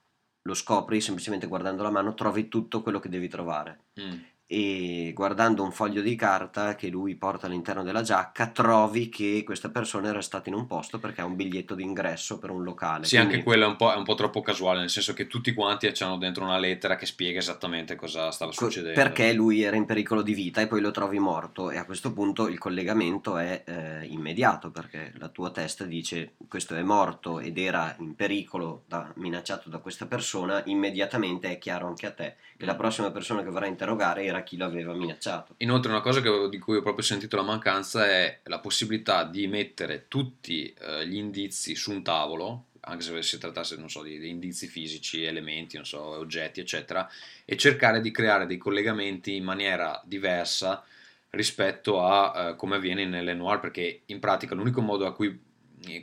lo 0.42 0.54
scopri 0.54 1.00
semplicemente 1.00 1.46
guardando 1.46 1.82
la 1.82 1.90
mano, 1.90 2.14
trovi 2.14 2.48
tutto 2.48 2.82
quello 2.82 3.00
che 3.00 3.08
devi 3.10 3.28
trovare. 3.28 3.80
Mm 4.00 4.32
e 4.46 5.12
guardando 5.14 5.62
un 5.62 5.72
foglio 5.72 6.02
di 6.02 6.14
carta 6.16 6.74
che 6.74 6.88
lui 6.88 7.14
porta 7.14 7.46
all'interno 7.46 7.82
della 7.82 8.02
giacca 8.02 8.48
trovi 8.48 9.08
che 9.08 9.42
questa 9.44 9.70
persona 9.70 10.08
era 10.08 10.20
stata 10.20 10.50
in 10.50 10.54
un 10.54 10.66
posto 10.66 10.98
perché 10.98 11.22
ha 11.22 11.24
un 11.24 11.34
biglietto 11.34 11.74
d'ingresso 11.74 12.38
per 12.38 12.50
un 12.50 12.62
locale. 12.62 13.04
Sì, 13.06 13.16
Quindi... 13.16 13.34
anche 13.34 13.44
quello 13.44 13.64
è 13.64 13.68
un, 13.68 13.76
è 13.78 13.96
un, 13.96 14.04
po', 14.04 14.14
troppo 14.14 14.42
casuale, 14.42 14.80
nel 14.80 14.90
senso 14.90 15.14
che 15.14 15.26
tutti 15.26 15.54
quanti 15.54 15.90
hanno 16.00 16.18
dentro 16.18 16.44
una 16.44 16.58
lettera 16.58 16.96
che 16.96 17.06
spiega 17.06 17.38
esattamente 17.38 17.96
cosa 17.96 18.30
stava 18.30 18.52
succedendo. 18.52 19.00
Perché 19.00 19.32
lui 19.32 19.62
era 19.62 19.76
in 19.76 19.86
pericolo 19.86 20.20
di 20.20 20.34
vita 20.34 20.60
e 20.60 20.66
poi 20.66 20.80
lo 20.80 20.90
trovi 20.90 21.18
morto 21.18 21.70
e 21.70 21.78
a 21.78 21.84
questo 21.84 22.12
punto 22.12 22.48
il 22.48 22.58
collegamento 22.58 23.38
è 23.38 23.62
eh, 23.64 24.04
immediato 24.06 24.70
perché 24.70 25.12
la 25.16 25.28
tua 25.28 25.50
testa 25.50 25.84
dice 25.84 26.34
questo 26.48 26.74
è 26.74 26.82
morto 26.82 27.40
ed 27.40 27.56
era 27.58 27.94
in 27.98 28.14
pericolo, 28.14 28.84
da, 28.86 29.10
minacciato 29.16 29.70
da 29.70 29.78
questa 29.78 30.06
persona, 30.06 30.62
immediatamente 30.66 31.50
è 31.50 31.58
chiaro 31.58 31.86
anche 31.86 32.06
a 32.06 32.12
te 32.12 32.36
che 32.56 32.66
la 32.66 32.74
mm. 32.74 32.78
prossima 32.78 33.10
persona 33.10 33.42
che 33.42 33.50
verrà 33.50 33.66
a 33.66 33.68
interrogare 33.68 34.24
era 34.24 34.33
chi 34.42 34.56
lo 34.56 34.64
aveva 34.64 34.94
minacciato. 34.94 35.54
Inoltre 35.58 35.90
una 35.90 36.00
cosa 36.00 36.20
che, 36.20 36.48
di 36.48 36.58
cui 36.58 36.76
ho 36.76 36.82
proprio 36.82 37.04
sentito 37.04 37.36
la 37.36 37.42
mancanza 37.42 38.06
è 38.06 38.40
la 38.44 38.58
possibilità 38.58 39.24
di 39.24 39.46
mettere 39.46 40.06
tutti 40.08 40.72
eh, 40.72 41.06
gli 41.06 41.16
indizi 41.16 41.74
su 41.74 41.92
un 41.92 42.02
tavolo, 42.02 42.66
anche 42.80 43.02
se 43.02 43.22
si 43.22 43.38
trattasse 43.38 43.82
so, 43.86 44.02
di, 44.02 44.18
di, 44.18 44.28
indizi 44.28 44.66
fisici, 44.66 45.22
elementi, 45.24 45.78
so, 45.84 46.02
oggetti, 46.02 46.60
eccetera, 46.60 47.08
e 47.44 47.56
cercare 47.56 48.00
di 48.00 48.10
creare 48.10 48.46
dei 48.46 48.58
collegamenti 48.58 49.36
in 49.36 49.44
maniera 49.44 50.00
diversa 50.04 50.84
rispetto 51.30 52.02
a 52.02 52.50
eh, 52.50 52.56
come 52.56 52.76
avviene 52.76 53.04
nelle 53.06 53.34
noir, 53.34 53.60
perché 53.60 54.02
in 54.06 54.20
pratica 54.20 54.54
l'unico 54.54 54.80
modo 54.80 55.06
a 55.06 55.12
cui 55.12 55.43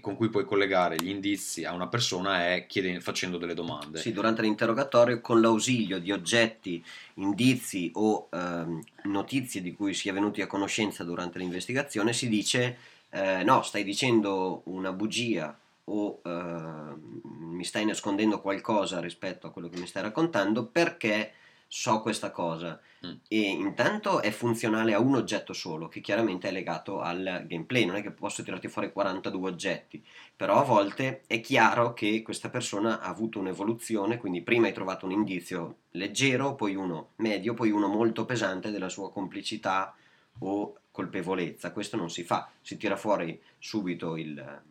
con 0.02 0.16
cui 0.16 0.30
puoi 0.30 0.46
collegare 0.46 0.96
gli 0.96 1.10
indizi 1.10 1.64
a 1.64 1.74
una 1.74 1.88
persona 1.88 2.48
è 2.48 2.66
chiedendo, 2.68 3.00
facendo 3.00 3.38
delle 3.38 3.54
domande. 3.54 4.00
Sì, 4.00 4.12
durante 4.12 4.42
l'interrogatorio 4.42 5.22
con 5.22 5.42
l'ausilio 5.42 6.00
di 6.00 6.12
oggetti, 6.12 6.84
indizi 7.16 7.92
o 7.96 8.28
ehm, 8.32 8.82
notizie 9.04 9.62
di 9.62 9.74
cui 9.74 9.94
si 9.94 10.10
è 10.10 10.14
venuti 10.14 10.42
a 10.42 10.48
conoscenza 10.48 11.04
durante 11.04 11.40
l'investigazione 11.40 12.14
si 12.14 12.30
dice 12.30 12.78
eh, 13.12 13.44
no, 13.44 13.62
stai 13.62 13.84
dicendo 13.84 14.62
una 14.66 14.92
bugia 14.94 15.58
o 15.86 16.22
eh, 16.24 16.30
mi 16.30 17.64
stai 17.64 17.86
nascondendo 17.86 18.40
qualcosa 18.40 19.00
rispetto 19.00 19.48
a 19.48 19.52
quello 19.52 19.70
che 19.70 19.80
mi 19.80 19.88
stai 19.88 20.04
raccontando 20.04 20.66
perché 20.66 21.34
so 21.74 22.02
questa 22.02 22.32
cosa. 22.32 22.78
Mm. 23.04 23.14
e 23.30 23.40
intanto 23.40 24.22
è 24.22 24.30
funzionale 24.30 24.94
a 24.94 25.00
un 25.00 25.16
oggetto 25.16 25.54
solo 25.54 25.88
che 25.88 26.02
chiaramente 26.02 26.50
è 26.50 26.52
legato 26.52 27.00
al 27.00 27.46
gameplay. 27.48 27.86
Non 27.86 27.96
è 27.96 28.02
che 28.02 28.12
posso 28.12 28.44
tirarti 28.44 28.68
fuori 28.68 28.92
42 28.92 29.50
oggetti. 29.50 30.04
Però 30.36 30.60
a 30.60 30.64
volte 30.64 31.24
è 31.28 31.40
chiaro 31.40 31.94
che 31.94 32.22
questa 32.22 32.50
persona 32.50 33.00
ha 33.00 33.08
avuto 33.08 33.40
un'evoluzione 33.40 34.18
quindi 34.18 34.42
prima 34.42 34.68
hai 34.68 34.74
trovato 34.74 35.06
un 35.06 35.14
indizio 35.14 35.78
leggero 35.92 36.56
poi 36.56 36.76
uno 36.76 37.12
medio 37.18 37.54
poi 37.54 37.72
uno 37.72 37.88
molto 37.88 38.26
pesante 38.26 38.70
della 38.70 38.90
sua 38.90 39.10
complicità 39.12 39.96
o 40.40 40.76
colpevolezza. 40.92 41.72
Questo 41.72 41.96
non 41.96 42.10
si 42.10 42.24
fa. 42.24 42.52
Si 42.62 42.76
tira 42.76 42.98
fuori 42.98 43.42
subito 43.58 44.18
il 44.18 44.62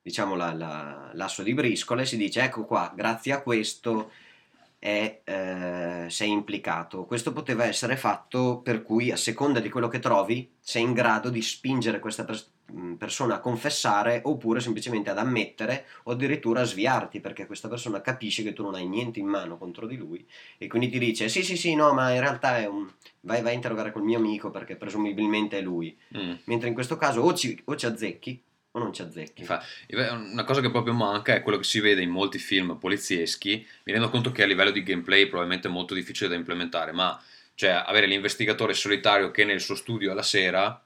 diciamo 0.00 0.36
la, 0.36 0.52
la, 0.52 1.10
l'asso 1.14 1.42
di 1.42 1.54
briscola 1.54 2.02
e 2.02 2.06
si 2.06 2.18
dice 2.18 2.42
ecco 2.42 2.64
qua 2.64 2.92
grazie 2.94 3.32
a 3.32 3.40
questo 3.40 4.10
è, 4.84 5.22
eh, 5.24 6.10
sei 6.10 6.30
implicato. 6.30 7.06
Questo 7.06 7.32
poteva 7.32 7.64
essere 7.64 7.96
fatto 7.96 8.60
per 8.62 8.82
cui 8.82 9.10
a 9.10 9.16
seconda 9.16 9.58
di 9.58 9.70
quello 9.70 9.88
che 9.88 9.98
trovi 9.98 10.50
sei 10.60 10.82
in 10.82 10.92
grado 10.92 11.30
di 11.30 11.40
spingere 11.40 12.00
questa 12.00 12.26
pers- 12.26 12.52
mm, 12.70 12.96
persona 12.96 13.36
a 13.36 13.40
confessare 13.40 14.20
oppure 14.24 14.60
semplicemente 14.60 15.08
ad 15.08 15.16
ammettere 15.16 15.86
o 16.02 16.12
addirittura 16.12 16.60
a 16.60 16.64
sviarti 16.64 17.20
perché 17.20 17.46
questa 17.46 17.66
persona 17.66 18.02
capisce 18.02 18.42
che 18.42 18.52
tu 18.52 18.62
non 18.62 18.74
hai 18.74 18.86
niente 18.86 19.20
in 19.20 19.26
mano 19.26 19.56
contro 19.56 19.86
di 19.86 19.96
lui 19.96 20.22
e 20.58 20.66
quindi 20.66 20.90
ti 20.90 20.98
dice 20.98 21.30
sì 21.30 21.42
sì 21.42 21.56
sì 21.56 21.74
no 21.74 21.94
ma 21.94 22.12
in 22.12 22.20
realtà 22.20 22.58
è 22.58 22.66
un... 22.66 22.86
vai, 23.22 23.40
vai 23.40 23.52
a 23.52 23.54
interrogare 23.54 23.90
col 23.90 24.02
mio 24.02 24.18
amico 24.18 24.50
perché 24.50 24.76
presumibilmente 24.76 25.60
è 25.60 25.62
lui. 25.62 25.96
Mm. 26.14 26.34
Mentre 26.44 26.68
in 26.68 26.74
questo 26.74 26.98
caso 26.98 27.22
o 27.22 27.32
ci, 27.32 27.58
o 27.64 27.74
ci 27.74 27.86
azzecchi 27.86 28.42
o 28.76 28.78
non 28.80 28.92
ci 28.92 29.02
azzecchi. 29.02 29.46
una 29.88 30.44
cosa 30.44 30.60
che 30.60 30.70
proprio 30.70 30.94
manca 30.94 31.34
è 31.34 31.42
quello 31.42 31.58
che 31.58 31.64
si 31.64 31.80
vede 31.80 32.02
in 32.02 32.10
molti 32.10 32.38
film 32.38 32.76
polizieschi. 32.76 33.66
Mi 33.84 33.92
rendo 33.92 34.10
conto 34.10 34.32
che 34.32 34.42
a 34.42 34.46
livello 34.46 34.70
di 34.70 34.82
gameplay 34.82 35.26
probabilmente 35.26 35.68
è 35.68 35.70
molto 35.70 35.94
difficile 35.94 36.28
da 36.28 36.34
implementare, 36.34 36.92
ma 36.92 37.20
cioè 37.54 37.70
avere 37.70 38.06
l'investigatore 38.06 38.74
solitario 38.74 39.30
che 39.30 39.44
nel 39.44 39.60
suo 39.60 39.76
studio 39.76 40.10
alla 40.10 40.22
sera 40.22 40.84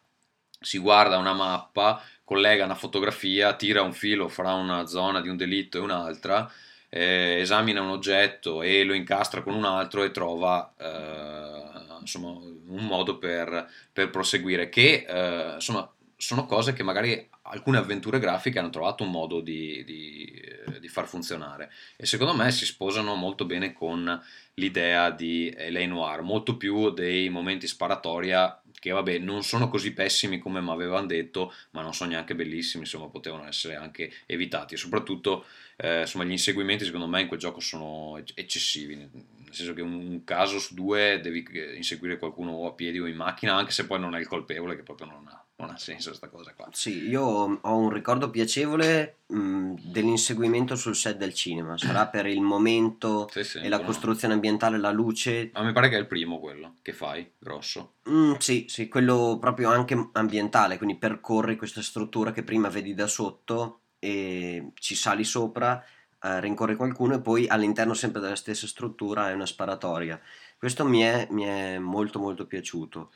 si 0.60 0.78
guarda 0.78 1.16
una 1.16 1.32
mappa, 1.32 2.02
collega 2.24 2.64
una 2.64 2.74
fotografia, 2.74 3.54
tira 3.54 3.80
un 3.80 3.94
filo 3.94 4.28
fra 4.28 4.52
una 4.52 4.84
zona 4.86 5.22
di 5.22 5.30
un 5.30 5.36
delitto 5.38 5.78
e 5.78 5.80
un'altra, 5.80 6.50
eh, 6.90 7.38
esamina 7.40 7.80
un 7.80 7.88
oggetto 7.88 8.60
e 8.60 8.84
lo 8.84 8.92
incastra 8.92 9.42
con 9.42 9.54
un 9.54 9.64
altro 9.64 10.02
e 10.02 10.10
trova 10.10 10.74
eh, 10.78 12.00
insomma, 12.00 12.28
un 12.32 12.84
modo 12.84 13.16
per, 13.16 13.66
per 13.90 14.10
proseguire. 14.10 14.68
Che 14.68 15.06
eh, 15.08 15.54
insomma 15.54 15.90
sono 16.20 16.46
cose 16.46 16.72
che 16.72 16.82
magari 16.82 17.28
alcune 17.42 17.78
avventure 17.78 18.18
grafiche 18.18 18.58
hanno 18.58 18.70
trovato 18.70 19.04
un 19.04 19.10
modo 19.12 19.40
di, 19.40 19.84
di, 19.84 20.24
eh, 20.24 20.80
di, 20.80 20.88
far 20.88 21.06
funzionare. 21.06 21.70
E 21.96 22.06
secondo 22.06 22.34
me 22.34 22.50
si 22.50 22.66
sposano 22.66 23.14
molto 23.14 23.44
bene 23.44 23.72
con 23.72 24.20
l'idea 24.54 25.12
di 25.12 25.54
L.A. 25.56 25.86
Noir, 25.86 26.22
molto 26.22 26.56
più 26.56 26.90
dei 26.90 27.28
momenti 27.28 27.68
sparatoria 27.68 28.60
che 28.80 28.90
vabbè 28.90 29.18
non 29.18 29.42
sono 29.44 29.68
così 29.68 29.92
pessimi 29.92 30.38
come 30.38 30.60
mi 30.60 30.70
avevano 30.70 31.06
detto 31.06 31.52
ma 31.70 31.82
non 31.82 31.94
sono 31.94 32.10
neanche 32.10 32.36
bellissimi 32.36 32.84
insomma 32.84 33.08
potevano 33.08 33.46
essere 33.46 33.76
anche 33.76 34.12
evitati. 34.26 34.74
E 34.74 34.76
soprattutto 34.76 35.44
eh, 35.76 36.00
insomma 36.00 36.24
gli 36.24 36.32
inseguimenti 36.32 36.84
secondo 36.84 37.06
me 37.06 37.20
in 37.20 37.28
quel 37.28 37.38
gioco 37.38 37.60
sono 37.60 38.20
eccessivi. 38.34 38.96
Nel 38.96 39.54
senso 39.54 39.72
che 39.72 39.82
un 39.82 40.24
caso 40.24 40.58
su 40.58 40.74
due 40.74 41.20
devi 41.22 41.46
eh, 41.52 41.76
inseguire 41.76 42.18
qualcuno 42.18 42.50
o 42.50 42.66
a 42.66 42.72
piedi 42.72 42.98
o 42.98 43.06
in 43.06 43.14
macchina 43.14 43.54
anche 43.54 43.70
se 43.70 43.86
poi 43.86 44.00
non 44.00 44.16
è 44.16 44.18
il 44.18 44.26
colpevole 44.26 44.74
che 44.74 44.82
proprio 44.82 45.06
non 45.06 45.28
ha 45.28 45.42
non 45.58 45.70
ha 45.70 45.76
senso 45.76 46.14
sta 46.14 46.28
cosa 46.28 46.52
qua. 46.54 46.68
Sì, 46.72 47.08
io 47.08 47.22
ho 47.60 47.76
un 47.76 47.90
ricordo 47.90 48.30
piacevole 48.30 49.18
mh, 49.26 49.74
dell'inseguimento 49.90 50.76
sul 50.76 50.94
set 50.94 51.16
del 51.16 51.34
cinema, 51.34 51.76
sarà 51.76 52.06
per 52.06 52.26
il 52.26 52.40
momento 52.40 53.28
Sì, 53.32 53.42
sì, 53.42 53.58
e 53.58 53.68
la 53.68 53.80
costruzione 53.80 54.34
ambientale, 54.34 54.78
la 54.78 54.92
luce. 54.92 55.50
Ma 55.54 55.62
mi 55.62 55.72
pare 55.72 55.88
che 55.88 55.96
è 55.96 55.98
il 55.98 56.06
primo 56.06 56.38
quello 56.38 56.76
che 56.80 56.92
fai, 56.92 57.28
grosso. 57.38 57.94
Mm, 58.08 58.34
sì, 58.38 58.66
sì, 58.68 58.86
quello 58.88 59.38
proprio 59.40 59.70
anche 59.70 60.10
ambientale, 60.12 60.76
quindi 60.76 60.96
percorri 60.96 61.56
questa 61.56 61.82
struttura 61.82 62.30
che 62.30 62.44
prima 62.44 62.68
vedi 62.68 62.94
da 62.94 63.08
sotto 63.08 63.80
e 63.98 64.70
ci 64.74 64.94
sali 64.94 65.24
sopra, 65.24 65.84
eh, 66.22 66.40
rincorri 66.40 66.76
qualcuno 66.76 67.16
e 67.16 67.20
poi 67.20 67.48
all'interno 67.48 67.94
sempre 67.94 68.20
della 68.20 68.36
stessa 68.36 68.68
struttura 68.68 69.24
hai 69.24 69.34
una 69.34 69.46
sparatoria. 69.46 70.20
Questo 70.56 70.84
mi 70.84 71.00
è, 71.00 71.26
mi 71.30 71.42
è 71.42 71.78
molto 71.78 72.20
molto 72.20 72.46
piaciuto. 72.46 73.10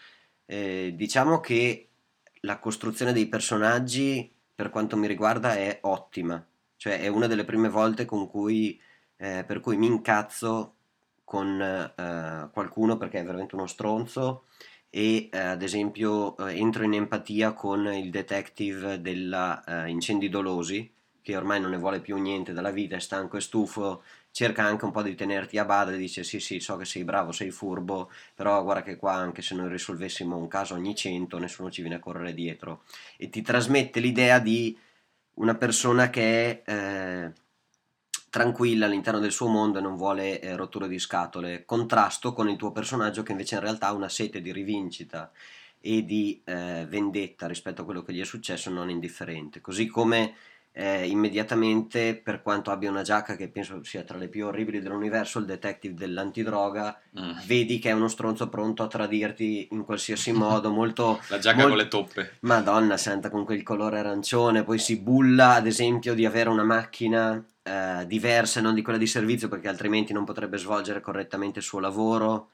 Eh, 0.45 0.93
diciamo 0.97 1.39
che 1.39 1.92
la 2.43 2.59
costruzione 2.59 3.13
dei 3.13 3.27
personaggi, 3.27 4.33
per 4.55 4.71
quanto 4.71 4.97
mi 4.97 5.07
riguarda, 5.07 5.55
è 5.55 5.79
ottima. 5.83 6.45
Cioè, 6.77 7.01
è 7.01 7.09
una 7.09 7.27
delle 7.27 7.45
prime 7.45 7.69
volte 7.69 8.05
con 8.05 8.29
cui, 8.29 8.81
eh, 9.17 9.45
per 9.47 9.61
cui 9.61 9.77
mi 9.77 9.87
incazzo 9.87 10.77
con 11.25 11.61
eh, 11.61 12.51
qualcuno 12.53 12.97
perché 12.99 13.21
è 13.21 13.25
veramente 13.25 13.55
uno 13.55 13.67
stronzo 13.67 14.45
e 14.91 15.31
eh, 15.33 15.39
ad 15.39 15.63
esempio 15.63 16.37
eh, 16.37 16.59
entro 16.59 16.85
in 16.85 16.93
empatia 16.93 17.53
con 17.55 17.87
il 17.87 18.11
detective 18.11 19.01
della 19.01 19.65
eh, 19.65 19.89
Incendi 19.89 20.29
Dolosi 20.29 20.93
che 21.23 21.37
ormai 21.37 21.61
non 21.61 21.71
ne 21.71 21.79
vuole 21.79 22.01
più 22.01 22.19
niente 22.19 22.53
dalla 22.53 22.71
vita, 22.73 22.97
è 22.97 23.01
stanco 23.01 23.37
e 23.37 23.41
stufo, 23.41 24.03
cerca 24.33 24.65
anche 24.65 24.85
un 24.85 24.91
po' 24.91 25.03
di 25.03 25.15
tenerti 25.15 25.59
a 25.59 25.65
bada 25.65 25.93
e 25.93 25.99
dice 25.99 26.25
sì 26.25 26.41
sì 26.41 26.59
so 26.59 26.77
che 26.77 26.85
sei 26.85 27.05
bravo, 27.05 27.31
sei 27.33 27.51
furbo, 27.51 28.11
però 28.35 28.63
guarda 28.65 28.83
che 28.83 28.97
qua 28.97 29.13
anche 29.13 29.43
se 29.43 29.55
noi 29.55 29.69
risolvessimo 29.69 30.37
un 30.37 30.49
caso 30.49 30.75
ogni 30.75 30.97
100 30.97 31.39
nessuno 31.39 31.71
ci 31.71 31.83
viene 31.83 31.97
a 31.97 32.01
correre 32.01 32.35
dietro. 32.35 32.83
E 33.17 33.29
ti 33.29 33.43
trasmette 33.43 34.01
l'idea 34.01 34.39
di 34.39 34.77
una 35.35 35.55
persona 35.55 36.11
che 36.11 36.63
è 36.63 36.73
eh, 36.73 37.33
tranquilla 38.31 38.87
all'interno 38.87 39.21
del 39.21 39.33
suo 39.33 39.49
mondo 39.49 39.79
e 39.79 39.83
non 39.83 39.97
vuole 39.97 40.41
eh, 40.41 40.57
rotture 40.57 40.89
di 40.89 40.99
scatole, 40.99 41.65
contrasto 41.67 42.33
con 42.33 42.49
il 42.49 42.57
tuo 42.57 42.73
personaggio 42.73 43.23
che 43.23 43.33
invece 43.33 43.57
in 43.57 43.61
realtà 43.61 43.89
ha 43.89 43.93
una 43.93 44.09
sete 44.09 44.41
di 44.41 44.53
rivincita 44.53 45.31
e 45.79 46.05
di 46.05 46.41
eh, 46.45 46.87
vendetta 46.89 47.47
rispetto 47.47 47.83
a 47.83 47.85
quello 47.85 48.03
che 48.03 48.15
gli 48.15 48.21
è 48.21 48.25
successo 48.25 48.71
non 48.71 48.89
indifferente, 48.89 49.61
così 49.61 49.87
come 49.87 50.35
eh, 50.75 51.07
immediatamente 51.07 52.17
per 52.17 52.41
quanto 52.41 52.71
abbia 52.71 52.89
una 52.89 53.03
giacca 53.03 53.37
che 53.37 53.49
penso 53.49 53.85
sia 53.85 54.03
tra 54.05 54.17
le 54.17 54.29
più 54.29 54.47
orribili 54.47 54.81
dell'universo, 54.81 55.39
il 55.39 55.45
detective 55.45 55.95
dell'antidroga, 55.95 56.99
Mm. 57.19 57.41
vedi 57.47 57.79
che 57.79 57.91
è 57.91 57.93
uno 57.93 58.09
stronzo 58.09 58.49
pronto 58.49 58.83
a 58.83 58.87
tradirti 58.87 59.69
in 59.73 59.85
qualsiasi 59.85 60.33
modo, 60.33 60.71
molto... 60.71 61.21
La 61.29 61.39
giacca 61.39 61.59
mol- 61.61 61.69
con 61.69 61.77
le 61.77 61.89
toppe. 61.89 62.37
Madonna 62.41 62.97
santa 62.97 63.29
con 63.29 63.45
quel 63.45 63.63
colore 63.63 63.99
arancione, 63.99 64.65
poi 64.65 64.79
si 64.79 64.99
bulla 64.99 65.55
ad 65.55 65.67
esempio 65.67 66.15
di 66.15 66.25
avere 66.25 66.49
una 66.49 66.65
macchina 66.65 67.45
eh, 67.63 68.07
diversa 68.07 68.61
non 68.63 68.75
di 68.75 68.81
quella 68.83 68.99
di 68.99 69.07
servizio 69.07 69.49
perché 69.49 69.69
altrimenti 69.69 70.13
non 70.15 70.25
potrebbe 70.25 70.57
svolgere 70.57 71.01
correttamente 71.03 71.59
il 71.59 71.65
suo 71.67 71.81
lavoro. 71.81 72.49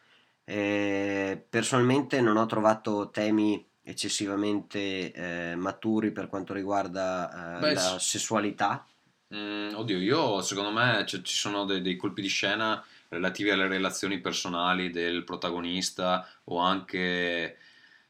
Eh, 0.44 1.44
personalmente 1.48 2.20
non 2.20 2.36
ho 2.38 2.46
trovato 2.46 3.10
temi 3.10 3.64
eccessivamente 3.88 5.12
eh, 5.12 5.54
maturi 5.56 6.10
per 6.10 6.28
quanto 6.28 6.52
riguarda 6.52 7.56
eh, 7.56 7.60
Beh, 7.60 7.74
la 7.74 7.98
sessualità. 7.98 8.86
Mm, 9.34 9.74
oddio, 9.74 9.98
io 9.98 10.42
secondo 10.42 10.70
me 10.70 11.04
c- 11.06 11.22
ci 11.22 11.34
sono 11.34 11.64
dei, 11.64 11.80
dei 11.80 11.96
colpi 11.96 12.20
di 12.20 12.28
scena 12.28 12.84
relativi 13.08 13.50
alle 13.50 13.66
relazioni 13.66 14.20
personali 14.20 14.90
del 14.90 15.24
protagonista 15.24 16.26
o 16.44 16.58
anche 16.58 17.56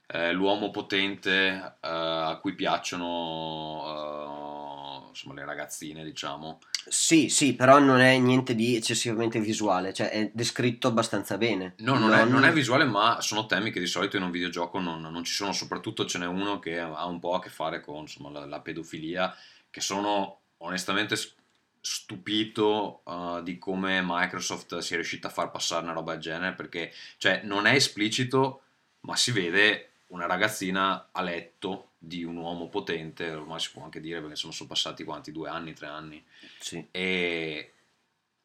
eh, 0.07 0.33
l'uomo 0.33 0.71
potente 0.71 1.77
eh, 1.81 1.89
a 1.89 2.39
cui 2.41 2.55
piacciono 2.55 3.85
eh, 3.85 4.38
insomma 5.19 5.35
le 5.35 5.45
ragazzine, 5.45 6.05
diciamo. 6.05 6.61
Sì, 6.87 7.29
sì, 7.29 7.55
però 7.55 7.81
non 7.81 8.01
è 8.01 8.17
niente 8.19 8.55
di 8.55 8.77
eccessivamente 8.77 9.41
visuale, 9.41 9.93
cioè 9.93 10.11
è 10.11 10.31
descritto 10.33 10.87
abbastanza 10.87 11.37
bene. 11.37 11.75
No, 11.79 11.99
non, 11.99 12.13
È, 12.13 12.25
non 12.25 12.45
è 12.45 12.53
visuale, 12.53 12.85
ma 12.85 13.21
sono 13.21 13.47
temi 13.47 13.73
che 13.73 13.81
di 13.81 13.87
solito 13.87 14.17
in 14.17 14.23
un 14.23 14.31
videogioco 14.31 14.79
non, 14.79 15.01
non 15.01 15.25
ci 15.25 15.35
sono, 15.35 15.53
soprattutto 15.53 16.07
ce 16.07 16.19
n'è 16.19 16.27
uno 16.27 16.61
che 16.61 16.79
ha 16.79 17.05
un 17.07 17.19
po' 17.19 17.35
a 17.35 17.41
che 17.41 17.51
fare 17.51 17.81
con 17.81 18.03
insomma, 18.03 18.31
la, 18.31 18.47
la 18.47 18.61
pedofilia, 18.61 19.35
che 19.69 19.81
sono 19.81 20.41
onestamente 20.59 21.17
stupito 21.81 23.01
uh, 23.05 23.43
di 23.43 23.59
come 23.59 24.01
Microsoft 24.03 24.79
sia 24.79 24.97
riuscita 24.97 25.29
a 25.29 25.33
far 25.33 25.51
passare 25.51 25.85
una 25.85 25.93
roba 25.93 26.13
del 26.13 26.21
genere, 26.21 26.55
perché 26.55 26.93
cioè, 27.17 27.43
non 27.45 27.67
è 27.67 27.75
esplicito, 27.75 28.63
ma 29.01 29.17
si 29.17 29.33
vede 29.33 29.91
una 30.09 30.27
ragazzina 30.27 31.09
a 31.13 31.23
letto 31.23 31.88
di 31.99 32.23
un 32.23 32.37
uomo 32.37 32.69
potente, 32.69 33.31
ormai 33.31 33.59
si 33.61 33.71
può 33.73 33.83
anche 33.83 34.01
dire 34.01 34.17
perché 34.19 34.33
insomma, 34.33 34.53
sono 34.53 34.69
passati 34.69 35.05
quanti, 35.05 35.33
due 35.33 35.49
anni, 35.49 35.75
tre 35.75 35.87
anni? 35.89 36.25
Sì. 36.61 36.87
e 36.91 37.73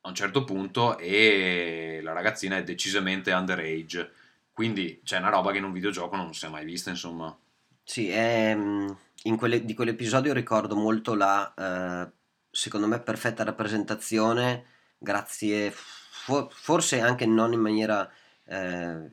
a 0.05 0.09
un 0.09 0.15
certo 0.15 0.43
punto 0.43 0.97
e 0.97 2.01
la 2.03 2.11
ragazzina 2.11 2.57
è 2.57 2.63
decisamente 2.63 3.31
underage. 3.31 4.11
Quindi 4.51 5.01
c'è 5.03 5.17
una 5.17 5.29
roba 5.29 5.51
che 5.51 5.59
in 5.59 5.63
un 5.63 5.71
videogioco 5.71 6.15
non 6.15 6.33
si 6.33 6.45
è 6.45 6.49
mai 6.49 6.65
vista 6.65 6.89
insomma. 6.89 7.35
Sì, 7.83 8.09
è, 8.09 8.51
in 8.51 9.37
quelle- 9.37 9.63
di 9.63 9.73
quell'episodio 9.73 10.33
ricordo 10.33 10.75
molto 10.75 11.15
la, 11.15 11.53
eh, 11.55 12.11
secondo 12.51 12.87
me, 12.87 12.99
perfetta 12.99 13.43
rappresentazione, 13.43 14.65
grazie, 14.97 15.71
fo- 15.71 16.49
forse 16.51 16.99
anche 16.99 17.25
non 17.25 17.53
in 17.53 17.59
maniera, 17.61 18.09
eh, 18.45 19.09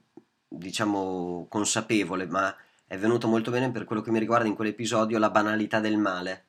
diciamo, 0.48 1.46
consapevole, 1.48 2.26
ma 2.26 2.54
è 2.90 2.98
venuto 2.98 3.28
molto 3.28 3.52
bene 3.52 3.70
per 3.70 3.84
quello 3.84 4.02
che 4.02 4.10
mi 4.10 4.18
riguarda 4.18 4.48
in 4.48 4.56
quell'episodio 4.56 5.16
la 5.18 5.30
banalità 5.30 5.78
del 5.78 5.96
male. 5.96 6.46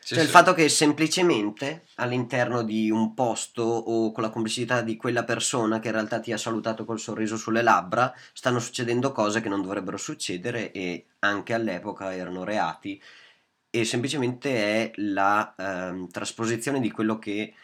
Sì, 0.00 0.14
Cioè 0.14 0.24
il 0.24 0.28
sì. 0.28 0.34
fatto 0.34 0.54
che 0.54 0.68
semplicemente 0.68 1.84
all'interno 1.94 2.64
di 2.64 2.90
un 2.90 3.14
posto 3.14 3.62
o 3.62 4.10
con 4.10 4.24
la 4.24 4.30
complicità 4.30 4.82
di 4.82 4.96
quella 4.96 5.22
persona 5.22 5.78
che 5.78 5.86
in 5.86 5.94
realtà 5.94 6.18
ti 6.18 6.32
ha 6.32 6.36
salutato 6.36 6.84
col 6.84 6.98
sorriso 6.98 7.36
sulle 7.36 7.62
labbra, 7.62 8.12
stanno 8.32 8.58
succedendo 8.58 9.12
cose 9.12 9.40
che 9.40 9.48
non 9.48 9.62
dovrebbero 9.62 9.96
succedere 9.96 10.72
e 10.72 11.06
anche 11.20 11.54
all'epoca 11.54 12.12
erano 12.12 12.42
reati 12.42 13.00
e 13.70 13.84
semplicemente 13.84 14.50
è 14.56 14.90
la 14.96 15.54
ehm, 15.56 16.08
trasposizione 16.08 16.80
di 16.80 16.90
quello 16.90 17.20
che 17.20 17.54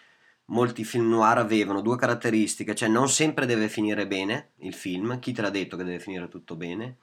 molti 0.47 0.85
film 0.85 1.09
noir 1.09 1.39
avevano, 1.39 1.81
due 1.81 1.97
caratteristiche, 1.97 2.77
cioè 2.77 2.89
non 2.89 3.09
sempre 3.09 3.45
deve 3.45 3.69
finire 3.69 4.07
bene 4.07 4.51
il 4.59 4.73
film, 4.73 5.19
chi 5.19 5.33
te 5.33 5.43
l'ha 5.43 5.51
detto 5.51 5.77
che 5.77 5.83
deve 5.83 5.99
finire 5.99 6.29
tutto 6.29 6.55
bene, 6.55 6.99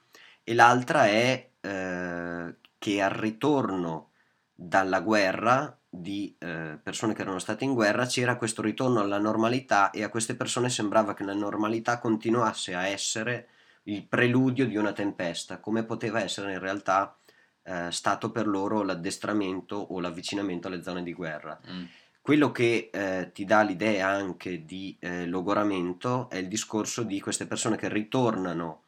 e 0.48 0.54
l'altra 0.54 1.06
è 1.06 1.50
eh, 1.60 2.54
che 2.78 3.02
al 3.02 3.10
ritorno 3.10 4.10
dalla 4.54 5.00
guerra 5.00 5.76
di 5.88 6.36
eh, 6.38 6.78
persone 6.80 7.14
che 7.14 7.22
erano 7.22 7.40
state 7.40 7.64
in 7.64 7.74
guerra 7.74 8.06
c'era 8.06 8.36
questo 8.36 8.62
ritorno 8.62 9.00
alla 9.00 9.18
normalità 9.18 9.90
e 9.90 10.04
a 10.04 10.08
queste 10.08 10.36
persone 10.36 10.68
sembrava 10.68 11.14
che 11.14 11.24
la 11.24 11.34
normalità 11.34 11.98
continuasse 11.98 12.76
a 12.76 12.86
essere 12.86 13.48
il 13.84 14.06
preludio 14.06 14.66
di 14.66 14.76
una 14.76 14.92
tempesta, 14.92 15.58
come 15.58 15.82
poteva 15.82 16.22
essere 16.22 16.52
in 16.52 16.60
realtà 16.60 17.18
eh, 17.64 17.90
stato 17.90 18.30
per 18.30 18.46
loro 18.46 18.82
l'addestramento 18.82 19.74
o 19.74 19.98
l'avvicinamento 19.98 20.68
alle 20.68 20.82
zone 20.82 21.02
di 21.02 21.12
guerra. 21.12 21.58
Mm. 21.68 21.84
Quello 22.20 22.52
che 22.52 22.88
eh, 22.92 23.30
ti 23.32 23.44
dà 23.44 23.62
l'idea 23.62 24.06
anche 24.06 24.64
di 24.64 24.96
eh, 25.00 25.26
logoramento 25.26 26.30
è 26.30 26.36
il 26.36 26.46
discorso 26.46 27.02
di 27.02 27.20
queste 27.20 27.46
persone 27.46 27.76
che 27.76 27.88
ritornano 27.88 28.82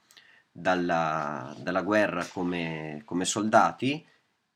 dalla, 0.51 1.55
dalla 1.59 1.83
guerra 1.83 2.25
come, 2.27 3.03
come 3.05 3.25
soldati 3.25 4.05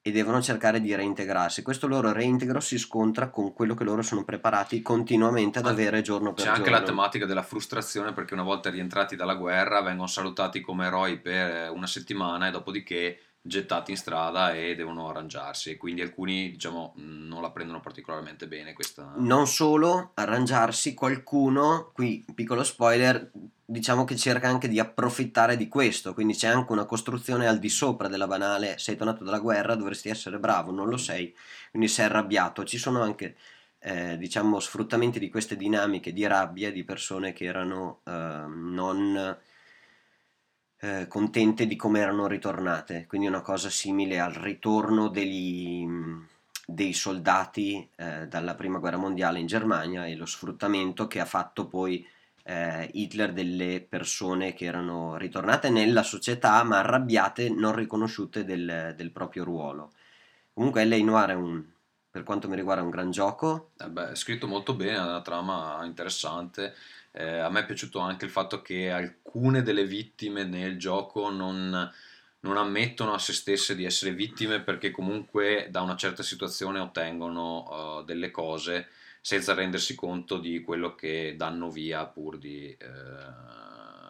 e 0.05 0.11
devono 0.11 0.43
cercare 0.43 0.80
di 0.80 0.93
reintegrarsi. 0.95 1.62
Questo 1.62 1.86
loro 1.86 2.12
reintegro 2.12 2.59
si 2.59 2.76
scontra 2.76 3.30
con 3.30 3.53
quello 3.53 3.74
che 3.74 3.84
loro 3.84 4.03
sono 4.03 4.24
preparati 4.24 4.82
continuamente 4.82 5.61
ad 5.61 5.66
avere 5.66 6.03
giorno 6.03 6.32
per 6.32 6.45
c'è 6.45 6.51
anche 6.51 6.64
giorno. 6.64 6.78
la 6.78 6.84
tematica 6.84 7.24
della 7.24 7.45
frustrazione 7.45 8.12
perché 8.12 8.34
una 8.34 8.43
volta 8.43 8.68
rientrati 8.68 9.14
dalla 9.14 9.36
guerra 9.36 9.80
vengono 9.80 10.09
salutati 10.09 10.61
come 10.61 10.86
eroi 10.86 11.20
per 11.20 11.70
una 11.70 11.86
settimana 11.86 12.49
e 12.49 12.51
dopodiché 12.51 13.18
gettati 13.45 13.93
in 13.93 13.97
strada 13.97 14.55
e 14.55 14.76
devono 14.76 15.09
arrangiarsi 15.09 15.76
quindi 15.76 16.01
alcuni 16.01 16.53
diciamo 16.53 16.95
non 16.97 17.43
la 17.43 17.51
prendono 17.51 17.80
particolarmente 17.80 18.47
bene 18.47 18.72
questa 18.72 19.14
Non 19.16 19.49
solo 19.49 20.12
arrangiarsi, 20.14 20.95
qualcuno, 20.95 21.90
qui 21.93 22.24
piccolo 22.34 22.62
spoiler, 22.62 23.30
diciamo 23.73 24.05
che 24.05 24.16
cerca 24.16 24.49
anche 24.49 24.68
di 24.68 24.79
approfittare 24.79 25.57
di 25.57 25.66
questo, 25.66 26.12
quindi 26.14 26.35
c'è 26.35 26.49
anche 26.49 26.73
una 26.73 26.85
costruzione 26.85 27.49
al 27.49 27.59
di 27.59 27.70
sopra 27.70 28.07
della 28.09 28.27
banale, 28.27 28.79
sei 28.79 28.97
tornato 28.97 29.25
dalla 29.25 29.39
guerra, 29.41 29.75
dovresti 29.75 30.11
essere 30.11 30.39
bravo, 30.39 30.70
non 30.70 30.89
lo 30.89 30.99
sei, 30.99 31.35
quindi 31.70 31.89
sei 31.89 32.05
arrabbiato. 32.05 32.64
Ci 32.64 32.79
sono 32.79 33.03
anche, 33.03 33.37
eh, 33.79 34.18
diciamo, 34.18 34.61
sfruttamenti 34.61 35.18
di 35.18 35.31
queste 35.31 35.57
dinamiche 35.57 36.12
di 36.12 36.27
rabbia 36.27 36.70
di 36.70 36.85
persone 36.85 37.33
che 37.33 37.45
erano 37.45 38.01
eh, 38.05 38.12
non 38.12 39.39
contente 41.07 41.68
di 41.68 41.77
come 41.77 42.01
erano 42.01 42.27
ritornate, 42.27 43.07
quindi 43.07 43.29
una 43.29 43.41
cosa 43.41 43.70
simile 43.70 44.18
al 44.18 44.33
ritorno 44.33 45.07
degli, 45.07 45.87
dei 46.66 46.93
soldati 46.93 47.89
eh, 47.95 48.27
dalla 48.27 48.57
prima 48.57 48.79
guerra 48.79 48.97
mondiale 48.97 49.39
in 49.39 49.47
Germania 49.47 50.07
e 50.07 50.16
lo 50.16 50.27
sfruttamento 50.27 51.07
che 51.07 51.20
ha 51.20 51.25
fatto 51.25 51.68
poi 51.68 52.05
eh, 52.45 52.90
Hitler 52.93 53.32
delle 53.32 53.84
persone 53.88 54.55
che 54.55 54.64
erano 54.64 55.16
ritornate 55.16 55.70
nella 55.70 56.03
società 56.03 56.62
ma 56.64 56.78
arrabbiate, 56.78 57.51
non 57.51 57.74
riconosciute 57.74 58.45
del, 58.45 58.95
del 58.97 59.11
proprio 59.11 59.45
ruolo. 59.45 59.93
Comunque 60.53 60.84
L.A. 60.84 61.03
Noir 61.03 61.30
è 61.30 61.34
un, 61.34 61.64
per 62.11 62.24
quanto 62.24 62.49
mi 62.49 62.57
riguarda, 62.57 62.82
un 62.82 62.90
gran 62.90 63.11
gioco. 63.11 63.70
Eh 63.78 63.88
beh, 63.88 64.11
è 64.11 64.14
scritto 64.16 64.47
molto 64.47 64.74
bene, 64.74 64.99
ha 64.99 65.07
una 65.07 65.22
trama 65.22 65.80
interessante. 65.84 66.74
Eh, 67.11 67.38
a 67.38 67.49
me 67.49 67.61
è 67.61 67.66
piaciuto 67.66 67.99
anche 67.99 68.24
il 68.24 68.30
fatto 68.30 68.62
che 68.62 68.90
alcune 68.90 69.62
delle 69.62 69.86
vittime 69.86 70.45
nel 70.45 70.78
gioco 70.78 71.30
non, 71.30 71.90
non 72.40 72.57
ammettono 72.57 73.12
a 73.12 73.18
se 73.18 73.32
stesse 73.32 73.74
di 73.74 73.84
essere 73.84 74.12
vittime 74.12 74.61
perché 74.61 74.90
comunque 74.90 75.68
da 75.70 75.82
una 75.82 75.97
certa 75.97 76.22
situazione 76.22 76.80
ottengono 76.80 77.99
uh, 77.99 78.05
delle 78.05 78.30
cose 78.30 78.88
senza 79.23 79.55
rendersi 79.55 79.95
conto 79.95 80.37
di 80.39 80.61
quello 80.62 80.97
che 80.97 81.35
danno 81.37 81.70
via 81.70 82.05
pur 82.07 82.39
di 82.39 82.66
eh, 82.66 83.53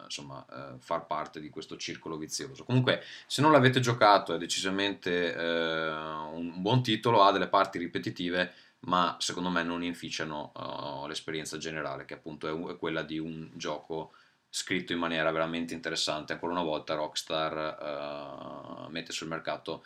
insomma, 0.04 0.44
eh, 0.50 0.78
far 0.78 1.06
parte 1.06 1.38
di 1.38 1.50
questo 1.50 1.76
circolo 1.76 2.16
vizioso. 2.16 2.64
Comunque, 2.64 3.02
se 3.26 3.42
non 3.42 3.52
l'avete 3.52 3.80
giocato, 3.80 4.34
è 4.34 4.38
decisamente 4.38 5.34
eh, 5.34 5.88
un 5.88 6.60
buon 6.62 6.82
titolo, 6.82 7.22
ha 7.22 7.30
delle 7.30 7.48
parti 7.48 7.78
ripetitive, 7.78 8.52
ma 8.80 9.16
secondo 9.20 9.50
me 9.50 9.62
non 9.62 9.84
inficiano 9.84 10.52
uh, 10.54 11.06
l'esperienza 11.06 11.56
generale, 11.56 12.04
che 12.04 12.14
appunto 12.14 12.48
è, 12.48 12.72
è, 12.72 12.76
quella 12.76 13.02
di 13.02 13.18
un 13.18 13.50
gioco 13.54 14.12
scritto 14.48 14.92
in 14.92 14.98
maniera 14.98 15.30
veramente 15.30 15.74
interessante. 15.74 16.32
Ancora 16.32 16.52
una 16.52 16.62
volta 16.62 16.94
Rockstar 16.94 18.86
uh, 18.88 18.90
mette 18.90 19.12
sul 19.12 19.28
mercato 19.28 19.84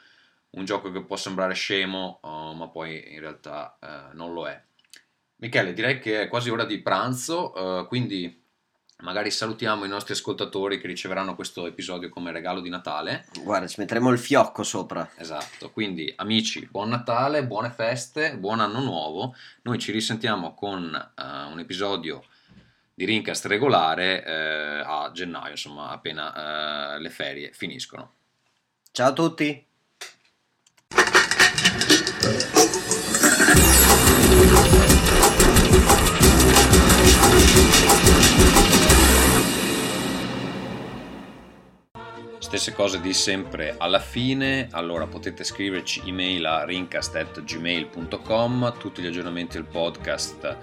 un 0.51 0.64
gioco 0.64 0.91
che 0.91 1.03
può 1.03 1.16
sembrare 1.16 1.53
scemo, 1.53 2.20
uh, 2.22 2.55
ma 2.55 2.68
poi 2.68 3.12
in 3.12 3.20
realtà 3.20 3.77
non 4.14 4.33
lo 4.33 4.49
è. 4.49 4.66
Michele, 5.39 5.74
direi 5.74 5.99
che 5.99 6.22
è 6.22 6.28
quasi 6.28 6.49
ora 6.49 6.64
di 6.64 6.80
pranzo, 6.80 7.53
uh, 7.53 7.87
quindi 7.87 8.43
magari 9.01 9.30
salutiamo 9.30 9.84
i 9.84 9.89
nostri 9.89 10.14
ascoltatori 10.14 10.80
che 10.80 10.87
riceveranno 10.87 11.34
questo 11.34 11.66
episodio 11.66 12.09
come 12.09 12.32
regalo 12.32 12.61
di 12.61 12.70
Natale. 12.70 13.26
Guarda, 13.43 13.66
ci 13.66 13.78
metteremo 13.78 14.11
il 14.11 14.18
fiocco 14.18 14.62
sopra. 14.62 15.11
Esatto, 15.16 15.70
quindi 15.70 16.11
amici, 16.16 16.66
buon 16.70 16.89
Natale, 16.89 17.45
buone 17.45 17.68
feste, 17.68 18.39
buon 18.39 18.61
anno 18.61 18.80
nuovo. 18.80 19.34
Noi 19.62 19.78
ci 19.78 19.93
risentiamo 19.93 20.55
con 20.55 21.12
uh, 21.14 21.51
un 21.51 21.59
episodio 21.59 22.24
di 22.95 23.05
Rincast 23.05 23.45
regolare 23.45 24.22
uh, 24.24 24.89
a 24.89 25.11
gennaio, 25.12 25.51
insomma, 25.51 25.91
appena 25.91 26.97
le 26.97 27.11
ferie 27.11 27.53
finiscono. 27.53 28.14
Ciao 28.91 29.11
a 29.11 29.12
tutti! 29.12 29.66
Stesse 42.39 42.72
cose 42.72 43.01
di 43.01 43.12
sempre 43.12 43.74
alla 43.76 43.99
fine, 43.99 44.68
allora 44.70 45.07
potete 45.07 45.43
scriverci 45.43 46.03
email 46.07 46.47
a 46.47 46.64
rincast.gmail.com, 46.64 48.76
tutti 48.78 49.03
gli 49.03 49.07
aggiornamenti 49.07 49.57
del 49.57 49.66
podcast 49.66 50.57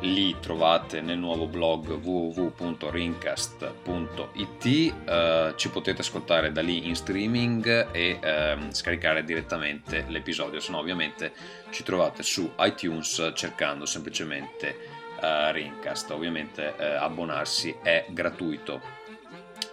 li 0.00 0.34
trovate 0.40 1.00
nel 1.00 1.18
nuovo 1.18 1.46
blog 1.46 2.02
www.rincast.it, 2.02 4.64
eh, 4.64 5.52
ci 5.56 5.70
potete 5.70 6.00
ascoltare 6.00 6.50
da 6.52 6.62
lì 6.62 6.88
in 6.88 6.96
streaming 6.96 7.88
e 7.92 8.18
eh, 8.20 8.56
scaricare 8.70 9.22
direttamente 9.24 10.04
l'episodio, 10.08 10.58
se 10.60 10.72
no 10.72 10.78
ovviamente 10.78 11.32
ci 11.70 11.82
trovate 11.82 12.22
su 12.22 12.50
iTunes 12.58 13.32
cercando 13.34 13.86
semplicemente 13.86 14.98
eh, 15.20 15.52
Rincast, 15.52 16.10
ovviamente 16.10 16.74
eh, 16.76 16.84
abbonarsi 16.86 17.74
è 17.82 18.06
gratuito. 18.08 18.98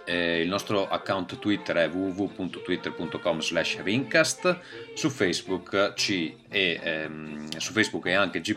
Eh, 0.04 0.40
il 0.40 0.48
nostro 0.48 0.88
account 0.88 1.38
Twitter 1.38 1.76
è 1.76 1.88
www.twitter.com 1.90 3.40
slash 3.40 3.82
rincast, 3.82 4.58
su 4.94 5.10
Facebook, 5.10 5.92
ci, 5.96 6.34
e, 6.48 6.80
ehm, 6.82 7.48
su 7.58 7.72
Facebook 7.72 8.06
e 8.06 8.14
anche 8.14 8.40
G+, 8.40 8.56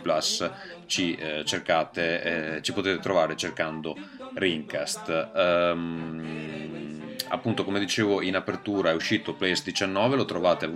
ci, 0.85 1.13
eh, 1.15 1.43
cercate, 1.43 2.55
eh, 2.55 2.61
ci 2.61 2.71
potete 2.71 3.01
trovare 3.01 3.35
cercando 3.35 3.97
Rincast. 4.33 5.29
Um, 5.33 7.15
appunto 7.27 7.65
come 7.65 7.79
dicevo 7.79 8.21
in 8.21 8.35
apertura 8.35 8.91
è 8.91 8.93
uscito 8.93 9.33
Players 9.33 9.63
19, 9.63 10.15
lo 10.15 10.25
trovate 10.25 10.65
a 10.65 10.69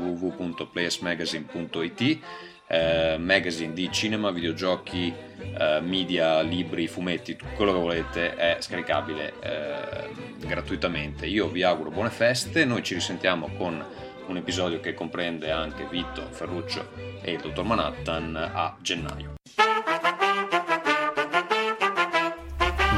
eh, 2.68 3.18
magazine 3.20 3.74
di 3.74 3.92
cinema, 3.92 4.32
videogiochi, 4.32 5.14
eh, 5.58 5.80
media, 5.82 6.42
libri, 6.42 6.88
fumetti, 6.88 7.36
tutto 7.36 7.54
quello 7.56 7.74
che 7.74 7.80
volete 7.80 8.36
è 8.36 8.58
scaricabile 8.60 9.34
eh, 9.40 10.10
gratuitamente. 10.46 11.26
Io 11.26 11.48
vi 11.48 11.64
auguro 11.64 11.92
buone 11.92 12.10
feste, 12.10 12.66
noi 12.66 12.84
ci 12.84 12.94
risentiamo 12.94 13.50
con 13.58 13.84
un 14.28 14.38
episodio 14.38 14.80
che 14.80 14.94
comprende 14.94 15.52
anche 15.52 15.88
Vito, 15.90 16.28
Ferruccio 16.32 16.92
e 17.22 17.34
il 17.34 17.42
dottor 17.42 17.66
Manhattan 17.66 18.36
a 18.36 18.76
gennaio. 18.82 19.34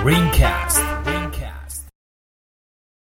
Ringcast 0.04 0.87